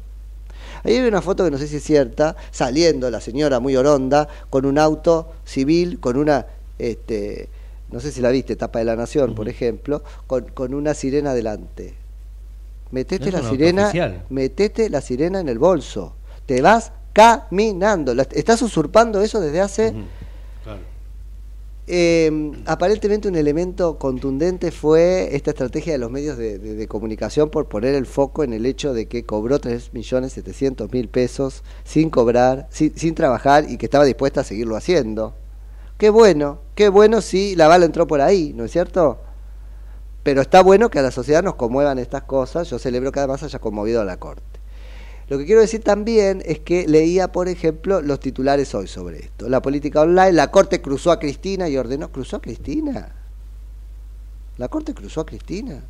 Ahí 0.84 0.96
hay 0.98 1.08
una 1.08 1.22
foto 1.22 1.46
que 1.46 1.52
no 1.52 1.58
sé 1.58 1.68
si 1.68 1.78
es 1.78 1.84
cierta, 1.84 2.36
saliendo 2.52 3.10
la 3.10 3.22
señora 3.22 3.60
muy 3.62 3.76
oronda 3.78 4.28
con 4.50 4.66
un 4.66 4.78
auto 4.78 5.32
civil, 5.46 6.00
con 6.00 6.18
una, 6.18 6.46
este, 6.78 7.48
no 7.92 8.00
sé 8.02 8.12
si 8.12 8.20
la 8.22 8.30
viste, 8.30 8.56
tapa 8.58 8.80
de 8.80 8.86
la 8.86 8.96
Nación, 8.98 9.34
por 9.34 9.48
ejemplo, 9.48 10.04
con, 10.28 10.46
con 10.50 10.74
una 10.74 10.94
sirena 10.94 11.34
delante. 11.34 11.96
Metete 12.92 13.32
la 13.32 13.40
sirena, 13.50 13.84
oficial. 13.88 14.26
metete 14.30 14.90
la 14.90 15.02
sirena 15.02 15.40
en 15.40 15.50
el 15.50 15.60
bolso. 15.60 16.14
Te 16.46 16.62
vas 16.62 16.92
caminando. 17.14 18.14
La- 18.14 18.28
Estás 18.32 18.62
usurpando 18.62 19.22
eso 19.22 19.40
desde 19.40 19.62
hace 19.62 19.94
eh, 21.88 22.52
aparentemente 22.66 23.30
un 23.30 23.36
elemento 23.36 23.98
contundente 23.98 24.72
fue 24.72 25.36
esta 25.36 25.52
estrategia 25.52 25.94
de 25.94 26.00
los 26.00 26.12
medios 26.12 26.38
de, 26.38 26.86
comunicación 26.88 27.50
por 27.50 27.68
poner 27.68 27.96
el 27.96 28.06
foco 28.06 28.44
en 28.44 28.54
el 28.54 28.66
hecho 28.66 28.94
de 28.94 29.08
que 29.08 29.26
cobró 29.26 29.60
3.700.000 29.60 31.10
pesos 31.10 31.64
sin 31.86 32.10
cobrar, 32.10 32.68
sin, 32.70 32.98
sin 32.98 33.16
trabajar 33.16 33.70
y 33.70 33.78
que 33.78 33.86
estaba 33.86 34.04
dispuesta 34.04 34.42
a 34.42 34.44
seguirlo 34.44 34.76
haciendo. 34.76 35.34
Qué 35.98 36.10
bueno, 36.10 36.60
qué 36.76 36.90
bueno 36.90 37.22
si 37.22 37.56
la 37.56 37.68
bala 37.68 37.86
entró 37.86 38.06
por 38.06 38.22
ahí, 38.22 38.54
¿no 38.54 38.66
es 38.66 38.72
cierto? 38.72 39.20
Pero 40.24 40.42
está 40.42 40.62
bueno 40.62 40.90
que 40.90 41.00
a 41.00 41.04
la 41.04 41.12
sociedad 41.12 41.42
nos 41.42 41.56
conmuevan 41.56 42.00
estas 42.00 42.24
cosas. 42.24 42.70
Yo 42.70 42.80
celebro 42.80 43.14
que 43.14 43.20
además 43.20 43.44
haya 43.44 43.60
conmovido 43.60 44.02
a 44.02 44.06
la 44.06 44.18
Corte. 44.18 44.57
Lo 45.30 45.38
que 45.38 45.46
quiero 45.46 45.60
decir 45.62 45.84
también 45.84 46.42
es 46.46 46.60
que 46.60 46.88
leía, 46.88 47.32
por 47.32 47.50
ejemplo, 47.50 48.02
los 48.02 48.20
titulares 48.20 48.74
hoy 48.74 48.88
sobre 48.88 49.20
esto. 49.20 49.50
La 49.50 49.62
política 49.62 50.02
online, 50.02 50.32
la 50.32 50.52
Corte 50.52 50.82
cruzó 50.82 51.12
a 51.12 51.20
Cristina 51.20 51.68
y 51.68 51.76
ordenó, 51.76 52.12
¿cruzó 52.12 52.38
a 52.38 52.42
Cristina? 52.42 53.14
La 54.58 54.70
Corte 54.70 54.94
cruzó 54.94 55.22
a 55.22 55.26
Cristina. 55.26 55.84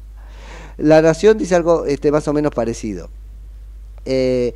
La 0.77 1.01
Nación 1.01 1.37
dice 1.37 1.55
algo 1.55 1.85
este, 1.85 2.11
más 2.11 2.27
o 2.27 2.33
menos 2.33 2.51
parecido. 2.51 3.09
Eh, 4.05 4.55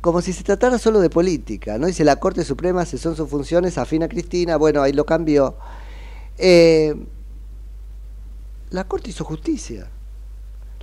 como 0.00 0.20
si 0.20 0.32
se 0.32 0.42
tratara 0.42 0.78
solo 0.78 1.00
de 1.00 1.10
política, 1.10 1.78
¿no? 1.78 1.86
Dice 1.86 2.04
la 2.04 2.16
Corte 2.16 2.44
Suprema 2.44 2.84
cesó 2.84 3.10
en 3.10 3.16
sus 3.16 3.28
funciones, 3.28 3.78
afina 3.78 4.06
a 4.06 4.08
Cristina, 4.08 4.56
bueno, 4.56 4.82
ahí 4.82 4.92
lo 4.92 5.06
cambió. 5.06 5.56
Eh, 6.38 6.94
la 8.70 8.84
Corte 8.84 9.10
hizo 9.10 9.24
justicia. 9.24 9.88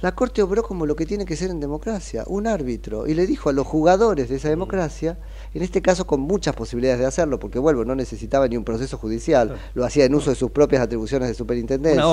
La 0.03 0.11
Corte 0.11 0.43
obró 0.43 0.63
como 0.63 0.85
lo 0.85 0.97
que 0.97 1.05
tiene 1.05 1.25
que 1.25 1.37
ser 1.37 1.49
en 1.49 1.61
democracia, 1.61 2.25
un 2.27 2.45
árbitro, 2.45 3.07
y 3.07 3.13
le 3.13 3.25
dijo 3.25 3.47
a 3.49 3.53
los 3.53 3.65
jugadores 3.65 4.27
de 4.27 4.35
esa 4.35 4.49
democracia, 4.49 5.17
en 5.53 5.61
este 5.61 5.81
caso 5.81 6.05
con 6.05 6.19
muchas 6.19 6.53
posibilidades 6.57 6.99
de 6.99 7.05
hacerlo, 7.05 7.39
porque 7.39 7.57
vuelvo, 7.57 7.85
no 7.85 7.95
necesitaba 7.95 8.49
ni 8.49 8.57
un 8.57 8.65
proceso 8.65 8.97
judicial, 8.97 9.57
lo 9.73 9.85
hacía 9.85 10.03
en 10.03 10.13
uso 10.13 10.29
de 10.29 10.35
sus 10.35 10.51
propias 10.51 10.81
atribuciones 10.81 11.29
de 11.29 11.33
superintendencia 11.35 12.05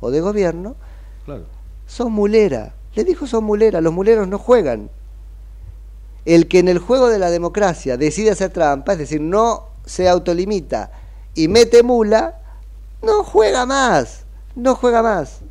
o 0.00 0.10
de 0.10 0.20
gobierno, 0.20 0.74
Claro. 1.24 1.44
son 1.86 2.10
mulera. 2.10 2.74
Le 2.96 3.04
dijo 3.04 3.28
son 3.28 3.44
mulera, 3.44 3.80
los 3.80 3.92
muleros 3.92 4.26
no 4.26 4.40
juegan. 4.40 4.90
El 6.24 6.48
que 6.48 6.58
en 6.58 6.66
el 6.66 6.80
juego 6.80 7.06
de 7.06 7.20
la 7.20 7.30
democracia 7.30 7.96
decide 7.96 8.32
hacer 8.32 8.50
trampa, 8.50 8.94
es 8.94 8.98
decir, 8.98 9.20
no 9.20 9.66
se 9.84 10.08
autolimita 10.08 10.90
y 11.36 11.46
mete 11.46 11.84
mula, 11.84 12.40
no 13.04 13.22
juega 13.22 13.66
más, 13.66 14.24
no 14.56 14.74
juega 14.74 15.00
más. 15.00 15.42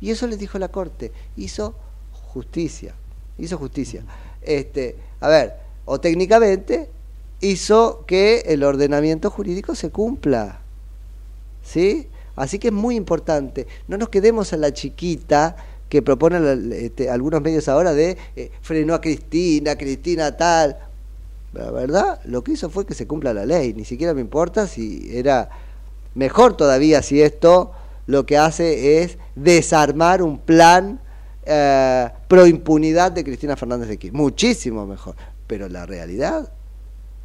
Y 0.00 0.10
eso 0.10 0.26
les 0.26 0.38
dijo 0.38 0.58
la 0.58 0.68
Corte, 0.68 1.12
hizo 1.36 1.74
justicia, 2.32 2.94
hizo 3.38 3.58
justicia. 3.58 4.02
Este, 4.42 4.96
a 5.20 5.28
ver, 5.28 5.54
o 5.84 6.00
técnicamente 6.00 6.88
hizo 7.40 8.04
que 8.06 8.40
el 8.46 8.64
ordenamiento 8.64 9.30
jurídico 9.30 9.74
se 9.74 9.90
cumpla. 9.90 10.60
¿Sí? 11.62 12.08
Así 12.36 12.58
que 12.58 12.68
es 12.68 12.74
muy 12.74 12.96
importante. 12.96 13.66
No 13.88 13.98
nos 13.98 14.08
quedemos 14.08 14.52
en 14.52 14.62
la 14.62 14.72
chiquita 14.72 15.56
que 15.88 16.02
proponen 16.02 16.72
este, 16.72 17.10
algunos 17.10 17.42
medios 17.42 17.68
ahora 17.68 17.92
de 17.92 18.16
eh, 18.36 18.50
frenó 18.62 18.94
a 18.94 19.00
Cristina, 19.00 19.76
Cristina 19.76 20.36
tal. 20.36 20.78
La 21.52 21.70
verdad, 21.72 22.20
lo 22.24 22.44
que 22.44 22.52
hizo 22.52 22.70
fue 22.70 22.86
que 22.86 22.94
se 22.94 23.06
cumpla 23.06 23.34
la 23.34 23.44
ley. 23.44 23.74
Ni 23.74 23.84
siquiera 23.84 24.14
me 24.14 24.20
importa 24.20 24.66
si 24.68 25.10
era 25.12 25.50
mejor 26.14 26.56
todavía 26.56 27.02
si 27.02 27.20
esto 27.20 27.72
lo 28.10 28.26
que 28.26 28.36
hace 28.36 29.02
es 29.02 29.18
desarmar 29.36 30.20
un 30.20 30.38
plan 30.38 31.00
eh, 31.44 32.08
pro 32.26 32.44
impunidad 32.44 33.12
de 33.12 33.22
Cristina 33.22 33.56
Fernández 33.56 33.88
de 33.88 33.98
Kirchner. 33.98 34.20
Muchísimo 34.20 34.84
mejor. 34.84 35.14
Pero 35.46 35.68
la 35.68 35.86
realidad 35.86 36.52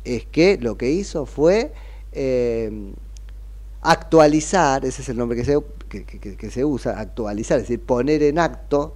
es 0.03 0.25
que 0.25 0.59
lo 0.61 0.77
que 0.77 0.91
hizo 0.91 1.25
fue 1.25 1.73
eh, 2.11 2.93
actualizar, 3.81 4.85
ese 4.85 5.01
es 5.01 5.09
el 5.09 5.17
nombre 5.17 5.35
que 5.35 5.43
se, 5.43 5.59
que, 5.89 6.51
se 6.51 6.63
usa, 6.63 6.99
actualizar, 6.99 7.57
es 7.57 7.63
decir, 7.63 7.81
poner 7.81 8.21
en 8.21 8.37
acto 8.37 8.95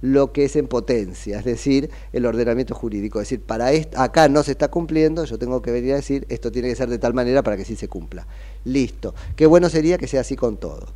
lo 0.00 0.32
que 0.32 0.44
es 0.44 0.56
en 0.56 0.66
potencia, 0.66 1.38
es 1.38 1.44
decir, 1.44 1.88
el 2.12 2.26
ordenamiento 2.26 2.74
jurídico. 2.74 3.20
Es 3.20 3.28
decir, 3.28 3.42
para 3.42 3.68
acá 3.96 4.28
no 4.28 4.42
se 4.42 4.52
está 4.52 4.68
cumpliendo, 4.68 5.24
yo 5.24 5.38
tengo 5.38 5.62
que 5.62 5.70
venir 5.70 5.92
a 5.92 5.96
decir, 5.96 6.26
esto 6.30 6.50
tiene 6.50 6.68
que 6.68 6.74
ser 6.74 6.88
de 6.88 6.98
tal 6.98 7.14
manera 7.14 7.44
para 7.44 7.56
que 7.56 7.64
sí 7.64 7.76
se 7.76 7.86
cumpla. 7.86 8.26
Listo. 8.64 9.14
Qué 9.36 9.46
bueno 9.46 9.68
sería 9.68 9.98
que 9.98 10.08
sea 10.08 10.22
así 10.22 10.34
con 10.34 10.56
todo. 10.56 10.88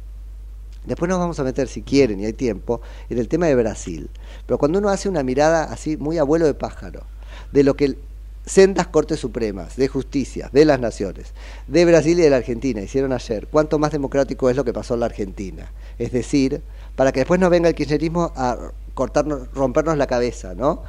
Después 0.84 1.08
nos 1.08 1.18
vamos 1.18 1.38
a 1.38 1.44
meter, 1.44 1.68
si 1.68 1.82
quieren 1.82 2.20
y 2.20 2.26
hay 2.26 2.32
tiempo, 2.32 2.80
en 3.08 3.18
el 3.18 3.28
tema 3.28 3.46
de 3.46 3.54
Brasil. 3.54 4.10
Pero 4.46 4.58
cuando 4.58 4.78
uno 4.78 4.88
hace 4.88 5.08
una 5.08 5.22
mirada 5.22 5.64
así, 5.64 5.96
muy 5.96 6.18
abuelo 6.18 6.46
de 6.46 6.54
pájaro, 6.54 7.04
de 7.52 7.62
lo 7.62 7.74
que 7.74 7.96
sendas 8.44 8.88
Cortes 8.88 9.20
Supremas, 9.20 9.76
de 9.76 9.88
Justicia, 9.88 10.50
de 10.52 10.64
las 10.64 10.80
Naciones, 10.80 11.32
de 11.68 11.84
Brasil 11.84 12.18
y 12.18 12.22
de 12.22 12.30
la 12.30 12.36
Argentina 12.36 12.80
hicieron 12.80 13.12
ayer, 13.12 13.46
cuánto 13.48 13.78
más 13.78 13.92
democrático 13.92 14.50
es 14.50 14.56
lo 14.56 14.64
que 14.64 14.72
pasó 14.72 14.94
en 14.94 15.00
la 15.00 15.06
Argentina. 15.06 15.70
Es 15.98 16.12
decir, 16.12 16.62
para 16.96 17.12
que 17.12 17.20
después 17.20 17.38
no 17.38 17.48
venga 17.50 17.68
el 17.68 17.74
kirchnerismo 17.74 18.32
a 18.34 18.72
cortarnos, 18.94 19.52
rompernos 19.54 19.96
la 19.96 20.06
cabeza, 20.06 20.54
¿no? 20.54 20.82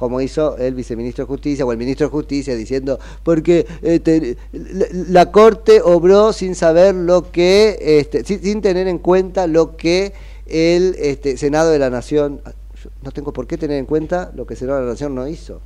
Como 0.00 0.22
hizo 0.22 0.56
el 0.56 0.74
viceministro 0.74 1.26
de 1.26 1.28
Justicia 1.28 1.66
o 1.66 1.72
el 1.72 1.76
ministro 1.76 2.06
de 2.06 2.10
Justicia 2.10 2.56
diciendo, 2.56 2.98
porque 3.22 3.66
este, 3.82 4.38
la, 4.50 4.86
la 4.92 5.30
Corte 5.30 5.82
obró 5.82 6.32
sin 6.32 6.54
saber 6.54 6.94
lo 6.94 7.30
que, 7.30 7.76
este, 7.78 8.24
sin, 8.24 8.42
sin 8.42 8.62
tener 8.62 8.88
en 8.88 8.96
cuenta 8.96 9.46
lo 9.46 9.76
que 9.76 10.14
el 10.46 10.96
este, 10.98 11.36
Senado 11.36 11.70
de 11.70 11.78
la 11.78 11.90
Nación, 11.90 12.40
yo 12.82 12.90
no 13.02 13.10
tengo 13.10 13.34
por 13.34 13.46
qué 13.46 13.58
tener 13.58 13.76
en 13.76 13.84
cuenta 13.84 14.32
lo 14.34 14.46
que 14.46 14.54
el 14.54 14.60
Senado 14.60 14.78
de 14.78 14.86
la 14.86 14.92
Nación 14.92 15.14
no 15.14 15.28
hizo. 15.28 15.60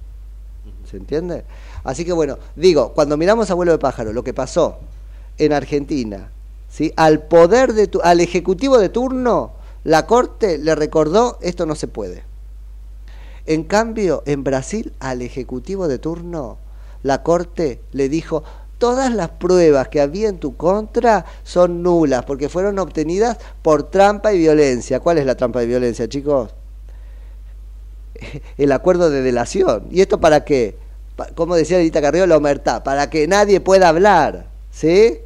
¿Se 0.91 0.97
entiende? 0.97 1.45
Así 1.85 2.05
que 2.05 2.13
bueno, 2.13 2.37
digo, 2.57 2.93
cuando 2.93 3.17
miramos 3.17 3.53
a 3.53 3.55
vuelo 3.55 3.71
de 3.71 3.79
pájaro, 3.79 4.13
lo 4.13 4.25
que 4.25 4.35
pasó 4.35 4.81
en 5.39 5.53
Argentina, 5.53 6.33
¿sí? 6.69 6.93
al 6.97 7.23
poder 7.23 7.73
de 7.73 7.87
tu, 7.87 8.01
al 8.01 8.21
ejecutivo 8.21 8.79
de 8.79 8.89
turno, 8.89 9.53
la 9.85 10.07
Corte 10.07 10.59
le 10.59 10.75
recordó 10.75 11.39
esto 11.41 11.67
no 11.67 11.77
se 11.77 11.87
puede. 11.87 12.34
En 13.47 13.65
cambio, 13.65 14.23
en 14.27 14.45
Brasil, 14.45 14.93
al 15.01 15.23
ejecutivo 15.23 15.89
de 15.89 15.99
turno, 15.99 16.59
la 17.03 17.23
Corte 17.23 17.81
le 17.93 18.09
dijo, 18.09 18.43
todas 18.79 19.13
las 19.13 19.31
pruebas 19.31 19.89
que 19.89 20.01
había 20.01 20.29
en 20.29 20.39
tu 20.39 20.57
contra 20.57 21.27
son 21.43 21.83
nulas, 21.83 22.25
porque 22.25 22.49
fueron 22.49 22.79
obtenidas 22.79 23.39
por 23.63 23.91
trampa 23.91 24.33
y 24.33 24.39
violencia. 24.39 25.01
¿Cuál 25.01 25.19
es 25.19 25.27
la 25.27 25.37
trampa 25.37 25.63
y 25.63 25.67
violencia, 25.67 26.09
chicos? 26.09 26.51
El 28.57 28.73
acuerdo 28.73 29.11
de 29.11 29.23
delación. 29.23 29.89
¿Y 29.91 30.01
esto 30.01 30.21
para 30.21 30.45
qué? 30.45 30.77
Como 31.35 31.55
decía 31.55 31.79
Edita 31.79 32.01
Carrillo, 32.01 32.27
la 32.27 32.37
omertá, 32.37 32.83
para 32.83 33.11
que 33.11 33.29
nadie 33.29 33.61
pueda 33.61 33.89
hablar. 33.89 34.47
¿Sí? 34.71 35.19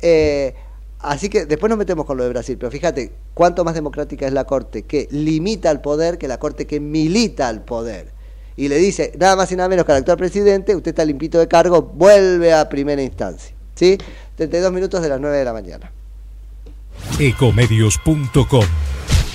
Eh, 0.00 0.54
Así 1.00 1.28
que 1.28 1.46
después 1.46 1.70
nos 1.70 1.78
metemos 1.78 2.06
con 2.06 2.16
lo 2.16 2.24
de 2.24 2.30
Brasil, 2.30 2.56
pero 2.58 2.70
fíjate 2.70 3.12
cuánto 3.34 3.64
más 3.64 3.74
democrática 3.74 4.26
es 4.26 4.32
la 4.32 4.44
Corte 4.44 4.82
que 4.82 5.06
limita 5.10 5.70
al 5.70 5.80
poder 5.80 6.18
que 6.18 6.26
la 6.26 6.38
Corte 6.38 6.66
que 6.66 6.80
milita 6.80 7.48
al 7.48 7.64
poder. 7.64 8.12
Y 8.56 8.68
le 8.68 8.76
dice, 8.76 9.12
nada 9.18 9.36
más 9.36 9.52
y 9.52 9.56
nada 9.56 9.68
menos 9.68 9.86
que 9.86 9.92
al 9.92 9.98
actual 9.98 10.18
presidente, 10.18 10.74
usted 10.74 10.90
está 10.90 11.04
limpito 11.04 11.38
de 11.38 11.46
cargo, 11.46 11.82
vuelve 11.82 12.52
a 12.52 12.68
primera 12.68 13.00
instancia. 13.00 13.54
¿Sí? 13.76 13.96
32 14.34 14.72
minutos 14.72 15.00
de 15.00 15.08
las 15.08 15.20
9 15.20 15.36
de 15.36 15.44
la 15.44 15.52
mañana. 15.52 15.92
Ecomedios.com 17.20 18.64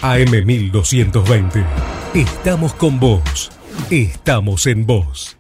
AM1220. 0.02 1.66
Estamos 2.14 2.74
con 2.74 3.00
vos. 3.00 3.52
Estamos 3.90 4.68
en 4.68 4.86
vos. 4.86 5.38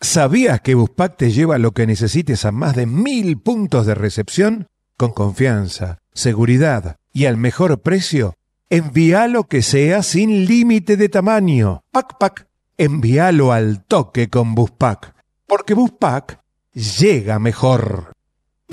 ¿Sabías 0.00 0.62
que 0.62 0.74
Buspack 0.74 1.18
te 1.18 1.30
lleva 1.30 1.58
lo 1.58 1.72
que 1.72 1.86
necesites 1.86 2.46
a 2.46 2.50
más 2.50 2.74
de 2.74 2.86
mil 2.86 3.38
puntos 3.38 3.86
de 3.86 3.94
recepción? 3.94 4.66
Con 4.96 5.12
confianza, 5.12 5.98
seguridad 6.12 6.96
y 7.12 7.26
al 7.26 7.36
mejor 7.36 7.80
precio. 7.80 8.34
Envíalo 8.70 9.44
que 9.44 9.62
sea 9.62 10.02
sin 10.02 10.46
límite 10.46 10.96
de 10.96 11.08
tamaño. 11.08 11.82
Pac 11.90 12.18
Pac. 12.18 12.48
Envíalo 12.78 13.52
al 13.52 13.84
toque 13.84 14.28
con 14.28 14.54
Buspack. 14.54 15.14
Porque 15.46 15.74
Buspack 15.74 16.40
llega 16.72 17.38
mejor. 17.38 18.12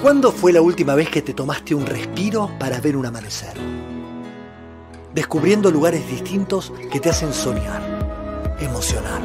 ¿Cuándo 0.01 0.31
fue 0.31 0.53
la 0.53 0.61
última 0.61 0.95
vez 0.95 1.09
que 1.09 1.21
te 1.21 1.33
tomaste 1.33 1.75
un 1.75 1.85
respiro 1.85 2.49
para 2.57 2.79
ver 2.79 2.95
un 2.95 3.05
amanecer? 3.05 3.53
Descubriendo 5.13 5.71
lugares 5.71 6.07
distintos 6.07 6.71
que 6.89 7.01
te 7.01 7.09
hacen 7.09 7.33
soñar, 7.33 8.55
emocionar. 8.61 9.21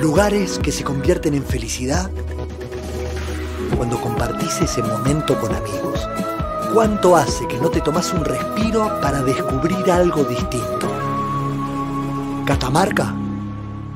Lugares 0.00 0.58
que 0.58 0.72
se 0.72 0.82
convierten 0.82 1.34
en 1.34 1.44
felicidad 1.44 2.10
cuando 3.80 3.98
compartís 3.98 4.60
ese 4.60 4.82
momento 4.82 5.40
con 5.40 5.54
amigos. 5.54 6.06
¿Cuánto 6.74 7.16
hace 7.16 7.48
que 7.48 7.56
no 7.56 7.70
te 7.70 7.80
tomas 7.80 8.12
un 8.12 8.26
respiro 8.26 9.00
para 9.00 9.22
descubrir 9.22 9.90
algo 9.90 10.22
distinto? 10.22 10.86
Catamarca 12.44 13.14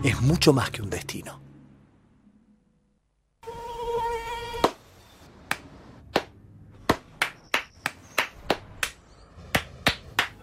es 0.03 0.23
mucho 0.23 0.55
más 0.55 0.71
que 0.71 0.81
un 0.81 0.89
destino. 0.89 1.44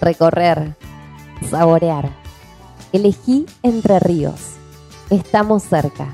recorrer, 0.00 0.76
saborear. 1.50 2.10
Elegí 2.92 3.46
Entre 3.62 3.98
Ríos. 3.98 4.54
Estamos 5.10 5.62
cerca. 5.64 6.08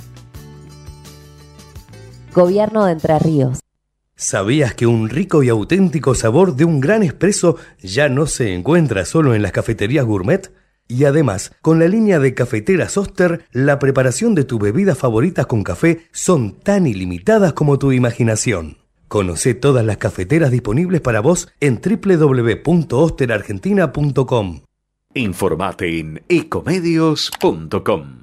Gobierno 2.35 2.87
de 2.87 2.93
Entre 2.93 3.19
Ríos. 3.19 3.61
¿Sabías 4.17 4.75
que 4.75 4.87
un 4.87 5.09
rico 5.09 5.43
y 5.43 5.49
auténtico 5.49 6.15
sabor 6.15 6.55
de 6.55 6.65
un 6.65 6.81
gran 6.81 7.03
espresso 7.03 7.57
ya 7.81 8.09
no 8.09 8.27
se 8.27 8.55
encuentra 8.55 9.05
solo 9.05 9.35
en 9.35 9.43
las 9.43 9.53
cafeterías 9.53 10.05
gourmet? 10.05 10.53
Y 10.89 11.05
además, 11.05 11.53
con 11.63 11.79
la 11.79 11.89
línea 11.89 12.19
de 12.19 12.35
cafeteras 12.35 12.97
Oster, 12.97 13.47
la 13.51 13.79
preparación 13.79 14.35
de 14.35 14.45
tus 14.45 14.61
bebidas 14.61 14.99
favoritas 14.99 15.47
con 15.47 15.63
café 15.65 16.07
son 16.13 16.61
tan 16.61 16.87
ilimitadas 16.87 17.53
como 17.53 17.79
tu 17.79 17.93
imaginación. 17.93 18.82
Conoce 19.13 19.53
todas 19.53 19.85
las 19.85 19.99
cafeteras 19.99 20.51
disponibles 20.51 21.03
para 21.03 21.21
vos 21.21 21.53
en 21.61 21.83
www.osterargentina.com. 21.83 24.63
Informate 25.13 25.99
en 25.99 26.23
ecomedios.com. 26.31 28.23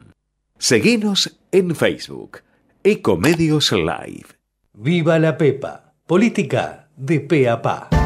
Seguinos 0.57 1.37
en 1.51 1.75
Facebook, 1.75 2.39
Ecomedios 2.83 3.71
Live. 3.71 4.25
Viva 4.73 5.19
la 5.19 5.37
Pepa. 5.37 5.93
Política 6.07 6.89
de 6.97 7.19
pe 7.19 7.47
a 7.47 7.61
pa. 7.61 7.98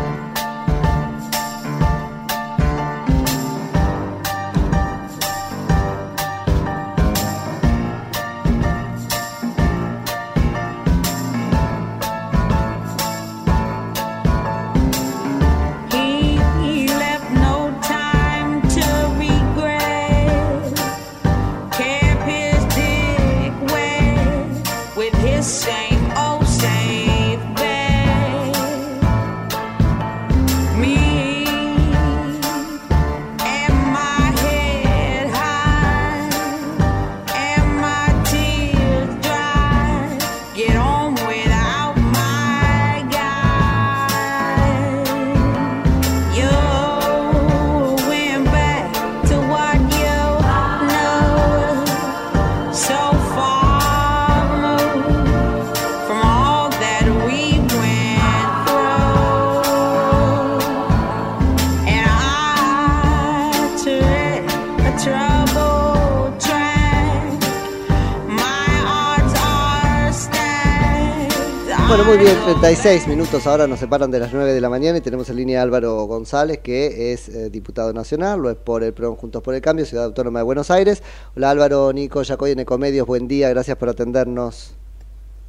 36 72.74 73.08
minutos 73.08 73.46
ahora 73.46 73.68
nos 73.68 73.78
separan 73.78 74.10
de 74.10 74.20
las 74.20 74.34
9 74.34 74.52
de 74.52 74.60
la 74.60 74.68
mañana 74.68 74.98
y 74.98 75.02
tenemos 75.02 75.30
en 75.30 75.36
línea 75.36 75.60
a 75.60 75.62
Álvaro 75.62 76.06
González, 76.06 76.58
que 76.58 77.14
es 77.14 77.30
eh, 77.30 77.52
diputado 77.52 77.94
nacional, 77.94 78.40
lo 78.40 78.50
es 78.50 78.56
por 78.56 78.82
el 78.84 78.94
PRO 78.94 79.14
Juntos 79.16 79.44
por 79.44 79.54
el 79.54 79.62
Cambio, 79.62 79.86
Ciudad 79.86 80.06
Autónoma 80.06 80.40
de 80.40 80.44
Buenos 80.44 80.72
Aires. 80.72 81.04
Hola 81.36 81.52
Álvaro, 81.52 81.94
Nico, 81.94 82.24
Yacoy 82.24 82.50
en 82.50 82.62
Ecomedios, 82.62 83.06
buen 83.06 83.28
día, 83.28 83.48
gracias 83.50 83.78
por 83.78 83.90
atendernos. 83.90 84.76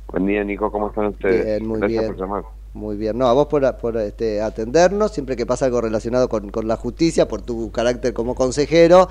Buen 0.08 0.26
día, 0.26 0.44
Nico, 0.44 0.70
¿cómo 0.70 0.88
están 0.88 1.06
ustedes? 1.06 1.46
Bien, 1.46 1.66
muy 1.66 1.78
Gracias 1.78 2.02
bien. 2.02 2.12
por 2.12 2.20
llamar. 2.20 2.44
Muy 2.74 2.96
bien, 2.98 3.16
no, 3.16 3.26
a 3.26 3.32
vos 3.32 3.46
por, 3.46 3.74
por, 3.78 3.96
este, 3.96 4.42
atendernos, 4.42 5.12
siempre 5.12 5.34
que 5.34 5.46
pasa 5.46 5.64
algo 5.64 5.80
relacionado 5.80 6.28
con, 6.28 6.50
con 6.50 6.68
la 6.68 6.76
justicia, 6.76 7.26
por 7.26 7.40
tu 7.40 7.72
carácter 7.72 8.12
como 8.12 8.34
consejero, 8.34 9.08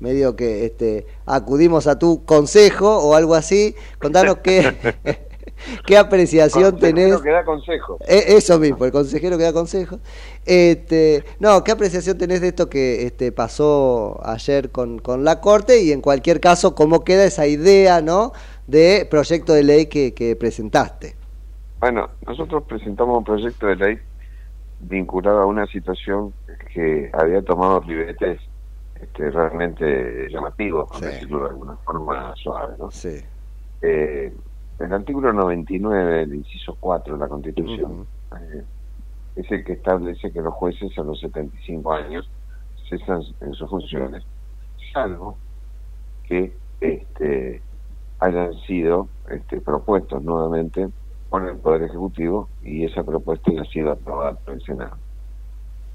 medio 0.00 0.36
que 0.36 0.66
este, 0.66 1.06
acudimos 1.24 1.86
a 1.86 1.98
tu 1.98 2.26
consejo 2.26 2.98
o 2.98 3.14
algo 3.14 3.34
así. 3.34 3.74
Contanos 3.98 4.36
qué, 4.42 4.74
qué 5.86 5.96
apreciación 5.96 6.72
Consejero 6.72 6.96
tenés. 6.96 7.20
que 7.22 7.30
da 7.30 7.44
consejo. 7.44 7.98
Eh, 8.06 8.24
Eso 8.36 8.58
mismo, 8.58 8.84
el 8.84 8.92
consejero 8.92 9.36
que 9.38 9.44
da 9.44 9.52
consejos. 9.52 10.00
Este, 10.44 11.24
no, 11.38 11.62
¿qué 11.64 11.72
apreciación 11.72 12.18
tenés 12.18 12.40
de 12.40 12.48
esto 12.48 12.68
que 12.68 13.06
este, 13.06 13.32
pasó 13.32 14.20
ayer 14.24 14.70
con, 14.70 14.98
con 14.98 15.24
la 15.24 15.40
Corte 15.40 15.82
y 15.82 15.92
en 15.92 16.00
cualquier 16.00 16.40
caso, 16.40 16.74
cómo 16.74 17.04
queda 17.04 17.24
esa 17.24 17.46
idea, 17.46 18.00
¿no? 18.00 18.32
De 18.66 19.06
proyecto 19.10 19.52
de 19.52 19.62
ley 19.62 19.86
que, 19.86 20.14
que 20.14 20.36
presentaste. 20.36 21.16
Bueno, 21.80 22.08
nosotros 22.26 22.62
presentamos 22.66 23.18
un 23.18 23.24
proyecto 23.24 23.66
de 23.66 23.76
ley 23.76 23.98
vinculado 24.80 25.40
a 25.42 25.46
una 25.46 25.66
situación 25.66 26.32
que 26.72 27.10
había 27.12 27.42
tomado 27.42 27.80
ribetes 27.80 28.40
este, 29.00 29.30
realmente 29.30 30.28
llamativos, 30.30 30.90
por 30.90 31.00
decirlo 31.00 31.40
de 31.44 31.48
alguna 31.50 31.76
forma 31.84 32.34
suave, 32.36 32.74
¿no? 32.78 32.90
Sí. 32.90 33.20
Eh, 33.82 34.32
el 34.78 34.92
artículo 34.92 35.32
99, 35.32 36.22
el 36.22 36.34
inciso 36.34 36.76
4 36.80 37.14
de 37.14 37.20
la 37.20 37.28
Constitución, 37.28 38.06
eh, 38.40 38.64
es 39.36 39.50
el 39.50 39.64
que 39.64 39.74
establece 39.74 40.30
que 40.30 40.40
los 40.40 40.54
jueces 40.54 40.96
a 40.98 41.02
los 41.02 41.20
75 41.20 41.92
años 41.92 42.28
cesan 42.88 43.22
en 43.40 43.54
sus 43.54 43.68
funciones, 43.68 44.24
salvo 44.92 45.36
que 46.24 46.56
este, 46.80 47.62
hayan 48.20 48.54
sido 48.66 49.08
este, 49.30 49.60
propuestos 49.60 50.22
nuevamente 50.22 50.88
por 51.30 51.46
el 51.48 51.56
Poder 51.56 51.82
Ejecutivo 51.82 52.48
y 52.62 52.84
esa 52.84 53.02
propuesta 53.02 53.50
haya 53.50 53.64
sido 53.64 53.92
aprobada 53.92 54.34
por 54.34 54.54
el 54.54 54.62
Senado. 54.62 54.96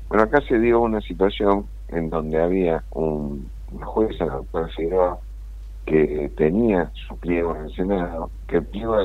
Bueno, 0.10 0.24
acá 0.24 0.42
se 0.42 0.60
dio 0.60 0.82
una 0.82 1.02
situación 1.02 1.68
en 1.88 2.10
donde 2.10 2.42
había 2.42 2.84
un, 2.92 3.50
una 3.72 3.86
jueza, 3.86 4.26
la 4.26 4.36
doctora 4.36 4.68
Figueroa, 4.70 5.20
que 5.86 6.32
tenía 6.38 6.92
su 7.08 7.18
pliego 7.18 7.56
en 7.56 7.64
el 7.64 7.76
Senado, 7.76 8.30
que 8.48 8.58
el 8.58 8.66
pliego 8.66 8.96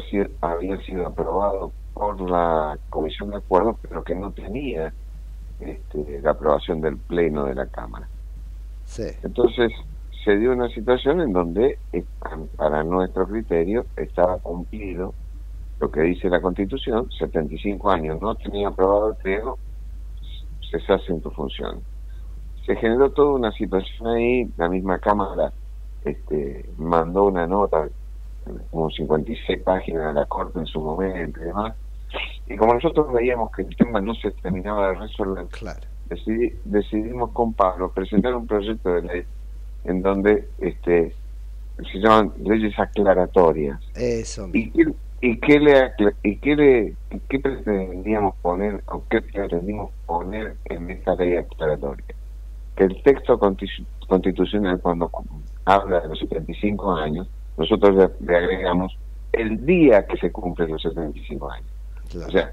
había 0.41 0.77
sido, 0.83 1.07
aprobado 1.07 1.73
por 1.95 2.21
la 2.29 2.79
Comisión 2.91 3.31
de 3.31 3.37
Acuerdos, 3.37 3.77
pero 3.83 4.05
que 4.05 4.15
no 4.15 4.33
tenía 4.33 4.93
este, 5.61 6.21
la 6.21 6.33
aprobación 6.33 6.81
del 6.81 6.97
Pleno 6.99 7.47
de 7.47 7.55
la 7.55 7.67
Cámara. 7.67 8.09
Sí. 8.85 9.05
Entonces 9.23 9.73
se 10.25 10.37
dio 10.37 10.53
una 10.53 10.69
situación 10.69 11.21
en 11.21 11.33
donde, 11.33 11.79
eh, 11.93 12.05
para 12.57 12.83
nuestro 12.83 13.27
criterio, 13.27 13.87
estaba 13.97 14.39
cumplido 14.39 15.15
lo 15.81 15.91
que 15.91 16.01
dice 16.03 16.29
la 16.29 16.41
Constitución, 16.41 17.11
75 17.19 17.91
años, 17.91 18.21
no 18.21 18.35
tenía 18.35 18.69
aprobado 18.69 19.11
el 19.11 19.17
pliego, 19.17 19.59
cesase 20.71 21.13
en 21.13 21.21
tu 21.21 21.31
función. 21.31 21.81
Se 22.65 22.77
generó 22.77 23.11
toda 23.11 23.35
una 23.35 23.53
situación 23.53 24.09
ahí, 24.09 24.51
la 24.57 24.69
misma 24.69 24.99
Cámara 24.99 25.53
este, 26.05 26.69
mandó 26.79 27.25
una 27.25 27.47
nota, 27.47 27.89
como 28.71 28.91
56 28.91 29.63
páginas 29.63 30.07
a 30.07 30.13
la 30.13 30.27
Corte 30.27 30.59
en 30.59 30.67
su 30.67 30.81
momento 30.81 31.41
y 31.41 31.45
demás, 31.45 31.75
y 32.47 32.57
como 32.57 32.75
nosotros 32.75 33.13
veíamos 33.13 33.51
que 33.53 33.63
el 33.63 33.75
tema 33.77 34.01
no 34.01 34.15
se 34.15 34.31
terminaba 34.33 34.89
de 34.91 34.95
resolver, 34.97 35.47
decidí- 36.09 36.55
decidimos 36.65 37.31
con 37.33 37.55
Pablo 37.55 37.91
presentar 37.93 38.35
un 38.35 38.47
proyecto 38.47 38.93
de 38.95 39.03
ley 39.03 39.23
en 39.85 40.03
donde 40.03 40.49
este 40.59 41.15
se 41.93 41.99
llaman 41.99 42.33
leyes 42.39 42.79
aclaratorias. 42.79 43.81
Eso. 43.97 44.49
¿Y 44.53 44.71
qué, 44.71 44.85
y 45.21 45.41
qué 45.41 45.59
le 45.59 45.93
y 46.23 46.37
qué 46.37 46.55
le 46.55 46.95
y 47.11 47.19
qué 47.29 47.41
pretendíamos 47.41 48.37
poner 48.43 48.85
o 48.87 49.03
qué 49.11 49.23
pretendimos 49.23 49.91
poner 50.07 50.57
en 50.67 50.91
esta 50.91 51.15
ley 51.17 51.37
aclaratoria? 51.37 52.05
Que 52.77 52.85
el 52.85 53.03
texto 53.03 53.39
constitu- 53.41 53.87
constitucional 54.07 54.81
cuando 54.81 55.09
cu- 55.09 55.25
habla 55.65 56.01
de 56.01 56.09
los 56.09 56.19
75 56.19 56.95
años, 56.95 57.29
nosotros 57.57 57.95
le, 57.97 58.27
le 58.27 58.37
agregamos 58.37 58.97
el 59.33 59.65
día 59.65 60.07
que 60.07 60.17
se 60.19 60.31
cumplen 60.31 60.71
los 60.71 60.83
75 60.83 61.51
años. 61.51 61.69
O 62.15 62.31
sea, 62.31 62.53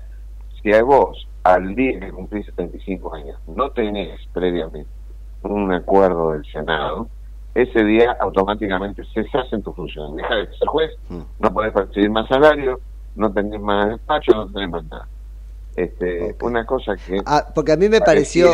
si 0.61 0.73
a 0.73 0.83
vos 0.83 1.27
al 1.43 1.75
día 1.75 1.99
que 1.99 2.11
cumplís 2.11 2.45
75 2.47 3.13
años 3.13 3.39
no 3.47 3.71
tenés 3.71 4.19
previamente 4.33 4.89
un 5.43 5.73
acuerdo 5.73 6.31
del 6.31 6.45
Senado, 6.51 7.07
ese 7.55 7.83
día 7.83 8.15
automáticamente 8.19 9.03
cesás 9.13 9.51
en 9.51 9.63
tu 9.63 9.73
función. 9.73 10.15
Deja 10.15 10.35
de 10.35 10.47
ser 10.57 10.67
juez, 10.67 10.91
no 11.09 11.53
podés 11.53 11.73
percibir 11.73 12.09
más 12.09 12.27
salario, 12.27 12.79
no 13.15 13.31
tenés 13.31 13.59
más 13.59 13.89
despacho, 13.89 14.33
no 14.33 14.47
tenés 14.47 14.69
más 14.69 14.83
nada. 14.85 15.07
Este, 15.75 16.35
Una 16.41 16.65
cosa 16.65 16.95
que... 16.95 17.21
Ah, 17.25 17.47
porque 17.53 17.71
a 17.71 17.77
mí 17.77 17.89
me 17.89 18.01
pareció 18.01 18.51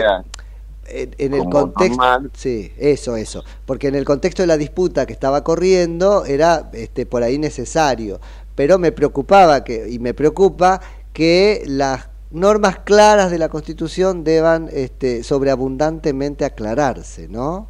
en, 0.87 1.15
en 1.17 1.33
el 1.33 1.45
contexto 1.45 1.97
normal. 1.97 2.31
sí 2.33 2.71
eso 2.77 3.15
eso. 3.15 3.43
Porque 3.65 3.87
en 3.87 3.95
el 3.95 4.05
contexto 4.05 4.43
de 4.43 4.47
la 4.47 4.57
disputa 4.57 5.05
que 5.05 5.13
estaba 5.13 5.43
corriendo 5.43 6.25
era 6.25 6.69
este 6.73 7.05
por 7.05 7.23
ahí 7.23 7.37
necesario. 7.37 8.19
Pero 8.55 8.79
me 8.79 8.91
preocupaba 8.91 9.63
que 9.63 9.89
y 9.89 9.99
me 9.99 10.13
preocupa 10.13 10.81
que 11.13 11.63
las 11.65 12.09
normas 12.31 12.79
claras 12.79 13.31
de 13.31 13.37
la 13.37 13.49
Constitución 13.49 14.23
deban 14.23 14.69
este 14.71 15.23
sobreabundantemente 15.23 16.45
aclararse 16.45 17.27
no 17.29 17.67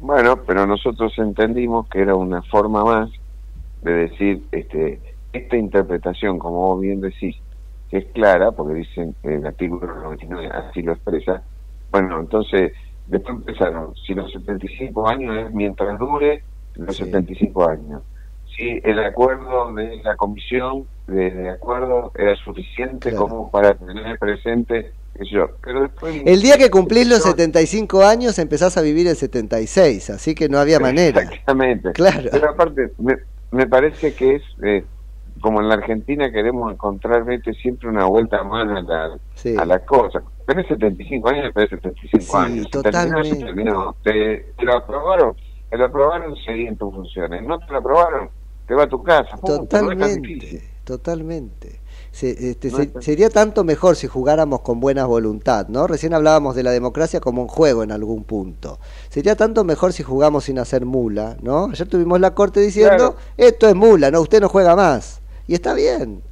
Bueno, 0.00 0.42
pero 0.44 0.66
nosotros 0.66 1.12
entendimos 1.18 1.88
que 1.88 2.00
era 2.00 2.14
una 2.14 2.42
forma 2.42 2.84
más 2.84 3.10
de 3.82 3.92
decir, 3.92 4.42
este, 4.50 5.00
esta 5.32 5.56
interpretación, 5.56 6.38
como 6.38 6.58
vos 6.58 6.80
bien 6.80 7.00
decís, 7.00 7.36
que 7.90 7.98
es 7.98 8.06
clara, 8.06 8.52
porque 8.52 8.74
dicen 8.74 9.14
el 9.22 9.46
artículo 9.46 9.94
99 10.02 10.48
así 10.48 10.82
lo 10.82 10.92
expresa, 10.92 11.42
bueno, 11.90 12.20
entonces, 12.20 12.72
después 13.06 13.36
empezaron, 13.36 13.94
si 14.06 14.14
los 14.14 14.30
75 14.32 15.08
años 15.08 15.46
es 15.46 15.52
mientras 15.52 15.98
dure 15.98 16.42
los 16.74 16.96
75 16.96 17.68
años, 17.68 18.02
si 18.56 18.80
el 18.84 18.98
acuerdo 19.00 19.72
de 19.74 20.00
la 20.02 20.16
comisión 20.16 20.86
de, 21.06 21.30
de 21.30 21.50
acuerdo 21.50 22.12
era 22.16 22.34
suficiente 22.36 23.14
como 23.14 23.50
para 23.50 23.74
tener 23.74 24.18
presente 24.18 24.92
yo. 25.24 25.48
Pero 25.62 25.82
después 25.82 26.22
El 26.24 26.42
día 26.42 26.56
que 26.56 26.70
cumplís 26.70 27.08
los 27.08 27.22
75 27.22 28.04
años 28.04 28.38
empezás 28.38 28.76
a 28.76 28.82
vivir 28.82 29.06
el 29.08 29.16
76, 29.16 30.10
así 30.10 30.34
que 30.34 30.48
no 30.48 30.58
había 30.58 30.78
manera. 30.78 31.22
Exactamente. 31.22 31.92
Claro. 31.92 32.28
Pero 32.30 32.50
aparte, 32.50 32.92
me, 32.98 33.16
me 33.50 33.66
parece 33.66 34.14
que 34.14 34.36
es, 34.36 34.42
eh, 34.62 34.84
como 35.40 35.60
en 35.60 35.68
la 35.68 35.74
Argentina 35.74 36.30
queremos 36.30 36.72
encontrar 36.72 37.24
vete, 37.24 37.52
siempre 37.54 37.88
una 37.88 38.04
vuelta 38.04 38.42
más 38.44 38.68
a 38.68 38.82
la, 38.82 39.18
a 39.62 39.64
la 39.64 39.78
cosa. 39.80 40.22
Tenés 40.48 40.66
75 40.66 41.28
años, 41.28 41.52
tenés 41.52 41.68
75 41.68 42.24
Sí, 42.24 42.36
años. 42.38 42.70
Totalmente. 42.70 43.36
terminó. 43.36 43.94
Te, 44.02 44.46
te 44.56 44.64
lo 44.64 44.76
aprobaron, 44.78 45.36
te 45.68 45.76
lo 45.76 45.84
aprobaron, 45.84 46.34
seguí 46.46 46.66
en 46.66 46.76
tus 46.78 46.90
funciones. 46.94 47.42
No 47.42 47.58
te 47.58 47.70
lo 47.70 47.78
aprobaron, 47.80 48.30
te 48.66 48.74
va 48.74 48.84
a 48.84 48.88
tu 48.88 49.02
casa. 49.02 49.36
No. 49.36 49.40
Totalmente, 49.42 50.62
totalmente. 50.84 51.80
Se- 52.12 52.50
este, 52.50 52.70
se- 52.70 52.90
sería 53.02 53.28
tanto 53.28 53.62
mejor 53.62 53.94
si 53.94 54.06
jugáramos 54.06 54.62
con 54.62 54.80
buena 54.80 55.04
voluntad, 55.04 55.68
¿no? 55.68 55.86
Recién 55.86 56.14
hablábamos 56.14 56.56
de 56.56 56.62
la 56.62 56.70
democracia 56.70 57.20
como 57.20 57.42
un 57.42 57.48
juego 57.48 57.82
en 57.82 57.92
algún 57.92 58.24
punto. 58.24 58.78
Sería 59.10 59.36
tanto 59.36 59.64
mejor 59.64 59.92
si 59.92 60.02
jugamos 60.02 60.44
sin 60.44 60.58
hacer 60.58 60.86
mula, 60.86 61.36
¿no? 61.42 61.66
Ayer 61.66 61.86
tuvimos 61.86 62.20
la 62.20 62.34
corte 62.34 62.60
diciendo, 62.60 63.16
esto 63.36 63.68
es 63.68 63.74
mula, 63.74 64.10
no, 64.10 64.22
usted 64.22 64.40
no 64.40 64.48
juega 64.48 64.74
más. 64.74 65.20
Y 65.46 65.52
está 65.52 65.74
bien. 65.74 66.22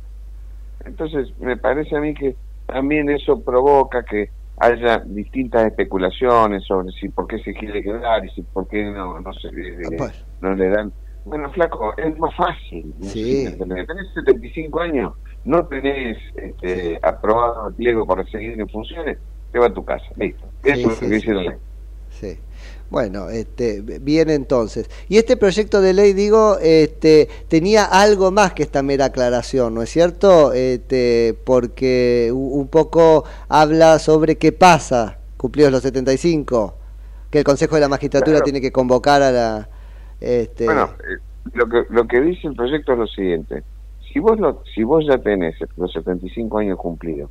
Entonces, 0.87 1.29
me 1.39 1.59
parece 1.59 1.95
a 1.97 2.01
mí 2.01 2.15
que 2.15 2.35
también 2.67 3.09
eso 3.11 3.43
provoca 3.43 4.05
que 4.05 4.31
haya 4.59 4.99
distintas 5.07 5.67
especulaciones 5.67 6.65
sobre 6.65 6.91
si 6.93 7.09
por 7.11 7.27
qué 7.27 7.39
se 7.41 7.53
quiere 7.55 7.83
quedar 7.83 8.25
y 8.25 8.31
si 8.31 8.43
por 8.43 8.67
qué 8.69 8.85
no, 8.85 9.21
no 9.21 9.33
se 9.35 9.51
le- 9.53 9.77
no 10.41 10.55
le 10.55 10.69
dan. 10.69 10.93
Bueno, 11.25 11.51
flaco, 11.53 11.93
es 11.97 12.17
más 12.19 12.35
fácil. 12.37 12.95
Sí. 13.03 13.45
Tenés 13.59 14.13
75 14.15 14.81
años, 14.81 15.13
no 15.45 15.67
tenés 15.67 16.17
este, 16.35 16.99
aprobado 17.03 17.69
el 17.69 17.75
pliego 17.75 18.07
para 18.07 18.25
seguir 18.27 18.59
en 18.61 18.69
funciones, 18.69 19.19
te 19.51 19.59
va 19.59 19.67
a 19.67 19.75
tu 19.75 19.85
casa. 19.85 20.05
Listo. 20.17 20.47
Eso 20.63 20.75
Sí, 20.75 20.81
es 20.81 20.85
lo 20.85 20.97
sí, 20.97 21.09
que 21.11 21.21
sí, 21.21 21.31
la 21.33 21.59
sí. 22.11 22.39
Bueno, 22.89 23.31
este, 23.31 23.81
bien 23.81 24.31
entonces. 24.31 24.89
Y 25.09 25.17
este 25.19 25.37
proyecto 25.37 25.81
de 25.81 25.93
ley, 25.93 26.13
digo, 26.13 26.59
este, 26.63 27.29
tenía 27.49 27.85
algo 27.85 28.31
más 28.31 28.53
que 28.53 28.63
esta 28.63 28.83
mera 28.83 29.07
aclaración, 29.07 29.75
¿no 29.75 29.83
es 29.83 29.91
cierto? 29.91 30.53
Este, 30.53 31.37
porque 31.45 32.31
un 32.33 32.69
poco 32.69 33.25
habla 33.49 33.99
sobre 33.99 34.37
qué 34.37 34.53
pasa, 34.53 35.19
cumplidos 35.37 35.73
los 35.73 35.83
75, 35.83 36.77
que 37.31 37.39
el 37.39 37.45
Consejo 37.45 37.75
de 37.75 37.81
la 37.81 37.89
Magistratura 37.89 38.37
Claro. 38.37 38.45
tiene 38.45 38.61
que 38.61 38.71
convocar 38.71 39.21
a 39.23 39.33
la... 39.33 39.69
Este, 40.21 40.65
Bueno, 40.65 40.91
eh, 41.01 41.19
lo 41.55 41.69
que 41.69 41.83
lo 41.91 42.07
que 42.07 42.21
dice 42.21 42.47
el 42.49 42.55
proyecto 42.55 42.93
es 42.93 42.99
lo 42.99 43.07
siguiente: 43.07 43.63
si 44.13 44.21
vos 44.21 44.39
lo, 44.39 44.63
si 44.75 44.83
vos 44.85 45.05
ya 45.07 45.19
tenés 45.19 45.57
los 45.77 45.93
75 45.93 46.59
años 46.59 46.79
cumplidos 46.79 47.31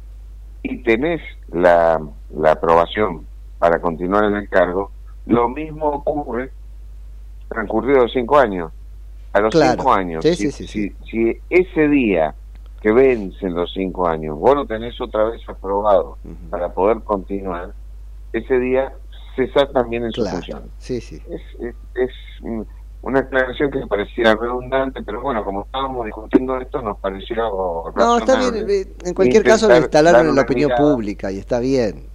y 0.61 0.83
tenés 0.83 1.21
la, 1.51 1.99
la 2.37 2.51
aprobación 2.51 3.25
para 3.57 3.79
continuar 3.81 4.25
en 4.25 4.35
el 4.35 4.49
cargo, 4.49 4.91
lo 5.25 5.49
mismo 5.49 5.87
ocurre 5.87 6.51
transcurridos 7.49 8.11
cinco 8.13 8.37
años. 8.37 8.71
A 9.33 9.41
los 9.41 9.51
Claro. 9.51 9.81
cinco 9.81 9.93
años, 9.93 10.23
Sí, 10.23 10.35
si, 10.35 10.51
sí, 10.51 10.67
sí, 10.67 10.95
si, 11.03 11.09
si 11.11 11.41
ese 11.49 11.89
día 11.89 12.33
que 12.81 12.91
vencen 12.93 13.53
los 13.53 13.71
cinco 13.73 14.07
años, 14.07 14.37
vos 14.37 14.55
lo 14.55 14.65
tenés 14.65 14.99
otra 15.01 15.25
vez 15.25 15.41
aprobado 15.47 16.17
para 16.49 16.73
poder 16.73 17.01
continuar, 17.03 17.73
ese 18.31 18.59
día 18.59 18.93
cesás 19.35 19.71
también 19.73 20.05
en 20.05 20.11
su 20.13 20.25
función 20.25 20.69
sí, 20.77 21.01
sí. 21.01 21.21
es, 21.29 21.41
es, 21.59 21.75
es, 21.95 22.11
una 23.01 23.19
aclaración 23.19 23.69
que 23.69 23.85
pareciera 23.87 24.35
redundante, 24.35 25.03
pero 25.03 25.21
bueno, 25.21 25.43
como 25.43 25.61
estábamos 25.61 26.05
discutiendo 26.05 26.57
esto, 26.59 26.81
nos 26.81 26.97
pareció 26.97 27.35
No, 27.95 28.17
está 28.17 28.39
bien. 28.51 28.65
eh, 28.67 28.87
En 29.03 29.13
cualquier 29.13 29.43
caso 29.43 29.67
lo 29.67 29.77
instalaron 29.77 30.29
en 30.29 30.35
la 30.35 30.41
opinión 30.41 30.69
mirada, 30.69 30.91
pública 30.91 31.31
y 31.31 31.37
está 31.37 31.59
bien. 31.59 32.07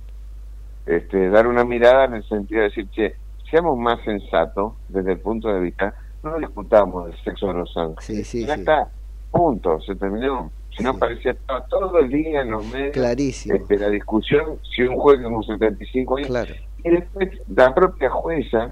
Este, 0.91 1.31
dar 1.31 1.47
una 1.47 1.65
mirada 1.65 2.07
en 2.07 2.15
el 2.15 2.25
sentido 2.29 2.63
de 2.63 2.69
decir, 2.69 2.89
che, 2.91 3.15
seamos 3.49 3.79
más 3.79 4.03
sensatos 4.05 4.73
desde 4.89 5.13
el 5.13 5.21
punto 5.21 5.47
de 5.49 5.61
vista, 5.61 5.95
no 6.25 6.37
discutamos 6.39 7.07
del 7.07 7.17
sexo 7.23 7.47
de 7.47 7.55
los. 7.55 7.73
Sí, 8.01 8.25
sí, 8.25 8.45
ya 8.45 8.55
sí. 8.55 8.61
está, 8.61 8.89
punto, 9.31 9.81
se 9.83 9.95
terminó. 9.95 10.51
Si 10.77 10.83
no 10.83 10.99
parecía, 10.99 11.33
estaba 11.33 11.65
todo 11.67 11.99
el 11.99 12.09
día 12.09 12.41
en 12.43 12.51
los 12.53 12.65
medios 12.73 12.93
Clarísimo. 12.93 13.55
este, 13.55 13.77
la 13.79 13.89
discusión 13.89 14.59
si 14.75 14.83
un 14.83 14.97
juez 14.97 15.21
con 15.23 15.43
75 15.43 16.17
años 16.17 16.29
Claro. 16.29 16.55
y 16.85 16.91
después 16.91 17.29
la 17.55 17.75
propia 17.75 18.09
jueza 18.11 18.71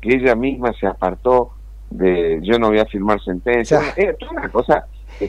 que 0.00 0.14
ella 0.16 0.34
misma 0.34 0.72
se 0.74 0.86
apartó 0.86 1.52
de 1.90 2.40
yo 2.42 2.58
no 2.58 2.68
voy 2.68 2.78
a 2.80 2.86
firmar 2.86 3.20
sentencia 3.22 3.80
es 3.96 4.16
toda 4.18 4.32
una 4.32 4.48
cosa 4.48 4.86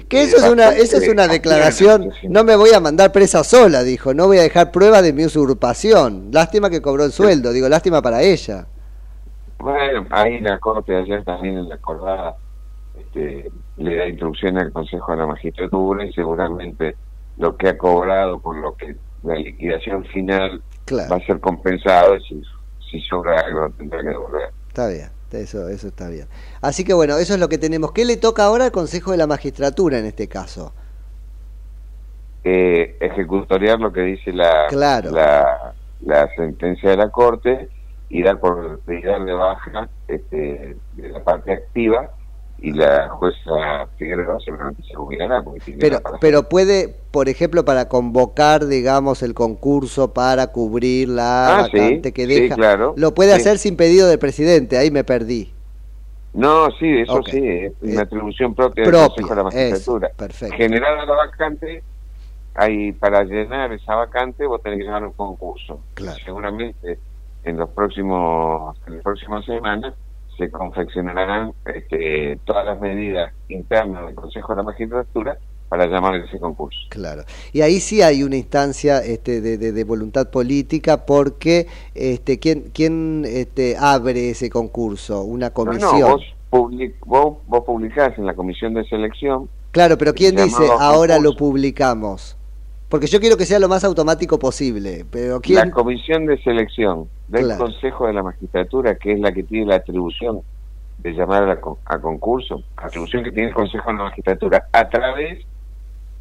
Que 0.07 0.23
eso 0.23 0.37
es 0.37 0.43
una, 0.49 0.69
eso 0.69 0.97
es 0.97 1.07
una 1.09 1.27
declaración, 1.27 2.11
no 2.29 2.43
me 2.45 2.55
voy 2.55 2.71
a 2.73 2.79
mandar 2.79 3.11
presa 3.11 3.43
sola, 3.43 3.83
dijo, 3.83 4.13
no 4.13 4.27
voy 4.27 4.37
a 4.37 4.41
dejar 4.43 4.71
prueba 4.71 5.01
de 5.01 5.11
mi 5.13 5.25
usurpación. 5.25 6.29
Lástima 6.31 6.69
que 6.69 6.81
cobró 6.81 7.03
el 7.03 7.11
sueldo, 7.11 7.51
digo, 7.51 7.67
lástima 7.67 8.01
para 8.01 8.21
ella. 8.21 8.67
bueno 9.59 10.05
ahí 10.09 10.39
la 10.39 10.57
corte 10.59 10.95
ayer 10.95 11.23
también 11.23 11.57
en 11.57 11.69
la 11.69 11.75
acordada 11.75 12.35
este, 12.99 13.51
le 13.77 13.95
da 13.95 14.07
instrucción 14.07 14.57
al 14.57 14.71
consejo 14.71 15.11
de 15.11 15.17
la 15.19 15.27
magistratura 15.27 16.05
y 16.05 16.13
seguramente 16.13 16.95
lo 17.37 17.55
que 17.57 17.69
ha 17.69 17.77
cobrado 17.77 18.39
por 18.39 18.57
lo 18.57 18.75
que 18.75 18.95
la 19.23 19.35
liquidación 19.35 20.03
final 20.05 20.61
Claro. 20.85 21.09
va 21.11 21.17
a 21.17 21.25
ser 21.25 21.39
compensado 21.39 22.15
y 22.15 22.21
si, 22.23 22.41
si 22.89 23.01
sobra 23.01 23.39
algo 23.41 23.69
tendrá 23.77 24.01
que 24.01 24.09
devolver 24.09 24.49
Está 24.69 24.87
bien, 24.87 25.09
eso, 25.39 25.69
eso 25.69 25.87
está 25.87 26.09
bien. 26.09 26.27
Así 26.61 26.83
que 26.83 26.93
bueno, 26.93 27.17
eso 27.17 27.33
es 27.33 27.39
lo 27.39 27.49
que 27.49 27.57
tenemos. 27.57 27.91
¿Qué 27.93 28.05
le 28.05 28.17
toca 28.17 28.43
ahora 28.45 28.65
al 28.65 28.71
Consejo 28.71 29.11
de 29.11 29.17
la 29.17 29.27
Magistratura 29.27 29.97
en 29.99 30.05
este 30.05 30.27
caso? 30.27 30.73
eh, 32.43 32.97
ejecutoriar 32.99 33.79
lo 33.79 33.91
que 33.91 34.01
dice 34.01 34.31
la, 34.33 34.67
Claro. 34.67 35.11
la, 35.11 35.73
la 36.01 36.27
sentencia 36.35 36.89
de 36.89 36.97
la 36.97 37.09
Corte 37.09 37.69
y 38.09 38.23
dar 38.23 38.39
por 38.39 38.81
y 38.87 39.01
dar 39.03 39.23
de 39.23 39.33
baja 39.33 39.89
este, 40.07 40.77
de 40.93 41.09
la 41.09 41.23
parte 41.23 41.53
activa 41.53 42.11
y 42.61 42.71
la 42.73 43.09
jueza 43.09 43.87
Figueroa 43.97 44.39
seguramente 44.45 44.83
se 44.83 44.93
jubilará 44.93 45.43
porque 45.43 45.59
tiene 45.61 45.79
Pero, 45.79 45.99
pero 46.19 46.47
puede, 46.47 46.95
por 47.11 47.27
ejemplo, 47.27 47.65
para 47.65 47.89
convocar, 47.89 48.67
digamos, 48.67 49.23
el 49.23 49.33
concurso 49.33 50.13
para 50.13 50.47
cubrir 50.51 51.09
la 51.09 51.61
Ah, 51.61 51.65
sí, 51.71 51.77
vacante 51.79 52.13
que 52.13 52.27
sí, 52.27 52.41
deja, 52.41 52.55
claro, 52.55 52.93
lo 52.97 53.13
puede 53.15 53.33
sí. 53.33 53.37
hacer 53.37 53.57
sin 53.57 53.75
pedido 53.77 54.07
del 54.07 54.19
presidente, 54.19 54.77
ahí 54.77 54.91
me 54.91 55.03
perdí. 55.03 55.51
No, 56.33 56.69
sí, 56.79 56.87
eso 56.99 57.21
sí, 57.23 57.39
es 57.45 57.73
una 57.81 58.03
atribución 58.03 58.55
propia 58.55 58.85
del 58.85 58.93
propia, 58.93 59.07
Consejo 59.07 59.29
de 59.29 59.35
la 59.35 59.43
Magistratura. 59.43 60.07
eso, 60.07 60.17
perfecto. 60.17 60.55
Generada 60.55 61.05
la 61.05 61.15
vacante, 61.15 61.83
hay 62.53 62.91
para 62.93 63.23
llenar 63.23 63.73
esa 63.73 63.95
vacante 63.95 64.45
vos 64.45 64.61
tenés 64.61 64.79
que 64.79 64.85
llevar 64.85 65.03
un 65.05 65.13
concurso. 65.13 65.81
Seguramente 66.23 66.99
en 67.43 67.57
los 67.57 67.69
próximos 67.71 68.77
en 68.87 68.95
las 68.95 69.03
próximas 69.03 69.43
semanas 69.45 69.93
se 70.37 70.49
confeccionarán 70.51 71.53
este, 71.65 72.39
todas 72.45 72.65
las 72.65 72.79
medidas 72.79 73.31
internas 73.49 74.05
del 74.05 74.15
Consejo 74.15 74.53
de 74.53 74.57
la 74.57 74.63
Magistratura 74.63 75.37
para 75.69 75.85
llamar 75.87 76.15
a 76.15 76.25
ese 76.25 76.37
concurso. 76.39 76.77
Claro. 76.89 77.23
Y 77.53 77.61
ahí 77.61 77.79
sí 77.79 78.01
hay 78.01 78.23
una 78.23 78.35
instancia 78.35 78.99
este, 78.99 79.39
de, 79.39 79.57
de- 79.57 79.71
de 79.71 79.83
voluntad 79.85 80.29
política 80.29 81.05
porque 81.05 81.67
este, 81.95 82.39
¿quién, 82.39 82.71
quién 82.73 83.23
este, 83.25 83.77
abre 83.79 84.31
ese 84.31 84.49
concurso? 84.49 85.23
Una 85.23 85.51
comisión. 85.51 85.99
no, 85.99 86.07
vos, 86.09 86.23
public- 86.49 86.95
vos, 87.05 87.37
vos 87.47 87.63
publicás 87.63 88.17
en 88.17 88.25
la 88.25 88.33
comisión 88.33 88.73
de 88.73 88.83
selección 88.85 89.49
Claro, 89.71 89.97
pero 89.97 90.13
¿quién 90.13 90.35
dice 90.35 90.63
ahora 90.79 91.15
concurso. 91.15 91.21
lo 91.21 91.37
publicamos? 91.37 92.35
Porque 92.91 93.07
yo 93.07 93.21
quiero 93.21 93.37
que 93.37 93.45
sea 93.45 93.57
lo 93.57 93.69
más 93.69 93.85
automático 93.85 94.37
posible, 94.37 95.05
pero 95.09 95.35
La 95.35 95.39
¿quién? 95.39 95.71
comisión 95.71 96.25
de 96.25 96.37
selección 96.43 97.07
del 97.29 97.45
Claro. 97.45 97.63
Consejo 97.63 98.05
de 98.05 98.11
la 98.11 98.21
Magistratura, 98.21 98.95
que 98.95 99.13
es 99.13 99.19
la 99.21 99.31
que 99.31 99.43
tiene 99.43 99.65
la 99.67 99.75
atribución 99.77 100.41
de 100.97 101.13
llamar 101.13 101.43
a, 101.43 101.47
la 101.47 101.61
con- 101.61 101.77
a 101.85 101.99
concurso, 101.99 102.61
atribución 102.75 103.23
que 103.23 103.31
tiene 103.31 103.47
el 103.47 103.53
Consejo 103.55 103.89
de 103.89 103.97
la 103.97 104.03
Magistratura, 104.03 104.67
a 104.73 104.89
través 104.89 105.39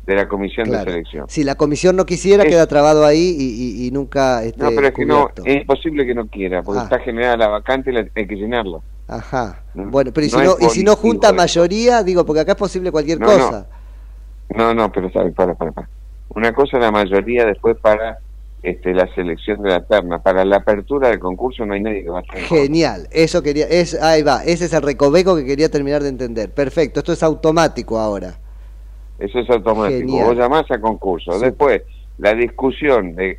de 0.07 0.15
la 0.15 0.29
comisión 0.29 0.67
Claro. 0.69 0.85
de 0.85 0.91
selección. 0.93 1.27
Si 1.29 1.43
la 1.43 1.57
comisión 1.57 1.97
no 1.97 2.07
quisiera, 2.07 2.45
Es- 2.45 2.49
queda 2.49 2.69
trabado 2.69 3.05
ahí 3.05 3.35
y, 3.37 3.83
y- 3.83 3.87
y 3.89 3.91
nunca 3.91 4.45
este, 4.45 4.63
No, 4.63 4.69
pero 4.73 4.87
es 4.87 4.95
que 4.95 5.05
no, 5.05 5.29
es 5.45 5.57
imposible 5.63 6.07
que 6.07 6.15
no 6.15 6.29
quiera, 6.29 6.63
porque 6.63 6.83
Ah. 6.83 6.85
está 6.85 7.01
generada 7.01 7.37
la 7.37 7.49
vacante 7.49 7.91
y 7.91 7.95
la, 7.95 8.07
hay 8.15 8.27
que 8.29 8.37
llenarla. 8.37 8.79
Ajá. 9.09 9.65
No- 9.75 9.91
Bueno, 9.91 10.13
pero 10.15 10.25
¿y 10.25 10.31
si 10.31 10.37
no 10.37 10.55
y 10.61 10.67
si 10.67 10.85
no 10.85 10.95
junta 10.95 11.33
mayoría? 11.33 12.05
Digo, 12.05 12.25
porque 12.25 12.41
acá 12.43 12.53
es 12.53 12.59
posible 12.59 12.93
cualquier 12.93 13.19
No, 13.19 13.27
cosa. 13.27 13.67
No, 14.55 14.73
no, 14.73 14.93
pero 14.93 15.11
sabe, 15.11 15.33
para, 15.33 15.55
para, 15.57 15.73
para. 15.73 15.89
Una 16.35 16.53
cosa 16.53 16.77
es 16.77 16.83
la 16.83 16.91
mayoría 16.91 17.45
después 17.45 17.77
para 17.81 18.19
este, 18.63 18.93
la 18.95 19.13
selección 19.15 19.63
de 19.63 19.71
la 19.71 19.85
terna. 19.85 20.19
Para 20.23 20.45
la 20.45 20.57
apertura 20.59 21.09
del 21.09 21.19
concurso 21.19 21.65
no 21.67 21.75
hay 21.75 21.81
nadie 21.81 22.03
que 22.05 22.11
va 22.11 22.19
a 22.19 22.23
estar. 22.23 22.39
Genial, 22.39 23.09
eso 23.11 23.43
quería, 23.43 23.67
es, 23.67 24.01
ahí 24.01 24.23
va, 24.23 24.45
ese 24.45 24.67
es 24.67 24.73
el 24.73 24.83
recoveco 24.83 25.37
que 25.37 25.45
quería 25.45 25.69
terminar 25.71 26.03
de 26.03 26.09
entender. 26.11 26.51
Perfecto, 26.53 27.01
esto 27.01 27.13
es 27.13 27.23
automático 27.23 27.99
ahora. 27.99 28.39
Eso 29.19 29.39
es 29.39 29.51
automático. 29.51 29.99
Genial. 30.01 30.27
Vos 30.27 30.37
llamás 30.37 30.71
a 30.71 30.81
concurso. 30.81 31.39
Después, 31.39 31.83
la 32.19 32.35
discusión 32.35 33.15
de. 33.17 33.39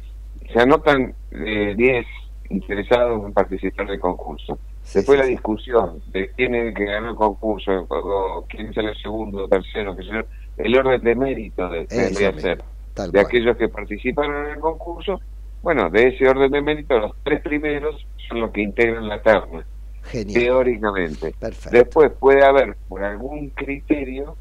Se 0.54 0.60
anotan 0.60 1.14
eh, 1.32 1.74
10 1.78 2.06
interesados 2.50 3.26
en 3.26 3.32
participar 3.34 3.88
del 3.88 4.00
concurso. 4.00 4.60
Después 4.94 5.18
la 5.20 5.26
discusión 5.26 6.02
de 6.12 6.30
quién 6.36 6.54
es 6.56 6.68
el 6.68 6.74
que 6.74 6.86
ganó 6.86 7.12
el 7.12 7.16
concurso, 7.16 7.86
o- 7.88 8.46
quién 8.50 8.74
sale 8.74 8.94
segundo, 9.02 9.48
tercero, 9.48 9.96
yo, 10.02 10.22
el 10.58 10.78
orden 10.78 11.02
de 11.02 11.16
mérito 11.16 11.70
de, 11.70 11.86
debería 11.86 12.34
ser 12.42 12.64
tal 12.94 13.12
de 13.12 13.20
cual. 13.20 13.26
aquellos 13.26 13.58
que 13.58 13.70
participaron 13.70 14.46
en 14.48 14.52
el 14.54 14.60
concurso. 14.60 15.20
Bueno, 15.62 15.89
de 15.89 16.08
ese 16.08 16.28
orden 16.28 16.52
de 16.52 16.62
mérito, 16.62 16.98
los 17.00 17.12
tres 17.24 17.42
primeros 17.42 17.96
son 18.28 18.42
los 18.42 18.52
que 18.52 18.62
integran 18.62 19.08
la 19.08 19.22
terna, 19.22 19.66
Genial. 20.04 20.44
teóricamente. 20.44 21.34
Perfecto. 21.39 21.78
Después 21.78 22.12
puede 22.20 22.44
haber, 22.44 22.78
por 22.88 23.04
algún 23.04 23.50
criterio 23.52 24.38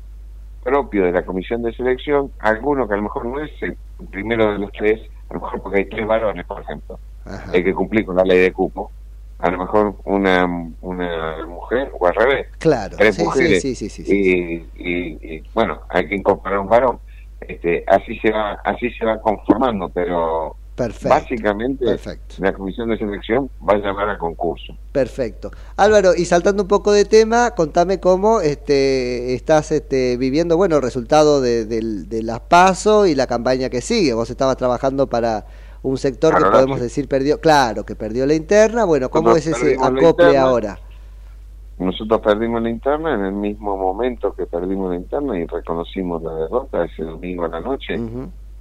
propio 0.62 1.04
de 1.04 1.12
la 1.12 1.24
comisión 1.24 1.62
de 1.62 1.72
selección, 1.74 2.32
alguno 2.38 2.86
que 2.88 2.94
a 2.94 2.96
lo 2.98 3.02
mejor 3.04 3.26
no 3.26 3.40
es 3.42 3.50
el 3.62 3.76
primero 4.10 4.52
de 4.52 4.58
los 4.58 4.70
tres, 4.72 5.00
a 5.28 5.34
lo 5.34 5.40
mejor 5.40 5.62
porque 5.62 5.78
hay 5.78 5.88
tres 5.88 6.06
varones, 6.06 6.46
por 6.46 6.60
ejemplo, 6.62 7.00
Ajá. 7.24 7.50
hay 7.52 7.64
que 7.64 7.74
cumplir 7.74 8.04
con 8.04 8.16
la 8.16 8.24
ley 8.24 8.38
de 8.38 8.52
cupo, 8.52 8.92
a 9.38 9.50
lo 9.50 9.58
mejor 9.58 9.96
una, 10.04 10.44
una 10.80 11.46
mujer 11.46 11.90
o 11.98 12.06
al 12.06 12.14
revés, 12.14 12.46
Claro, 12.58 12.96
tres 12.98 13.14
sí, 13.16 13.22
mujeres 13.24 13.62
sí, 13.62 13.74
sí, 13.74 13.88
sí, 13.88 14.04
sí, 14.04 14.12
y, 14.14 14.90
y- 14.90 15.34
y, 15.36 15.42
bueno, 15.54 15.80
hay 15.88 16.06
que 16.08 16.14
incorporar 16.16 16.58
un 16.58 16.68
varón. 16.68 17.00
Este, 17.40 17.84
así 17.86 18.18
se 18.18 18.30
va 18.30 18.52
así 18.64 18.90
se 18.92 19.04
va 19.04 19.20
conformando, 19.20 19.88
pero 19.88 20.56
Perfecto. 20.76 21.08
básicamente 21.08 21.84
Perfecto. 21.84 22.36
la 22.38 22.52
comisión 22.52 22.88
de 22.88 22.96
selección 22.98 23.50
va 23.68 23.74
a 23.74 23.78
llamar 23.78 24.08
a 24.10 24.18
concurso. 24.18 24.76
Perfecto. 24.92 25.50
Álvaro, 25.76 26.12
y 26.16 26.24
saltando 26.24 26.62
un 26.62 26.68
poco 26.68 26.92
de 26.92 27.04
tema, 27.04 27.50
contame 27.54 27.98
cómo 28.00 28.40
este, 28.40 29.34
estás 29.34 29.72
este, 29.72 30.16
viviendo, 30.16 30.56
bueno, 30.56 30.76
el 30.76 30.82
resultado 30.82 31.40
de, 31.40 31.64
del- 31.66 32.08
de 32.08 32.22
las 32.22 32.40
PASO 32.40 33.06
y 33.06 33.14
la 33.14 33.26
campaña 33.26 33.68
que 33.68 33.80
sigue. 33.80 34.14
Vos 34.14 34.30
estabas 34.30 34.56
trabajando 34.56 35.06
para 35.08 35.44
un 35.82 35.96
sector 35.98 36.36
que 36.36 36.44
podemos 36.50 36.80
decir 36.80 37.08
perdió, 37.08 37.40
claro, 37.40 37.84
que 37.84 37.96
perdió 37.96 38.26
la 38.26 38.34
interna. 38.34 38.84
Bueno, 38.84 39.10
¿cómo 39.10 39.34
es 39.36 39.46
ese 39.46 39.76
acople 39.80 40.08
interna. 40.08 40.42
ahora? 40.42 40.78
Nosotros 41.80 42.20
perdimos 42.20 42.62
la 42.62 42.68
interna 42.70 43.14
en 43.14 43.24
el 43.24 43.32
mismo 43.32 43.76
momento 43.76 44.34
que 44.34 44.44
perdimos 44.46 44.90
la 44.90 44.96
interna 44.96 45.38
y 45.38 45.46
reconocimos 45.46 46.22
la 46.22 46.34
derrota 46.34 46.84
ese 46.84 47.02
domingo 47.04 47.44
a 47.46 47.48
la 47.48 47.60
noche. 47.60 47.94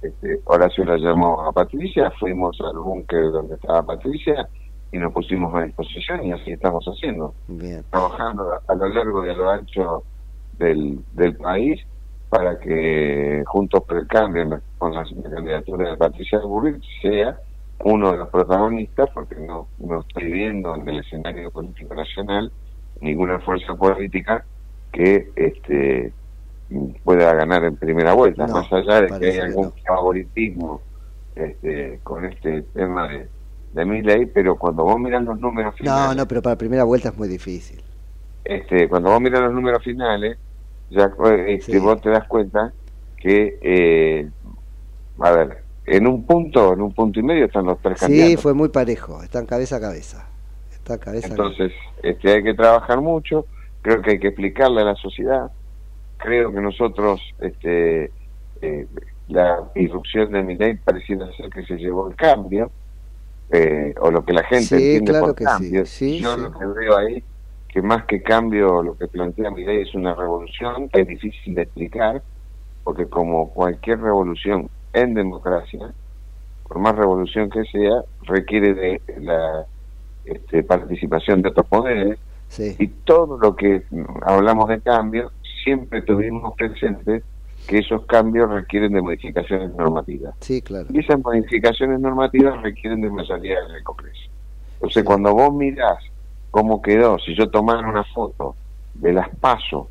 este, 0.00 0.40
Horacio 0.46 0.84
la 0.86 0.96
llamó 0.96 1.42
a 1.42 1.52
Patricia, 1.52 2.10
fuimos 2.18 2.58
al 2.62 2.78
búnker 2.78 3.30
donde 3.30 3.56
estaba 3.56 3.82
Patricia 3.82 4.48
y 4.90 4.98
nos 4.98 5.12
pusimos 5.12 5.54
a 5.54 5.64
disposición 5.64 6.24
y 6.24 6.32
así 6.32 6.52
estamos 6.52 6.82
haciendo. 6.86 7.34
Bien. 7.48 7.84
Trabajando 7.90 8.44
a 8.66 8.74
lo 8.74 8.88
largo 8.88 9.26
y 9.26 9.28
a 9.28 9.34
lo 9.34 9.50
ancho 9.50 10.02
del, 10.58 11.00
del 11.12 11.36
país 11.36 11.78
para 12.30 12.58
que 12.58 13.42
Juntos 13.46 13.82
por 13.84 13.98
el 13.98 14.06
Cambio, 14.06 14.42
en 14.42 14.50
la- 14.50 14.62
con 14.78 14.94
la, 14.94 15.02
la 15.04 15.30
candidatura 15.30 15.90
de 15.90 15.96
Patricia 15.98 16.38
Burrich, 16.38 16.82
sea 17.02 17.38
uno 17.84 18.12
de 18.12 18.18
los 18.18 18.28
protagonistas, 18.30 19.08
porque 19.12 19.36
no, 19.36 19.68
no 19.78 20.00
estoy 20.00 20.32
viendo 20.32 20.74
en 20.74 20.88
el 20.88 21.00
escenario 21.00 21.50
político 21.50 21.94
nacional 21.94 22.50
ninguna 23.00 23.38
fuerza 23.40 23.74
política 23.74 24.44
que 24.92 25.30
este 25.36 26.12
pueda 27.04 27.34
ganar 27.34 27.64
en 27.64 27.76
primera 27.76 28.12
vuelta, 28.14 28.46
No, 28.46 28.54
más 28.54 28.72
allá 28.72 29.00
de 29.02 29.08
que 29.18 29.26
hay 29.26 29.32
que 29.32 29.40
algún 29.40 29.72
favoritismo 29.86 30.80
este, 31.34 31.98
con 32.04 32.24
este 32.24 32.62
tema 32.62 33.08
de, 33.08 33.28
de 33.72 33.84
mi 33.84 34.02
ley, 34.02 34.26
pero 34.26 34.56
cuando 34.56 34.84
vos 34.84 34.98
miras 35.00 35.22
los 35.24 35.38
números 35.40 35.74
finales, 35.76 36.08
No, 36.08 36.14
no, 36.14 36.28
pero 36.28 36.42
para 36.42 36.56
primera 36.56 36.84
vuelta 36.84 37.08
es 37.08 37.16
muy 37.18 37.28
difícil. 37.28 37.82
este, 38.44 38.88
cuando 38.88 39.10
vos 39.10 39.20
miras 39.20 39.40
los 39.40 39.52
números 39.52 39.82
finales, 39.82 40.38
ya 40.90 41.10
este, 41.46 41.78
vos 41.80 42.00
te 42.00 42.10
das 42.10 42.26
cuenta 42.28 42.72
que, 43.16 43.58
eh, 43.62 44.28
a 45.20 45.30
ver, 45.32 45.64
en 45.86 46.06
un 46.06 46.24
punto, 46.24 46.72
en 46.72 46.82
un 46.82 46.92
punto 46.94 47.18
y 47.20 47.22
medio 47.22 47.46
están 47.46 47.66
los 47.66 47.80
tres 47.80 47.98
Sí, 47.98 48.06
candidatos. 48.06 48.42
fue 48.42 48.54
muy 48.54 48.68
parejo, 48.68 49.22
están 49.22 49.46
cabeza 49.46 49.76
a 49.76 49.80
cabeza. 49.80 50.26
Cabeza. 50.98 51.28
Entonces, 51.28 51.72
este, 52.02 52.32
hay 52.32 52.42
que 52.42 52.54
trabajar 52.54 53.00
mucho, 53.00 53.46
creo 53.82 54.02
que 54.02 54.12
hay 54.12 54.18
que 54.20 54.28
explicarle 54.28 54.82
a 54.82 54.84
la 54.84 54.94
sociedad, 54.96 55.50
creo 56.16 56.52
que 56.52 56.60
nosotros, 56.60 57.20
este, 57.38 58.12
eh, 58.60 58.86
la 59.28 59.70
irrupción 59.74 60.32
de 60.32 60.42
mi 60.42 60.56
ley 60.56 60.76
pareciera 60.78 61.30
ser 61.32 61.50
que 61.50 61.64
se 61.64 61.76
llevó 61.76 62.08
el 62.08 62.16
cambio, 62.16 62.72
eh, 63.50 63.94
o 64.00 64.10
lo 64.10 64.24
que 64.24 64.32
la 64.32 64.44
gente 64.44 64.64
Sí, 64.66 64.74
entiende 64.76 65.12
claro 65.12 65.26
por 65.28 65.34
que 65.36 65.44
cambio. 65.44 65.86
sí, 65.86 66.16
sí, 66.18 66.20
Yo 66.20 66.36
lo 66.36 66.50
que 66.52 66.66
veo 66.66 66.96
ahí, 66.96 67.24
que 67.68 67.82
más 67.82 68.04
que 68.06 68.22
cambio, 68.22 68.82
lo 68.82 68.96
que 68.96 69.08
plantea 69.08 69.50
mi 69.50 69.64
ley 69.64 69.82
es 69.82 69.94
una 69.94 70.14
revolución, 70.14 70.88
que 70.88 71.02
es 71.02 71.06
difícil 71.08 71.54
de 71.54 71.62
explicar, 71.62 72.22
porque 72.84 73.08
como 73.08 73.52
cualquier 73.52 74.00
revolución 74.00 74.68
en 74.92 75.14
democracia, 75.14 75.94
por 76.64 76.78
más 76.78 76.96
revolución 76.96 77.50
que 77.50 77.64
sea, 77.64 78.02
requiere 78.22 78.74
de 78.74 79.02
la 79.18 79.66
este, 80.24 80.62
participación 80.62 81.42
de 81.42 81.48
otros 81.50 81.66
poderes, 81.66 82.18
Sí. 82.48 82.74
y 82.80 82.88
todo 82.88 83.38
lo 83.38 83.54
que 83.54 83.84
hablamos 84.22 84.68
de 84.68 84.80
cambio, 84.80 85.30
siempre 85.62 86.02
tuvimos 86.02 86.54
presente 86.56 87.22
que 87.68 87.78
esos 87.78 88.04
cambios 88.06 88.50
requieren 88.50 88.92
de 88.92 89.00
modificaciones 89.02 89.72
normativas. 89.76 90.34
Sí, 90.40 90.60
claro. 90.60 90.86
Y 90.90 90.98
esas 90.98 91.20
modificaciones 91.20 92.00
normativas 92.00 92.60
requieren 92.62 93.02
de 93.02 93.10
mayoría 93.10 93.58
en 93.68 93.76
el 93.76 93.84
Congreso. 93.84 94.18
Entonces, 94.74 95.04
cuando 95.04 95.32
vos 95.34 95.54
mirás 95.54 95.98
cómo 96.50 96.82
quedó, 96.82 97.18
si 97.20 97.36
yo 97.36 97.48
tomara 97.50 97.88
una 97.88 98.02
foto 98.02 98.56
de 98.94 99.12
las 99.12 99.28
pasos 99.36 99.86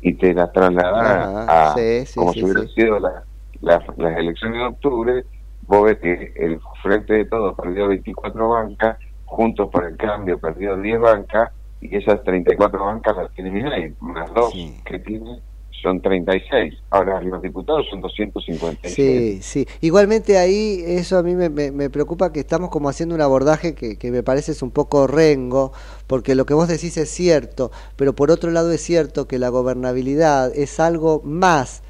y 0.00 0.14
te 0.14 0.32
la 0.32 0.52
trasladara 0.52 1.70
a 1.72 1.74
sí, 1.74 2.06
sí, 2.06 2.18
como 2.20 2.32
si 2.32 2.44
hubiera 2.44 2.60
sí. 2.62 2.68
sido 2.74 3.00
la- 3.00 3.24
la- 3.62 3.84
las 3.96 4.16
elecciones 4.18 4.58
de 4.60 4.66
octubre, 4.66 5.24
vos 5.66 5.84
ves 5.84 5.98
que 5.98 6.32
el 6.36 6.60
Frente 6.82 7.14
de 7.14 7.24
Todos 7.24 7.56
perdió 7.56 7.88
24 7.88 8.48
bancas, 8.50 8.96
Juntos 9.30 9.68
por 9.72 9.84
el 9.86 9.96
Cambio 9.96 10.38
perdió 10.38 10.76
10 10.76 11.00
bancas, 11.00 11.50
y 11.80 11.96
esas 11.96 12.22
34 12.24 12.84
bancas 12.84 13.16
las 13.16 13.32
tiene 13.32 13.50
Milei, 13.50 13.94
más 14.00 14.32
dos 14.34 14.52
que 14.84 14.98
tiene 14.98 15.40
son 15.82 16.02
36. 16.02 16.74
Ahora 16.90 17.22
los 17.22 17.40
diputados 17.40 17.86
son 17.88 18.02
256. 18.02 18.94
Sí, 18.94 19.40
sí. 19.40 19.66
Igualmente 19.80 20.36
ahí 20.36 20.82
eso 20.84 21.16
a 21.16 21.22
mí 21.22 21.34
me, 21.34 21.48
me- 21.48 21.70
me 21.70 21.88
preocupa 21.88 22.32
que 22.32 22.40
estamos 22.40 22.68
como 22.68 22.90
haciendo 22.90 23.14
un 23.14 23.22
abordaje 23.22 23.74
que, 23.74 23.96
que 23.96 24.10
me 24.10 24.22
parece 24.22 24.52
es 24.52 24.60
un 24.62 24.72
poco 24.72 25.06
rengo, 25.06 25.72
porque 26.06 26.34
lo 26.34 26.44
que 26.44 26.52
vos 26.52 26.68
decís 26.68 26.98
es 26.98 27.08
cierto, 27.08 27.70
pero 27.96 28.14
por 28.14 28.30
otro 28.30 28.50
lado 28.50 28.70
es 28.72 28.82
cierto 28.82 29.26
que 29.26 29.38
la 29.38 29.48
gobernabilidad 29.48 30.52
es 30.54 30.80
algo 30.80 31.22
más 31.24 31.82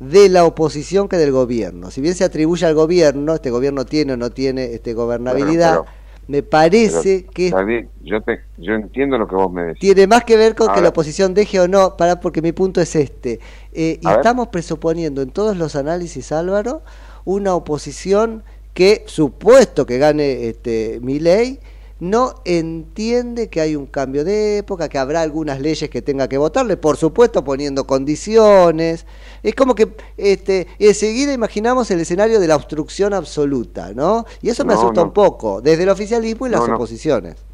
de 0.00 0.28
la 0.30 0.44
oposición 0.46 1.08
que 1.08 1.16
del 1.18 1.32
gobierno. 1.32 1.90
Si 1.90 2.00
bien 2.00 2.14
se 2.14 2.24
atribuye 2.24 2.64
al 2.66 2.74
gobierno, 2.74 3.34
este 3.34 3.50
gobierno 3.50 3.84
tiene 3.84 4.14
o 4.14 4.16
no 4.16 4.30
tiene 4.30 4.72
este 4.72 4.94
gobernabilidad, 4.94 5.78
Bueno, 5.78 5.90
me 6.26 6.42
parece 6.42 7.20
Pero, 7.20 7.32
que 7.32 7.50
David, 7.50 7.86
yo 8.02 8.20
te 8.22 8.40
yo 8.56 8.74
entiendo 8.74 9.18
lo 9.18 9.28
que 9.28 9.34
vos 9.34 9.52
me 9.52 9.64
decís. 9.64 9.80
tiene 9.80 10.06
más 10.06 10.24
que 10.24 10.36
ver 10.36 10.54
con 10.54 10.72
que 10.72 10.80
la 10.80 10.88
oposición 10.90 11.34
deje 11.34 11.60
o 11.60 11.68
no, 11.68 11.96
para 11.96 12.20
porque 12.20 12.42
mi 12.42 12.52
punto 12.52 12.80
es 12.80 12.96
este. 12.96 13.40
Eh, 13.72 13.98
y 14.00 14.06
ver. 14.06 14.16
estamos 14.16 14.48
presuponiendo 14.48 15.22
en 15.22 15.30
todos 15.30 15.56
los 15.56 15.76
análisis, 15.76 16.32
Álvaro, 16.32 16.82
una 17.24 17.54
oposición 17.54 18.42
que, 18.72 19.04
supuesto 19.06 19.86
que 19.86 19.98
gane 19.98 20.48
este 20.48 20.98
mi 21.02 21.20
ley, 21.20 21.60
no 22.00 22.34
entiende 22.44 23.48
que 23.48 23.60
hay 23.60 23.76
un 23.76 23.86
cambio 23.86 24.24
de 24.24 24.58
época, 24.58 24.88
que 24.88 24.98
habrá 24.98 25.20
algunas 25.22 25.60
leyes 25.60 25.88
que 25.90 26.02
tenga 26.02 26.28
que 26.28 26.38
votarle, 26.38 26.76
por 26.76 26.96
supuesto 26.96 27.44
poniendo 27.44 27.86
condiciones. 27.86 29.06
Es 29.42 29.54
como 29.54 29.74
que 29.74 29.96
este, 30.16 30.66
enseguida 30.78 31.32
imaginamos 31.32 31.90
el 31.90 32.00
escenario 32.00 32.40
de 32.40 32.48
la 32.48 32.56
obstrucción 32.56 33.14
absoluta, 33.14 33.92
¿no? 33.94 34.24
Y 34.42 34.48
eso 34.50 34.64
me 34.64 34.74
No, 34.74 34.80
asusta 34.80 35.00
no. 35.00 35.08
un 35.08 35.12
poco, 35.12 35.60
desde 35.60 35.84
el 35.84 35.88
oficialismo 35.88 36.46
y 36.46 36.50
las 36.50 36.66
No, 36.66 36.74
oposiciones. 36.74 37.46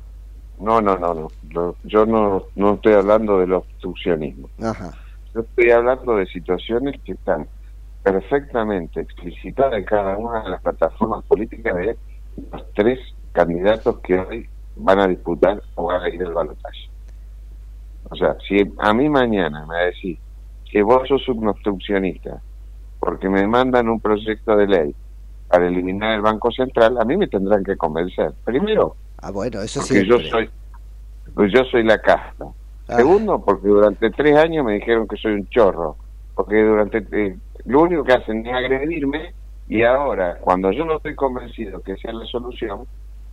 No, 0.58 0.80
no, 0.80 0.98
no, 0.98 1.14
no. 1.14 1.76
Yo 1.84 2.06
no, 2.06 2.44
no 2.54 2.74
estoy 2.74 2.92
hablando 2.94 3.38
del 3.38 3.52
obstruccionismo. 3.52 4.50
Ajá. 4.60 4.92
Yo 5.34 5.40
estoy 5.40 5.70
hablando 5.70 6.16
de 6.16 6.26
situaciones 6.26 7.00
que 7.04 7.12
están 7.12 7.48
perfectamente 8.02 9.00
explicitadas 9.00 9.74
en 9.74 9.84
cada 9.84 10.16
una 10.16 10.42
de 10.44 10.50
las 10.50 10.62
plataformas 10.62 11.24
políticas 11.26 11.74
de 11.76 11.96
los 12.52 12.72
tres 12.74 12.98
candidatos 13.32 13.98
que 14.00 14.18
hoy 14.18 14.48
van 14.76 15.00
a 15.00 15.06
disputar 15.06 15.62
o 15.74 15.86
van 15.86 16.02
a 16.02 16.08
ir 16.08 16.22
al 16.22 16.32
balotaje. 16.32 16.88
O 18.08 18.16
sea, 18.16 18.36
si 18.46 18.56
a 18.78 18.92
mí 18.92 19.08
mañana 19.08 19.66
me 19.66 19.86
decís 19.86 20.18
que 20.70 20.82
vos 20.82 21.06
sos 21.08 21.28
un 21.28 21.48
obstruccionista 21.48 22.40
porque 22.98 23.28
me 23.28 23.46
mandan 23.46 23.88
un 23.88 24.00
proyecto 24.00 24.56
de 24.56 24.66
ley 24.66 24.94
para 25.48 25.66
eliminar 25.66 26.14
el 26.14 26.20
Banco 26.20 26.50
Central, 26.52 26.98
a 26.98 27.04
mí 27.04 27.16
me 27.16 27.26
tendrán 27.26 27.64
que 27.64 27.76
convencer. 27.76 28.32
Primero, 28.44 28.96
Ah, 29.22 29.30
bueno, 29.30 29.60
eso 29.60 29.80
porque 29.80 30.06
yo 30.06 30.18
soy 30.20 30.48
pues 31.34 31.52
yo 31.52 31.64
soy 31.64 31.84
la 31.84 31.98
casta. 31.98 32.46
Ah. 32.88 32.96
Segundo, 32.96 33.40
porque 33.44 33.68
durante 33.68 34.10
tres 34.10 34.36
años 34.36 34.64
me 34.64 34.74
dijeron 34.74 35.06
que 35.06 35.16
soy 35.16 35.34
un 35.34 35.48
chorro, 35.48 35.96
porque 36.34 36.62
durante 36.62 37.06
eh, 37.12 37.36
lo 37.66 37.82
único 37.82 38.02
que 38.02 38.14
hacen 38.14 38.44
es 38.46 38.52
agredirme 38.52 39.32
y 39.68 39.82
ahora, 39.84 40.38
cuando 40.40 40.72
yo 40.72 40.84
no 40.84 40.96
estoy 40.96 41.14
convencido 41.14 41.80
que 41.82 41.96
sea 41.96 42.12
la 42.12 42.24
solución, 42.26 42.86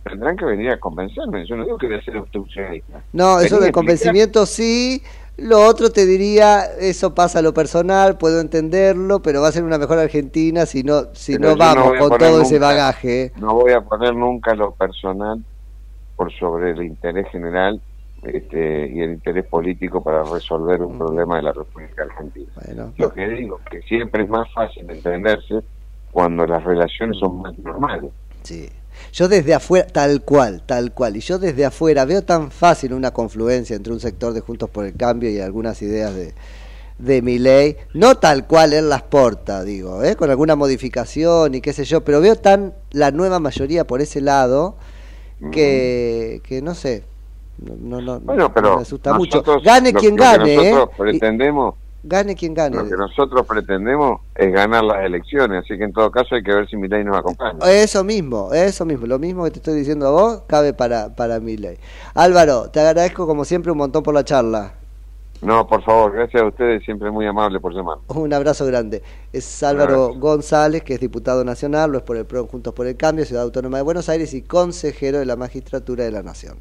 tendrán 0.04 0.36
que 0.36 0.44
venir 0.44 0.70
a 0.70 0.80
convencerme. 0.80 1.46
Yo 1.46 1.56
no 1.56 1.64
digo 1.64 1.78
que 1.78 1.86
voy 1.86 1.96
a 1.96 2.02
ser 2.02 2.16
obstruccionista. 2.16 3.02
No, 3.12 3.40
eso 3.40 3.56
explicar. 3.56 3.72
convencimiento 3.72 4.46
sí. 4.46 5.02
Lo 5.36 5.64
otro 5.64 5.90
te 5.90 6.04
diría, 6.04 6.64
eso 6.80 7.14
pasa 7.14 7.38
a 7.38 7.42
lo 7.42 7.54
personal, 7.54 8.18
puedo 8.18 8.40
entenderlo, 8.40 9.22
pero 9.22 9.40
va 9.40 9.48
a 9.48 9.52
ser 9.52 9.62
una 9.62 9.78
mejor 9.78 9.98
Argentina 9.98 10.66
si 10.66 10.82
no, 10.82 11.14
si 11.14 11.36
Pero 11.36 11.50
no 11.50 11.56
vamos 11.56 11.92
con 11.96 12.18
todo 12.18 12.42
ese 12.42 12.58
bagaje. 12.58 13.30
No 13.36 13.54
voy 13.54 13.70
a 13.70 13.80
poner 13.80 14.16
nunca 14.16 14.56
lo 14.56 14.72
personal 14.72 15.44
por 16.16 16.32
sobre 16.32 16.72
el 16.72 16.82
interés 16.82 17.28
general 17.30 17.80
este, 18.24 18.90
y 18.92 19.00
el 19.00 19.12
interés 19.12 19.46
político 19.46 20.02
para 20.02 20.24
resolver 20.24 20.82
un 20.82 20.98
problema 20.98 21.36
de 21.36 21.42
la 21.42 21.52
República 21.52 22.02
Argentina. 22.02 22.50
Lo 22.96 23.12
que 23.12 23.28
digo, 23.28 23.60
que 23.70 23.80
siempre 23.82 24.24
es 24.24 24.28
más 24.28 24.52
fácil 24.52 24.90
entenderse 24.90 25.60
cuando 26.10 26.44
las 26.46 26.64
relaciones 26.64 27.16
son 27.18 27.40
más 27.42 27.56
normales. 27.58 28.10
Sí. 28.42 28.68
Yo 29.12 29.28
desde 29.28 29.54
afuera, 29.54 29.86
tal 29.86 30.22
cual, 30.22 30.62
tal 30.66 30.92
cual, 30.92 31.16
y 31.16 31.20
yo 31.20 31.38
desde 31.38 31.64
afuera 31.64 32.04
veo 32.04 32.22
tan 32.22 32.50
fácil 32.50 32.92
una 32.92 33.10
confluencia 33.12 33.74
entre 33.76 33.92
un 33.92 34.00
sector 34.00 34.32
de 34.32 34.40
Juntos 34.40 34.68
por 34.70 34.84
el 34.84 34.94
Cambio 34.94 35.30
y 35.30 35.40
algunas 35.40 35.80
ideas 35.82 36.14
de, 36.14 36.34
de 36.98 37.22
mi 37.22 37.38
ley, 37.38 37.76
no 37.94 38.16
tal 38.16 38.46
cual 38.46 38.72
él 38.72 38.88
las 38.88 39.02
porta, 39.02 39.64
digo, 39.64 40.02
¿eh? 40.04 40.16
con 40.16 40.30
alguna 40.30 40.56
modificación 40.56 41.54
y 41.54 41.60
qué 41.60 41.72
sé 41.72 41.84
yo, 41.84 42.04
pero 42.04 42.20
veo 42.20 42.36
tan 42.36 42.74
la 42.90 43.10
nueva 43.10 43.38
mayoría 43.40 43.86
por 43.86 44.00
ese 44.00 44.20
lado 44.20 44.76
que, 45.52 46.40
que 46.44 46.60
no 46.62 46.74
sé, 46.74 47.04
no, 47.58 47.74
no, 47.76 48.00
no, 48.00 48.20
Bueno, 48.20 48.52
pero 48.52 48.76
me 48.76 48.82
asusta 48.82 49.14
mucho. 49.14 49.42
Gane 49.62 49.92
quien 49.94 50.16
gane, 50.16 50.54
¿eh? 50.54 50.72
nosotros 50.72 50.90
Y- 50.96 50.98
pretendemos, 51.02 51.74
Gane 52.02 52.36
quien 52.36 52.54
gane. 52.54 52.76
lo 52.76 52.88
que 52.88 52.96
nosotros 52.96 53.44
pretendemos 53.46 54.20
es 54.34 54.52
ganar 54.52 54.84
las 54.84 55.04
elecciones, 55.04 55.64
así 55.64 55.76
que 55.76 55.84
en 55.84 55.92
todo 55.92 56.10
caso 56.10 56.36
hay 56.36 56.42
que 56.42 56.54
ver 56.54 56.68
si 56.68 56.76
Milei 56.76 57.04
nos 57.04 57.16
acompaña. 57.16 57.58
Eso 57.70 58.04
mismo, 58.04 58.52
eso 58.52 58.84
mismo, 58.84 59.06
lo 59.06 59.18
mismo 59.18 59.44
que 59.44 59.50
te 59.50 59.58
estoy 59.58 59.74
diciendo 59.74 60.06
a 60.06 60.10
vos, 60.10 60.42
cabe 60.46 60.72
para, 60.72 61.14
para 61.16 61.40
mi 61.40 61.56
ley. 61.56 61.76
Álvaro, 62.14 62.70
te 62.70 62.80
agradezco 62.80 63.26
como 63.26 63.44
siempre 63.44 63.72
un 63.72 63.78
montón 63.78 64.02
por 64.02 64.14
la 64.14 64.24
charla. 64.24 64.74
No, 65.40 65.68
por 65.68 65.82
favor, 65.82 66.12
gracias 66.12 66.42
a 66.42 66.46
ustedes, 66.46 66.82
siempre 66.84 67.10
muy 67.10 67.26
amable 67.26 67.60
por 67.60 67.72
llamar. 67.72 67.98
Un 68.08 68.32
abrazo 68.32 68.66
grande. 68.66 69.02
Es 69.32 69.62
Álvaro 69.62 70.14
González, 70.14 70.82
que 70.82 70.94
es 70.94 71.00
diputado 71.00 71.44
nacional, 71.44 71.92
lo 71.92 71.98
es 71.98 72.04
por 72.04 72.16
el 72.16 72.26
PRO 72.26 72.46
Juntos 72.46 72.74
por 72.74 72.86
el 72.86 72.96
Cambio, 72.96 73.24
Ciudad 73.24 73.44
Autónoma 73.44 73.76
de 73.76 73.84
Buenos 73.84 74.08
Aires 74.08 74.34
y 74.34 74.42
consejero 74.42 75.18
de 75.18 75.26
la 75.26 75.36
Magistratura 75.36 76.04
de 76.04 76.10
la 76.10 76.22
Nación. 76.24 76.58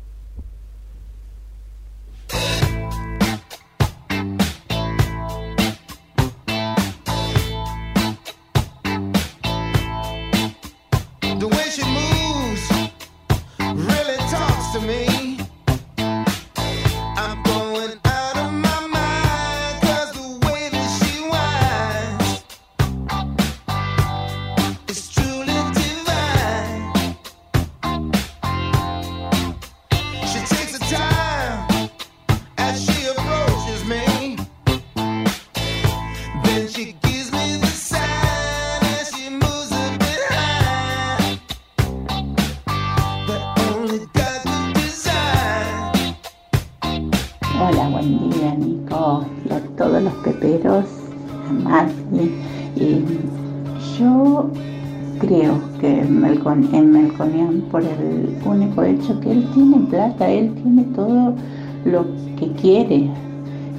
Por 57.71 57.83
el 57.83 58.37
único 58.45 58.83
hecho 58.83 59.19
que 59.19 59.31
él 59.31 59.47
tiene 59.53 59.79
plata, 59.89 60.29
él 60.29 60.53
tiene 60.55 60.83
todo 60.95 61.33
lo 61.85 62.05
que 62.37 62.51
quiere. 62.53 63.09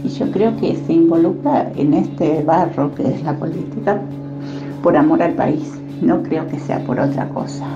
Y 0.05 0.09
yo 0.09 0.31
creo 0.31 0.57
que 0.57 0.77
se 0.77 0.93
involucra 0.93 1.71
en 1.77 1.95
este 1.95 2.43
barro 2.45 2.95
que 2.95 3.15
es 3.15 3.23
la 3.25 3.37
política 3.37 4.01
por 4.83 4.97
amor 4.97 5.23
al 5.23 5.35
país. 5.35 5.73
No 6.01 6.23
creo 6.23 6.47
que 6.47 6.59
sea 6.61 6.79
por 6.85 7.01
otra 7.01 7.29
cosa. 7.31 7.67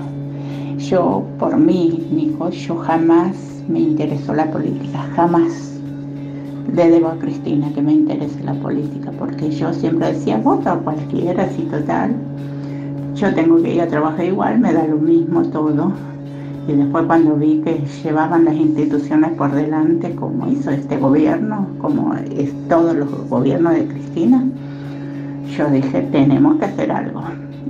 Yo, 0.77 1.23
por 1.39 1.57
mí, 1.57 2.07
Nico, 2.11 2.49
yo 2.49 2.77
jamás 2.77 3.63
me 3.67 3.79
interesó 3.79 4.33
la 4.33 4.49
política, 4.51 4.99
jamás 5.15 5.73
le 6.73 6.89
debo 6.89 7.09
a 7.09 7.19
Cristina 7.19 7.71
que 7.73 7.81
me 7.81 7.93
interese 7.93 8.43
la 8.43 8.53
política, 8.55 9.11
porque 9.19 9.51
yo 9.51 9.71
siempre 9.73 10.13
decía, 10.13 10.37
vota 10.37 10.73
a 10.73 10.77
cualquiera, 10.77 11.43
así 11.43 11.63
total. 11.63 12.15
Yo 13.23 13.33
tengo 13.33 13.55
que 13.63 13.75
ir 13.75 13.81
a 13.81 13.87
trabajar 13.87 14.25
igual, 14.25 14.59
me 14.59 14.73
da 14.73 14.85
lo 14.85 14.97
mismo 14.97 15.43
todo. 15.43 15.93
Y 16.67 16.73
después 16.73 17.05
cuando 17.05 17.37
vi 17.37 17.61
que 17.63 17.81
llevaban 18.03 18.43
las 18.43 18.53
instituciones 18.53 19.31
por 19.37 19.49
delante, 19.53 20.13
como 20.13 20.45
hizo 20.51 20.71
este 20.71 20.97
gobierno, 20.97 21.65
como 21.79 22.13
es 22.15 22.51
todos 22.67 22.93
los 22.93 23.29
gobiernos 23.29 23.75
de 23.75 23.87
Cristina, 23.87 24.43
yo 25.57 25.69
dije, 25.69 26.01
tenemos 26.11 26.57
que 26.57 26.65
hacer 26.65 26.91
algo. 26.91 27.23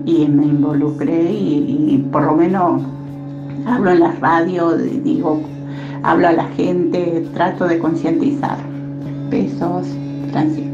Y 0.08 0.28
me 0.28 0.47
involucré 0.47 1.32
y, 1.32 2.04
por 2.12 2.24
lo 2.24 2.34
menos 2.34 2.82
hablo 3.68 3.91
en 3.91 3.99
la 3.99 4.12
radio, 4.14 4.76
digo, 4.76 5.39
hablo 6.01 6.30
a 6.30 6.32
la 6.32 6.45
gente, 6.45 7.28
trato 7.36 7.68
de 7.68 7.78
concientizar. 7.78 8.58
Besos, 9.30 9.86
Francisca. 10.32 10.72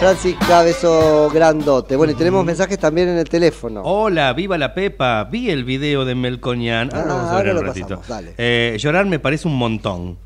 Francisca, 0.00 0.62
beso 0.62 1.28
grandote. 1.32 1.94
Bueno, 1.94 2.14
y 2.14 2.16
tenemos 2.16 2.42
mensajes 2.42 2.78
también 2.78 3.10
en 3.10 3.18
el 3.18 3.28
teléfono. 3.28 3.82
Hola, 3.84 4.32
viva 4.32 4.56
la 4.56 4.72
Pepa. 4.72 5.24
Vi 5.24 5.50
el 5.50 5.64
video 5.64 6.06
de 6.06 6.14
Melconian. 6.14 6.88
Ahora 6.94 7.02
Ah, 7.02 7.06
lo 7.06 7.14
vamos 7.16 7.30
a 7.30 7.42
ver 7.42 7.54
un 7.54 7.66
ratito. 7.66 8.02
Eh, 8.38 8.76
llorar 8.80 9.04
me 9.04 9.18
parece 9.18 9.46
un 9.46 9.56
montón. 9.58 10.16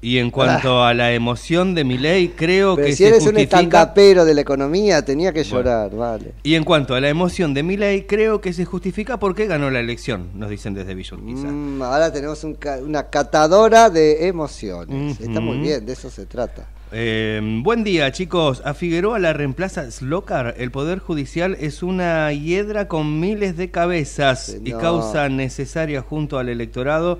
Y 0.00 0.18
en 0.18 0.30
cuanto 0.30 0.84
a 0.84 0.92
la 0.94 1.12
emoción 1.12 1.74
de 1.74 1.82
mi 1.82 1.98
ley, 1.98 2.28
creo 2.36 2.72
Ah. 2.72 2.76
Pero 2.76 2.86
que 2.86 2.92
si 2.92 2.98
se 3.04 3.08
eres 3.08 3.26
un 3.26 3.36
estandapero 3.38 4.24
de 4.24 4.34
la 4.34 4.40
economía, 4.42 5.02
tenía 5.04 5.32
que 5.32 5.42
llorar, 5.42 5.90
vale. 5.90 6.34
Y 6.44 6.54
en 6.54 6.62
cuanto 6.62 6.94
a 6.94 7.00
la 7.00 7.08
emoción 7.08 7.54
de 7.54 7.62
mi 7.64 7.76
ley, 7.76 8.02
creo 8.02 8.40
que 8.40 8.52
se 8.52 8.64
justifica 8.66 9.18
porque 9.18 9.46
ganó 9.46 9.68
la 9.70 9.80
elección, 9.80 10.28
nos 10.34 10.50
dicen 10.50 10.74
desde 10.74 10.94
Villa 10.94 11.16
Urquiza. 11.16 11.48
Mm, 11.48 11.82
ahora 11.82 12.12
tenemos 12.12 12.44
un 12.44 12.54
ca- 12.54 12.78
una 12.78 13.04
catadora 13.08 13.88
de 13.90 14.28
emociones. 14.28 15.18
Está 15.20 15.40
muy 15.40 15.56
bien, 15.58 15.84
de 15.86 15.92
eso 15.94 16.08
se 16.10 16.26
trata. 16.26 16.68
Eh, 16.96 17.40
buen 17.64 17.82
día, 17.82 18.12
chicos. 18.12 18.62
A 18.64 18.72
Figueroa 18.72 19.18
la 19.18 19.32
reemplaza 19.32 19.90
Slokar. 19.90 20.54
El 20.58 20.70
Poder 20.70 21.00
Judicial 21.00 21.56
es 21.58 21.82
una 21.82 22.32
hiedra 22.32 22.86
con 22.86 23.18
miles 23.18 23.56
de 23.56 23.70
cabezas 23.72 24.56
y 24.64 24.70
causa 24.72 25.28
necesaria 25.28 26.02
junto 26.02 26.38
al 26.38 26.48
electorado 26.48 27.18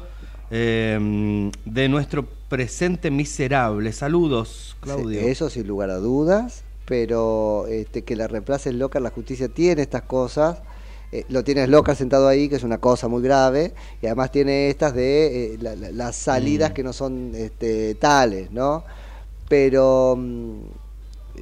eh, 0.52 1.50
de 1.64 1.88
nuestro 1.88 2.24
presente 2.48 3.10
miserable. 3.10 3.92
Saludos, 3.92 4.76
Claudio. 4.78 5.20
Sí, 5.20 5.26
eso 5.26 5.50
sin 5.50 5.66
lugar 5.66 5.90
a 5.90 5.96
dudas, 5.96 6.62
pero 6.84 7.66
este, 7.66 8.02
que 8.02 8.14
la 8.14 8.28
reemplace 8.28 8.70
Slocar, 8.70 9.02
la 9.02 9.10
justicia 9.10 9.48
tiene 9.48 9.82
estas 9.82 10.02
cosas. 10.02 10.58
eh, 11.10 11.24
lo 11.28 11.42
tiene 11.44 11.64
Slocar 11.66 11.96
sentado 11.96 12.28
ahí, 12.28 12.48
que 12.48 12.56
es 12.56 12.62
una 12.64 12.78
cosa 12.78 13.08
muy 13.08 13.22
grave, 13.24 13.72
y 14.02 14.06
además 14.06 14.30
tiene 14.30 14.68
estas 14.68 14.94
de 14.94 15.54
eh, 15.54 15.58
la- 15.60 15.74
la- 15.76 15.90
las 15.90 16.14
salidas 16.16 16.70
Mm. 16.70 16.74
que 16.74 16.82
no 16.84 16.92
son 16.92 17.32
este, 17.34 17.94
tales, 17.96 18.50
¿no? 18.52 18.84
Pero 19.48 20.16
mm, 20.16 20.58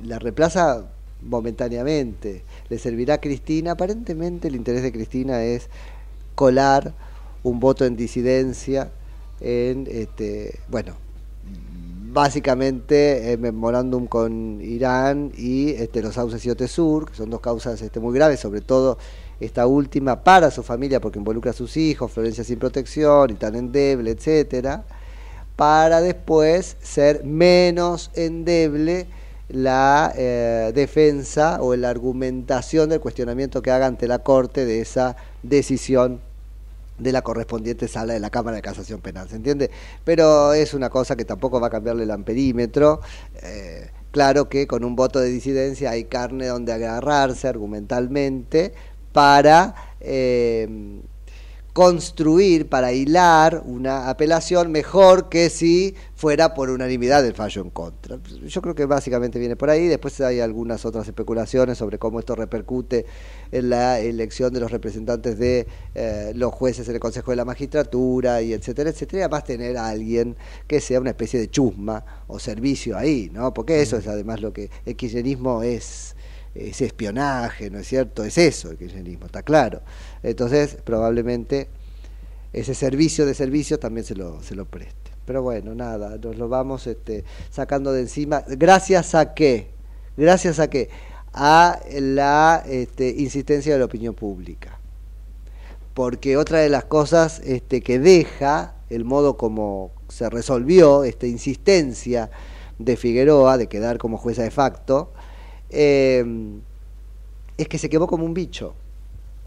la 0.04 0.18
reemplaza 0.18 0.86
momentáneamente. 1.22 2.44
Le 2.68 2.78
servirá 2.78 3.14
a 3.14 3.20
Cristina. 3.20 3.72
Aparentemente 3.72 4.48
el 4.48 4.56
interés 4.56 4.82
de 4.82 4.92
Cristina 4.92 5.42
es 5.42 5.68
colar 6.34 6.94
un 7.42 7.60
voto 7.60 7.84
en 7.84 7.96
disidencia 7.96 8.92
en, 9.40 9.88
este, 9.90 10.60
bueno, 10.68 10.94
básicamente 12.12 13.32
el 13.32 13.38
memorándum 13.38 14.06
con 14.06 14.60
Irán 14.60 15.32
y 15.36 15.70
este, 15.70 16.02
los 16.02 16.14
sauces 16.14 16.44
y 16.44 16.50
Otesur, 16.50 17.10
que 17.10 17.16
son 17.16 17.30
dos 17.30 17.40
causas 17.40 17.80
este, 17.82 18.00
muy 18.00 18.14
graves, 18.14 18.40
sobre 18.40 18.60
todo 18.60 18.98
esta 19.40 19.66
última 19.66 20.22
para 20.22 20.50
su 20.52 20.62
familia 20.62 21.00
porque 21.00 21.18
involucra 21.18 21.50
a 21.50 21.54
sus 21.54 21.76
hijos, 21.76 22.12
Florencia 22.12 22.44
sin 22.44 22.58
protección 22.58 23.30
y 23.30 23.34
tan 23.34 23.56
endeble, 23.56 24.12
etcétera, 24.12 24.84
para 25.62 26.00
después 26.00 26.76
ser 26.82 27.22
menos 27.22 28.10
endeble 28.14 29.06
la 29.48 30.12
eh, 30.16 30.72
defensa 30.74 31.62
o 31.62 31.76
la 31.76 31.88
argumentación 31.88 32.90
del 32.90 32.98
cuestionamiento 32.98 33.62
que 33.62 33.70
haga 33.70 33.86
ante 33.86 34.08
la 34.08 34.18
Corte 34.18 34.66
de 34.66 34.80
esa 34.80 35.14
decisión 35.44 36.20
de 36.98 37.12
la 37.12 37.22
correspondiente 37.22 37.86
sala 37.86 38.12
de 38.12 38.18
la 38.18 38.30
Cámara 38.30 38.56
de 38.56 38.62
Casación 38.62 39.00
Penal, 39.00 39.28
¿se 39.28 39.36
entiende? 39.36 39.70
Pero 40.02 40.52
es 40.52 40.74
una 40.74 40.90
cosa 40.90 41.14
que 41.14 41.24
tampoco 41.24 41.60
va 41.60 41.68
a 41.68 41.70
cambiarle 41.70 42.02
el 42.02 42.10
amperímetro. 42.10 43.00
Eh, 43.40 43.88
claro 44.10 44.48
que 44.48 44.66
con 44.66 44.82
un 44.82 44.96
voto 44.96 45.20
de 45.20 45.28
disidencia 45.28 45.90
hay 45.90 46.06
carne 46.06 46.48
donde 46.48 46.72
agarrarse 46.72 47.46
argumentalmente 47.46 48.74
para 49.12 49.76
eh, 50.00 51.02
construir, 51.72 52.68
para 52.68 52.92
hilar 52.92 53.62
una 53.64 54.10
apelación 54.10 54.70
mejor 54.70 55.30
que 55.30 55.48
si 55.48 55.94
fuera 56.14 56.52
por 56.52 56.68
unanimidad 56.68 57.24
el 57.26 57.34
fallo 57.34 57.62
en 57.62 57.70
contra. 57.70 58.18
Yo 58.46 58.60
creo 58.60 58.74
que 58.74 58.84
básicamente 58.84 59.38
viene 59.38 59.56
por 59.56 59.70
ahí. 59.70 59.88
Después 59.88 60.20
hay 60.20 60.40
algunas 60.40 60.84
otras 60.84 61.06
especulaciones 61.06 61.78
sobre 61.78 61.98
cómo 61.98 62.20
esto 62.20 62.34
repercute 62.34 63.06
en 63.50 63.70
la 63.70 63.98
elección 64.00 64.52
de 64.52 64.60
los 64.60 64.70
representantes 64.70 65.38
de 65.38 65.66
eh, 65.94 66.32
los 66.34 66.52
jueces 66.52 66.86
en 66.88 66.94
el 66.94 67.00
Consejo 67.00 67.30
de 67.30 67.36
la 67.36 67.44
Magistratura 67.44 68.42
y 68.42 68.52
etcétera, 68.52 68.90
etcétera. 68.90 69.20
Y 69.20 69.22
además 69.22 69.44
tener 69.44 69.76
a 69.78 69.88
alguien 69.88 70.36
que 70.66 70.80
sea 70.80 71.00
una 71.00 71.10
especie 71.10 71.40
de 71.40 71.50
chusma 71.50 72.04
o 72.26 72.38
servicio 72.38 72.98
ahí, 72.98 73.30
¿no? 73.32 73.54
Porque 73.54 73.80
eso 73.80 73.96
es 73.96 74.06
además 74.06 74.42
lo 74.42 74.52
que 74.52 74.70
el 74.84 74.94
kirchnerismo 74.94 75.62
es 75.62 76.14
ese 76.54 76.86
espionaje, 76.86 77.70
¿no 77.70 77.78
es 77.78 77.86
cierto? 77.86 78.24
Es 78.24 78.38
eso 78.38 78.70
el 78.70 78.76
kirchnerismo, 78.76 79.26
está 79.26 79.42
claro. 79.42 79.82
Entonces, 80.22 80.76
probablemente 80.84 81.68
ese 82.52 82.74
servicio 82.74 83.24
de 83.26 83.34
servicios 83.34 83.80
también 83.80 84.04
se 84.04 84.14
lo, 84.14 84.42
se 84.42 84.54
lo 84.54 84.66
preste. 84.66 85.12
Pero 85.24 85.42
bueno, 85.42 85.74
nada, 85.74 86.18
nos 86.18 86.36
lo 86.36 86.48
vamos 86.48 86.86
este, 86.86 87.24
sacando 87.50 87.92
de 87.92 88.02
encima. 88.02 88.44
¿Gracias 88.46 89.14
a 89.14 89.34
qué? 89.34 89.70
¿Gracias 90.16 90.58
a 90.58 90.68
qué? 90.68 90.90
A 91.32 91.80
la 91.90 92.62
este, 92.66 93.08
insistencia 93.08 93.72
de 93.72 93.78
la 93.78 93.84
opinión 93.86 94.14
pública. 94.14 94.78
Porque 95.94 96.36
otra 96.36 96.58
de 96.58 96.68
las 96.68 96.84
cosas 96.84 97.40
este, 97.44 97.82
que 97.82 97.98
deja 97.98 98.74
el 98.90 99.04
modo 99.04 99.36
como 99.36 99.92
se 100.08 100.28
resolvió 100.28 101.04
esta 101.04 101.26
insistencia 101.26 102.30
de 102.78 102.96
Figueroa 102.96 103.56
de 103.56 103.68
quedar 103.68 103.98
como 103.98 104.18
jueza 104.18 104.42
de 104.42 104.50
facto, 104.50 105.12
eh, 105.72 106.24
es 107.56 107.68
que 107.68 107.78
se 107.78 107.88
quemó 107.88 108.06
como 108.06 108.24
un 108.24 108.34
bicho, 108.34 108.74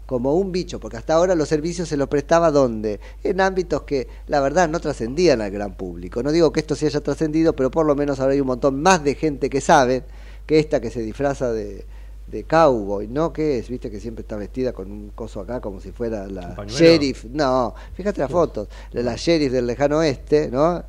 como 0.06 0.34
un 0.34 0.52
bicho, 0.52 0.78
porque 0.78 0.96
hasta 0.96 1.14
ahora 1.14 1.34
los 1.34 1.48
servicios 1.48 1.88
se 1.88 1.96
los 1.96 2.08
prestaba 2.08 2.50
donde, 2.50 3.00
en 3.24 3.40
ámbitos 3.40 3.82
que 3.82 4.08
la 4.28 4.40
verdad 4.40 4.68
no 4.68 4.80
trascendían 4.80 5.40
al 5.40 5.50
gran 5.50 5.74
público. 5.76 6.22
No 6.22 6.30
digo 6.30 6.52
que 6.52 6.60
esto 6.60 6.76
se 6.76 6.86
haya 6.86 7.00
trascendido, 7.00 7.54
pero 7.54 7.70
por 7.70 7.86
lo 7.86 7.94
menos 7.94 8.20
ahora 8.20 8.32
hay 8.32 8.40
un 8.40 8.46
montón 8.46 8.80
más 8.80 9.02
de 9.02 9.14
gente 9.14 9.50
que 9.50 9.60
sabe 9.60 10.04
que 10.46 10.58
esta 10.58 10.80
que 10.80 10.90
se 10.90 11.00
disfraza 11.00 11.52
de, 11.52 11.84
de 12.26 12.44
cowboy, 12.44 13.08
¿no? 13.08 13.32
Que 13.32 13.58
es, 13.58 13.68
viste 13.68 13.90
que 13.90 14.00
siempre 14.00 14.22
está 14.22 14.36
vestida 14.36 14.72
con 14.72 14.90
un 14.90 15.10
coso 15.10 15.40
acá 15.40 15.60
como 15.60 15.80
si 15.80 15.92
fuera 15.92 16.26
la 16.26 16.56
sheriff, 16.66 17.24
no, 17.24 17.74
fíjate 17.94 18.20
las 18.20 18.30
fotos, 18.30 18.68
la 18.92 19.16
sheriff 19.16 19.52
del 19.52 19.66
lejano 19.66 19.98
oeste, 19.98 20.50
¿no? 20.50 20.84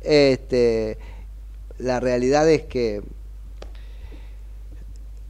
Este, 0.00 0.98
la 1.78 2.00
realidad 2.00 2.48
es 2.50 2.64
que 2.64 3.02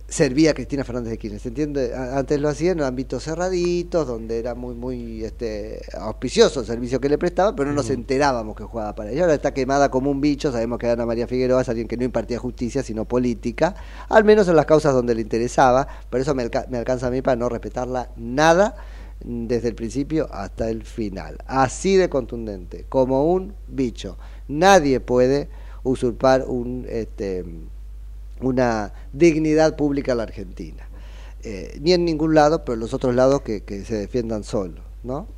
servía 0.07 0.51
a 0.51 0.55
Cristina 0.55 0.85
Fernández 0.85 1.11
de 1.13 1.19
Kirchner, 1.19 1.41
¿se 1.41 1.49
entiende? 1.49 1.95
Antes 1.95 2.39
lo 2.41 2.49
hacía 2.49 2.73
en 2.73 2.83
ámbitos 2.83 3.25
cerraditos, 3.25 4.07
donde 4.07 4.39
era 4.39 4.55
muy 4.55 4.75
muy 4.75 5.25
este 5.25 5.81
auspicioso 5.99 6.61
el 6.61 6.67
servicio 6.67 7.01
que 7.01 7.09
le 7.09 7.17
prestaba, 7.19 7.57
pero 7.57 7.71
no 7.71 7.77
nos 7.77 7.89
enterábamos 7.91 8.55
que 8.55 8.65
jugaba 8.65 8.95
para 8.95 9.11
ella. 9.11 9.23
Ahora 9.23 9.35
está 9.35 9.55
quemada 9.55 9.91
como 9.91 10.11
un 10.11 10.21
bicho, 10.21 10.53
sabemos 10.53 10.79
que 10.79 10.89
Ana 10.89 11.07
María 11.07 11.27
Figueroa 11.27 11.63
es 11.63 11.69
alguien 11.69 11.89
que 11.89 11.97
no 11.97 12.05
impartía 12.05 12.39
justicia, 12.39 12.83
sino 12.83 13.07
política, 13.07 13.75
al 14.09 14.25
menos 14.25 14.47
en 14.49 14.57
las 14.57 14.67
causas 14.67 14.93
donde 14.93 15.15
le 15.15 15.23
interesaba, 15.23 15.89
por 16.11 16.21
eso 16.21 16.35
me, 16.35 16.43
alca- 16.43 16.67
me 16.69 16.79
alcanza 16.79 17.07
a 17.07 17.11
mí 17.11 17.23
para 17.23 17.37
no 17.37 17.49
respetarla 17.49 18.11
nada 18.17 18.77
desde 19.25 19.69
el 19.69 19.75
principio 19.75 20.29
hasta 20.33 20.69
el 20.69 20.85
final. 20.85 21.39
Así 21.47 21.97
de 21.97 22.11
contundente, 22.11 22.85
como 22.91 23.33
un 23.33 23.55
bicho. 23.69 24.19
Nadie 24.49 25.01
puede 25.01 25.49
usurpar 25.83 26.45
un 26.47 26.87
este 26.89 27.45
una 28.47 28.93
dignidad 29.13 29.77
pública 29.77 30.13
a 30.13 30.15
la 30.15 30.23
Argentina. 30.25 30.89
Eh, 31.43 31.79
ni 31.83 31.93
en 31.93 32.05
ningún 32.05 32.35
lado, 32.35 32.65
pero 32.65 32.77
los 32.77 32.95
otros 32.95 33.15
lados 33.15 33.43
que, 33.43 33.63
que 33.65 33.85
se 33.85 33.97
defiendan 33.97 34.45
solos, 34.45 34.83
¿no? 35.03 35.29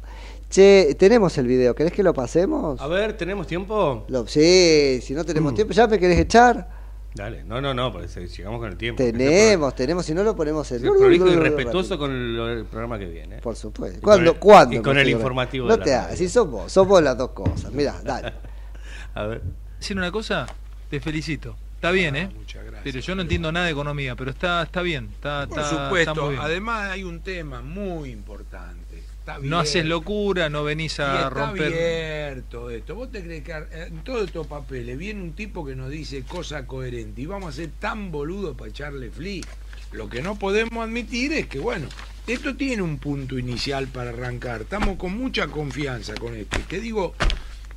Che, 0.49 0.95
tenemos 0.97 1.37
el 1.39 1.49
video, 1.49 1.75
¿querés 1.75 1.93
que 1.93 2.05
lo 2.05 2.15
pasemos? 2.15 2.81
A 2.81 2.87
ver, 2.87 3.17
¿tenemos 3.17 3.49
tiempo? 3.49 4.05
Lo- 4.09 4.27
sí, 4.29 5.01
si 5.03 5.13
no 5.15 5.25
tenemos 5.25 5.55
tiempo, 5.55 5.73
¿ya 5.75 5.89
me 5.89 5.99
querés 5.99 6.21
echar? 6.21 6.71
Dale, 7.17 7.43
no, 7.45 7.61
no, 7.61 7.75
no, 7.75 7.93
parece, 7.93 8.29
llegamos 8.29 8.61
con 8.61 8.69
el 8.71 8.77
tiempo. 8.77 9.03
Tenemos, 9.03 9.75
tenemos, 9.75 10.07
si 10.07 10.15
no 10.15 10.23
lo 10.23 10.37
ponemos 10.37 10.71
en... 10.71 10.83
Prolijo 10.83 11.27
y 11.29 11.35
respetuoso 11.35 11.99
con 11.99 12.13
el, 12.13 12.39
el 12.59 12.65
programa 12.67 12.99
que 12.99 13.07
viene. 13.07 13.37
¿eh? 13.39 13.41
Por 13.43 13.57
supuesto. 13.57 13.99
Y 13.99 14.03
¿Cuándo? 14.03 14.33
con 14.33 14.35
el- 14.35 14.41
¿Cuándo 14.41 14.77
Y 14.77 14.83
con 14.83 14.99
el 14.99 15.09
informativo 15.09 15.67
No 15.67 15.77
de 15.79 15.83
te 15.83 15.95
hagas, 15.95 16.19
si 16.19 16.29
sos 16.29 16.49
vos, 16.49 16.71
sos 16.71 16.87
vos 16.87 17.03
las 17.03 17.17
dos 17.19 17.31
cosas. 17.31 17.73
Mirá, 17.73 18.01
dale. 18.05 18.33
A 19.15 19.25
ver. 19.25 19.43
Decir 19.81 19.97
una 19.97 20.13
cosa, 20.13 20.47
te 20.91 21.01
felicito. 21.01 21.57
Está 21.77 21.91
bien, 21.93 22.16
¿eh? 22.16 22.29
Muchas 22.35 22.64
gracias. 22.64 22.83
Pero 22.85 23.01
yo 23.01 23.14
no 23.14 23.22
entiendo 23.22 23.53
nada 23.53 23.66
de 23.66 23.72
economía, 23.72 24.16
pero 24.16 24.31
está 24.31 24.62
está 24.62 24.83
bien. 24.83 25.09
Está, 25.14 25.47
Por 25.47 25.59
está- 25.59 25.70
está 25.70 25.85
supuesto, 25.85 26.14
muy 26.24 26.31
bien. 26.31 26.43
además 26.43 26.91
hay 26.91 27.05
un 27.05 27.20
tema 27.20 27.61
muy 27.62 28.11
importante. 28.11 28.99
Está 29.20 29.39
no 29.43 29.59
haces 29.59 29.85
locura, 29.85 30.49
no 30.49 30.64
venís 30.64 30.99
Y 30.99 31.03
a 31.03 31.14
está 31.16 31.31
romper. 31.31 31.72
bien 31.72 32.45
todo 32.49 32.70
esto. 32.70 32.95
¿Vos 32.95 33.11
te 33.12 33.22
crees 33.22 33.43
que 33.45 33.53
ar- 33.53 33.68
en 33.72 33.99
todos 34.05 34.24
estos 34.27 34.47
papeles 34.47 34.97
viene 34.97 35.20
un 35.22 35.33
tipo 35.35 35.64
que 35.66 35.74
nos 35.77 35.91
dice 35.91 36.22
cosa 36.22 36.66
coherente 36.66 37.20
y 37.22 37.27
vamos 37.27 37.51
a 37.51 37.53
ser 37.57 37.70
tan 37.79 38.11
boludos 38.11 38.57
para 38.57 38.70
echarle 38.70 39.11
fli? 39.11 39.45
Lo 39.93 40.09
que 40.09 40.22
no 40.22 40.39
podemos 40.39 40.85
admitir 40.85 41.33
es 41.33 41.47
que, 41.47 41.59
bueno, 41.59 41.89
esto 42.27 42.57
tiene 42.57 42.83
un 42.83 42.99
punto 42.99 43.39
inicial 43.39 43.87
para 43.89 44.11
arrancar. 44.11 44.62
Estamos 44.62 44.97
con 44.97 45.16
mucha 45.16 45.47
confianza 45.49 46.14
con 46.14 46.35
esto. 46.35 46.59
Y 46.59 46.62
te 46.62 46.81
digo, 46.81 47.14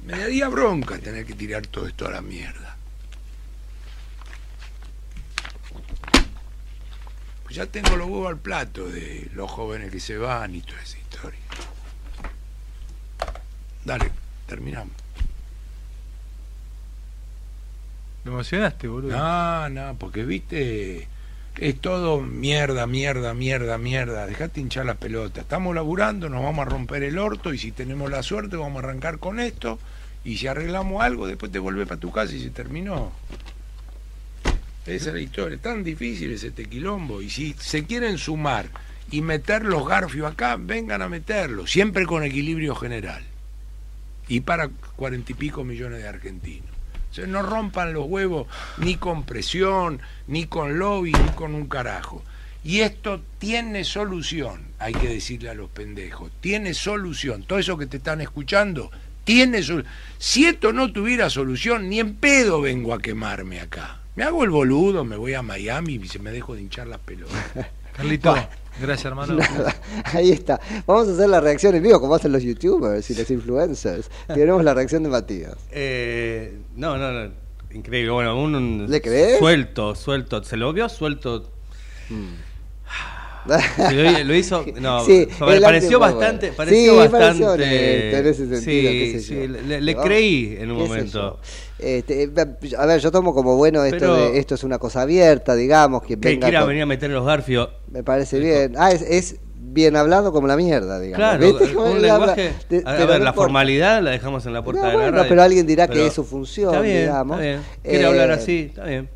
me 0.06 0.18
daría 0.18 0.48
bronca 0.50 0.98
tener 1.00 1.26
que 1.26 1.34
tirar 1.34 1.68
todo 1.68 1.88
esto 1.88 2.08
a 2.08 2.12
la 2.12 2.22
mierda. 2.22 2.69
Pues 7.50 7.58
ya 7.58 7.66
tengo 7.66 7.96
los 7.96 8.08
huevos 8.08 8.30
al 8.30 8.38
plato 8.38 8.88
de 8.88 9.28
los 9.34 9.50
jóvenes 9.50 9.92
que 9.92 10.00
se 10.00 10.20
van 10.20 10.54
y 10.54 10.62
toda 10.62 10.84
esa 10.84 11.00
historia. 11.00 11.40
Dale, 13.84 14.12
terminamos. 14.46 14.94
Me 18.24 18.30
emocionaste, 18.30 18.88
boludo. 18.88 19.18
No, 19.18 19.68
no, 19.70 19.96
porque 19.98 20.26
viste, 20.26 21.08
es 21.58 21.82
todo 21.82 22.22
mierda, 22.22 22.86
mierda, 22.86 23.34
mierda, 23.34 23.80
mierda. 23.80 24.28
Dejate 24.28 24.62
hinchar 24.62 24.86
la 24.86 24.94
pelota. 24.94 25.42
Estamos 25.42 25.74
laburando, 25.74 26.30
nos 26.30 26.44
vamos 26.44 26.68
a 26.68 26.70
romper 26.70 27.02
el 27.02 27.18
orto 27.18 27.52
y 27.52 27.58
si 27.58 27.72
tenemos 27.72 28.12
la 28.12 28.22
suerte 28.22 28.58
vamos 28.58 28.84
a 28.84 28.86
arrancar 28.86 29.18
con 29.18 29.40
esto 29.40 29.80
y 30.24 30.38
si 30.38 30.46
arreglamos 30.46 31.02
algo 31.02 31.26
después 31.26 31.52
te 31.52 31.58
volvés 31.58 31.88
para 31.88 32.00
tu 32.00 32.12
casa 32.12 32.32
y 32.36 32.44
se 32.44 32.52
terminó. 32.52 33.12
Esa 34.90 35.10
es 35.10 35.14
la 35.14 35.22
historia. 35.22 35.58
Tan 35.60 35.84
difícil 35.84 36.32
es 36.32 36.44
este 36.44 36.66
quilombo. 36.66 37.22
Y 37.22 37.30
si 37.30 37.54
se 37.60 37.86
quieren 37.86 38.18
sumar 38.18 38.70
y 39.12 39.22
meter 39.22 39.64
los 39.64 39.88
garfios 39.88 40.32
acá, 40.32 40.58
vengan 40.60 41.04
a 41.04 41.10
meterlos, 41.10 41.70
siempre 41.70 42.08
con 42.08 42.24
equilibrio 42.24 42.74
general. 42.74 43.24
Y 44.28 44.42
para 44.42 44.70
cuarenta 44.96 45.32
y 45.32 45.36
pico 45.36 45.64
millones 45.64 46.02
de 46.02 46.08
argentinos. 46.08 46.70
O 47.12 47.14
sea, 47.14 47.28
no 47.28 47.44
rompan 47.44 47.94
los 47.94 48.06
huevos 48.08 48.48
ni 48.78 48.96
con 48.96 49.26
presión, 49.26 50.02
ni 50.28 50.46
con 50.46 50.80
lobby, 50.80 51.12
ni 51.12 51.30
con 51.36 51.54
un 51.54 51.68
carajo. 51.68 52.24
Y 52.64 52.82
esto 52.82 53.22
tiene 53.38 53.84
solución, 53.84 54.62
hay 54.80 54.94
que 54.94 55.08
decirle 55.08 55.50
a 55.50 55.54
los 55.54 55.70
pendejos, 55.70 56.32
tiene 56.42 56.74
solución. 56.74 57.44
Todo 57.44 57.58
eso 57.58 57.78
que 57.78 57.88
te 57.88 57.98
están 57.98 58.22
escuchando, 58.22 58.92
tiene 59.24 59.64
solución. 59.64 59.92
Si 60.18 60.46
esto 60.46 60.74
no 60.74 60.92
tuviera 60.92 61.30
solución, 61.30 61.90
ni 61.90 62.00
en 62.00 62.16
pedo 62.16 62.62
vengo 62.62 62.94
a 62.94 63.02
quemarme 63.02 63.60
acá. 63.60 63.99
Me 64.16 64.24
hago 64.24 64.44
el 64.44 64.50
boludo, 64.50 65.04
me 65.06 65.16
voy 65.16 65.34
a 65.34 65.42
Miami 65.42 65.96
y 65.96 66.08
se 66.08 66.20
me 66.20 66.32
dejo 66.32 66.56
de 66.56 66.62
hinchar 66.62 66.88
las 66.88 67.00
pelotas. 67.00 67.36
Carlito, 67.96 68.32
Bueno. 68.32 68.48
gracias 68.82 69.06
hermano. 69.06 69.34
Nada, 69.36 69.76
ahí 70.06 70.32
está. 70.32 70.60
Vamos 70.86 71.08
a 71.10 71.12
hacer 71.14 71.30
la 71.30 71.40
reacción 71.42 71.76
en 71.76 71.84
vivo 71.84 72.00
como 72.00 72.16
hacen 72.16 72.32
los 72.32 72.44
youtubers 72.44 73.10
y 73.10 73.16
los 73.16 73.30
influencers. 73.32 74.10
Tenemos 74.28 74.64
la 74.64 74.74
reacción 74.74 75.04
de 75.04 75.10
Matías. 75.10 75.56
Eh, 75.72 76.58
no, 76.76 76.98
no, 76.98 77.12
no. 77.12 77.32
Increíble. 77.72 78.12
Bueno, 78.12 78.40
un, 78.42 78.56
un- 78.56 78.86
¿Le 78.90 79.02
crees? 79.02 79.38
Suelto, 79.40 79.96
suelto. 79.96 80.44
¿Se 80.44 80.58
lo 80.58 80.74
vio 80.74 80.90
suelto? 80.90 81.52
Mm. 82.10 82.34
Lo, 83.94 84.24
lo 84.26 84.36
hizo. 84.36 84.66
No, 84.80 85.06
Sí, 85.06 85.28
pareció 85.40 86.00
bastante. 86.00 86.52
Pareció 86.52 86.92
Sí, 86.94 86.98
bastante. 86.98 87.18
pareció 87.18 87.52
honesto 87.52 88.18
en 88.18 88.28
ese 88.28 88.48
sentido, 88.48 88.60
sí, 88.60 88.82
qué 88.82 89.12
sé 89.14 89.22
sí, 89.22 89.36
yo. 89.36 89.48
le, 89.68 89.82
le 89.82 89.96
creí 89.96 90.58
en 90.60 90.72
un 90.72 90.78
¿Qué 90.78 90.84
sé 90.84 90.90
momento. 90.90 91.40
Este, 91.80 92.30
a 92.78 92.86
ver, 92.86 93.00
yo 93.00 93.12
tomo 93.12 93.34
como 93.34 93.56
bueno 93.56 93.84
esto 93.86 93.98
Pero- 94.00 94.16
de 94.32 94.38
esto 94.40 94.56
es 94.56 94.64
una 94.64 94.80
cosa 94.80 95.02
abierta, 95.04 95.56
digamos, 95.56 96.02
que 96.02 96.20
Que 96.20 96.30
venga 96.30 96.48
quiera 96.48 96.60
con- 96.62 96.70
venir 96.70 96.84
a 96.84 96.86
meter 96.86 97.10
los 97.10 97.26
garfios. 97.26 97.70
Me 97.90 98.04
parece 98.04 98.40
bien. 98.40 98.74
Ah, 98.78 98.92
es, 98.92 99.02
es 99.02 99.38
bien 99.56 99.96
hablado 99.96 100.32
como 100.34 100.48
la 100.48 100.58
mierda, 100.58 101.00
digamos. 101.00 101.18
Claro, 101.38 101.46
¿Viste 101.60 101.74
cómo 101.74 101.92
un 101.92 102.02
lenguaje. 102.02 102.54
De- 102.70 102.84
a, 102.86 102.94
ver, 102.94 103.20
no 103.20 103.26
la 103.26 103.34
formalidad 103.34 104.02
la 104.02 104.12
dejamos 104.12 104.46
en 104.46 104.54
la 104.54 104.64
puerta 104.64 104.82
No, 104.82 104.88
de 104.88 104.94
la 104.94 105.00
bueno, 105.04 105.18
radio. 105.18 105.30
pero 105.30 105.42
alguien 105.44 105.66
dirá 105.68 105.88
que 105.88 106.08
es 106.08 106.14
su 106.14 106.24
función, 106.26 106.70
Está 106.74 106.82
bien, 106.82 106.98
digamos. 107.04 107.40
está 107.40 107.50
bien. 107.50 107.62
Quiere 107.84 108.02
Eh, 108.02 108.06
hablar 108.08 108.32
así, 108.32 108.60
está 108.70 108.84
bien. 108.86 109.10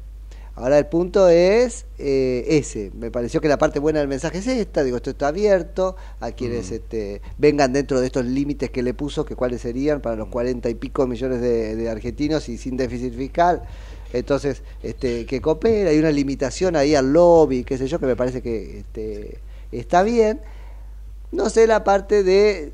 Ahora 0.56 0.78
el 0.78 0.86
punto 0.86 1.30
es 1.30 1.86
eh, 1.98 2.46
ese. 2.48 2.92
Me 2.96 3.10
pareció 3.10 3.42
que 3.42 3.48
la 3.48 3.58
parte 3.58 3.80
buena 3.80 4.00
del 4.00 4.08
mensaje 4.08 4.38
es 4.38 4.48
esta. 4.48 4.84
Digo, 4.84 4.98
esto 4.98 5.10
está 5.10 5.30
abierto 5.30 5.96
a 6.20 6.32
quienes 6.32 6.70
Mm. 6.70 6.74
este, 6.76 7.22
vengan 7.40 7.74
dentro 7.74 8.00
de 8.00 8.06
estos 8.06 8.26
límites 8.26 8.70
que 8.70 8.84
le 8.84 8.94
puso, 8.94 9.26
que 9.26 9.36
cuáles 9.36 9.62
serían 9.62 10.00
para 10.00 10.16
los 10.16 10.28
cuarenta 10.28 10.70
y 10.70 10.76
pico 10.76 11.08
millones 11.08 11.42
de, 11.42 11.76
de 11.76 11.90
argentinos 11.90 12.50
y 12.50 12.58
sin 12.60 12.78
déficit 12.78 13.16
fiscal. 13.16 13.64
Entonces, 14.14 14.62
este, 14.84 15.26
que 15.26 15.42
coopera, 15.42 15.90
hay 15.90 15.98
una 15.98 16.12
limitación 16.12 16.76
ahí 16.76 16.94
al 16.94 17.12
lobby, 17.12 17.64
qué 17.64 17.80
sé 17.80 17.88
yo, 17.88 17.98
que 18.00 18.06
me 18.06 18.16
parece 18.16 18.44
que 18.44 18.80
este, 18.80 19.40
está 19.72 20.04
bien. 20.04 20.40
No 21.32 21.50
sé 21.50 21.66
la 21.66 21.84
parte 21.84 22.22
de 22.24 22.74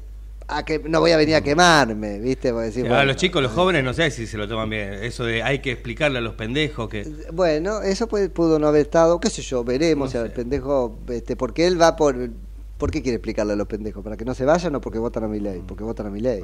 a 0.50 0.64
que 0.66 0.80
no 0.80 1.00
voy 1.00 1.12
a 1.12 1.18
venir 1.18 1.36
a 1.36 1.42
quemarme, 1.42 2.20
¿viste? 2.20 2.52
Porque 2.52 2.66
decir, 2.68 2.86
a 2.86 2.90
bueno, 2.90 3.06
los 3.06 3.16
chicos, 3.16 3.42
los 3.42 3.52
jóvenes, 3.52 3.84
no 3.84 3.94
sé 3.94 4.10
si 4.12 4.28
se 4.28 4.38
lo 4.38 4.48
toman 4.48 4.70
bien. 4.70 4.94
Eso 4.96 5.24
de 5.24 5.44
hay 5.44 5.60
que 5.60 5.72
explicarle 5.72 6.18
a 6.18 6.22
los 6.22 6.34
pendejos 6.36 6.90
que. 6.90 7.08
Bueno, 7.32 7.82
eso 7.82 8.08
puede- 8.08 8.30
pudo 8.30 8.60
no 8.60 8.68
haber 8.68 8.82
estado, 8.82 9.20
qué 9.20 9.30
sé 9.30 9.42
yo, 9.42 9.64
veremos 9.64 10.12
si 10.12 10.18
al 10.18 10.32
pendejo, 10.32 10.98
este, 11.10 11.36
porque 11.36 11.68
él 11.68 11.80
va 11.82 11.96
por, 11.96 12.30
¿por 12.78 12.92
qué 12.92 13.02
quiere 13.02 13.18
explicarle 13.18 13.54
a 13.54 13.56
los 13.56 13.68
pendejos? 13.68 14.04
¿Para 14.04 14.16
que 14.18 14.26
no 14.26 14.34
se 14.34 14.46
vayan 14.46 14.74
o 14.76 14.82
porque 14.82 15.00
votan 15.00 15.24
a 15.26 15.28
mi 15.28 15.40
ley? 15.40 15.62
Porque 15.68 15.84
votan 15.84 16.08
a 16.08 16.10
mi 16.10 16.22
ley. 16.22 16.44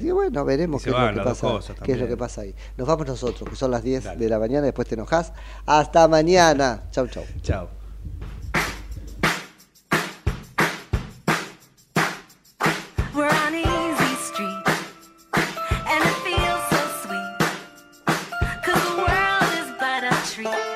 Y 0.00 0.10
bueno, 0.12 0.44
veremos 0.44 0.82
Y 0.82 0.84
qué 0.84 0.90
es, 0.90 0.96
lo 0.96 1.00
que 1.12 1.20
pasa, 1.24 1.46
qué 1.84 1.92
es 1.92 1.98
lo 1.98 2.06
que 2.08 2.16
pasa 2.16 2.40
ahí. 2.42 2.54
Nos 2.76 2.86
vamos 2.88 3.06
nosotros, 3.06 3.50
que 3.50 3.56
son 3.56 3.70
las 3.70 3.82
10 3.82 4.04
de 4.18 4.28
la 4.28 4.38
mañana, 4.38 4.64
después 4.64 4.86
te 4.88 4.94
enojas. 4.94 5.32
Hasta 5.66 6.06
mañana. 6.08 6.84
Chau, 6.90 7.06
chau. 7.08 7.24
Chao. 7.42 7.75
Bye. 20.46 20.75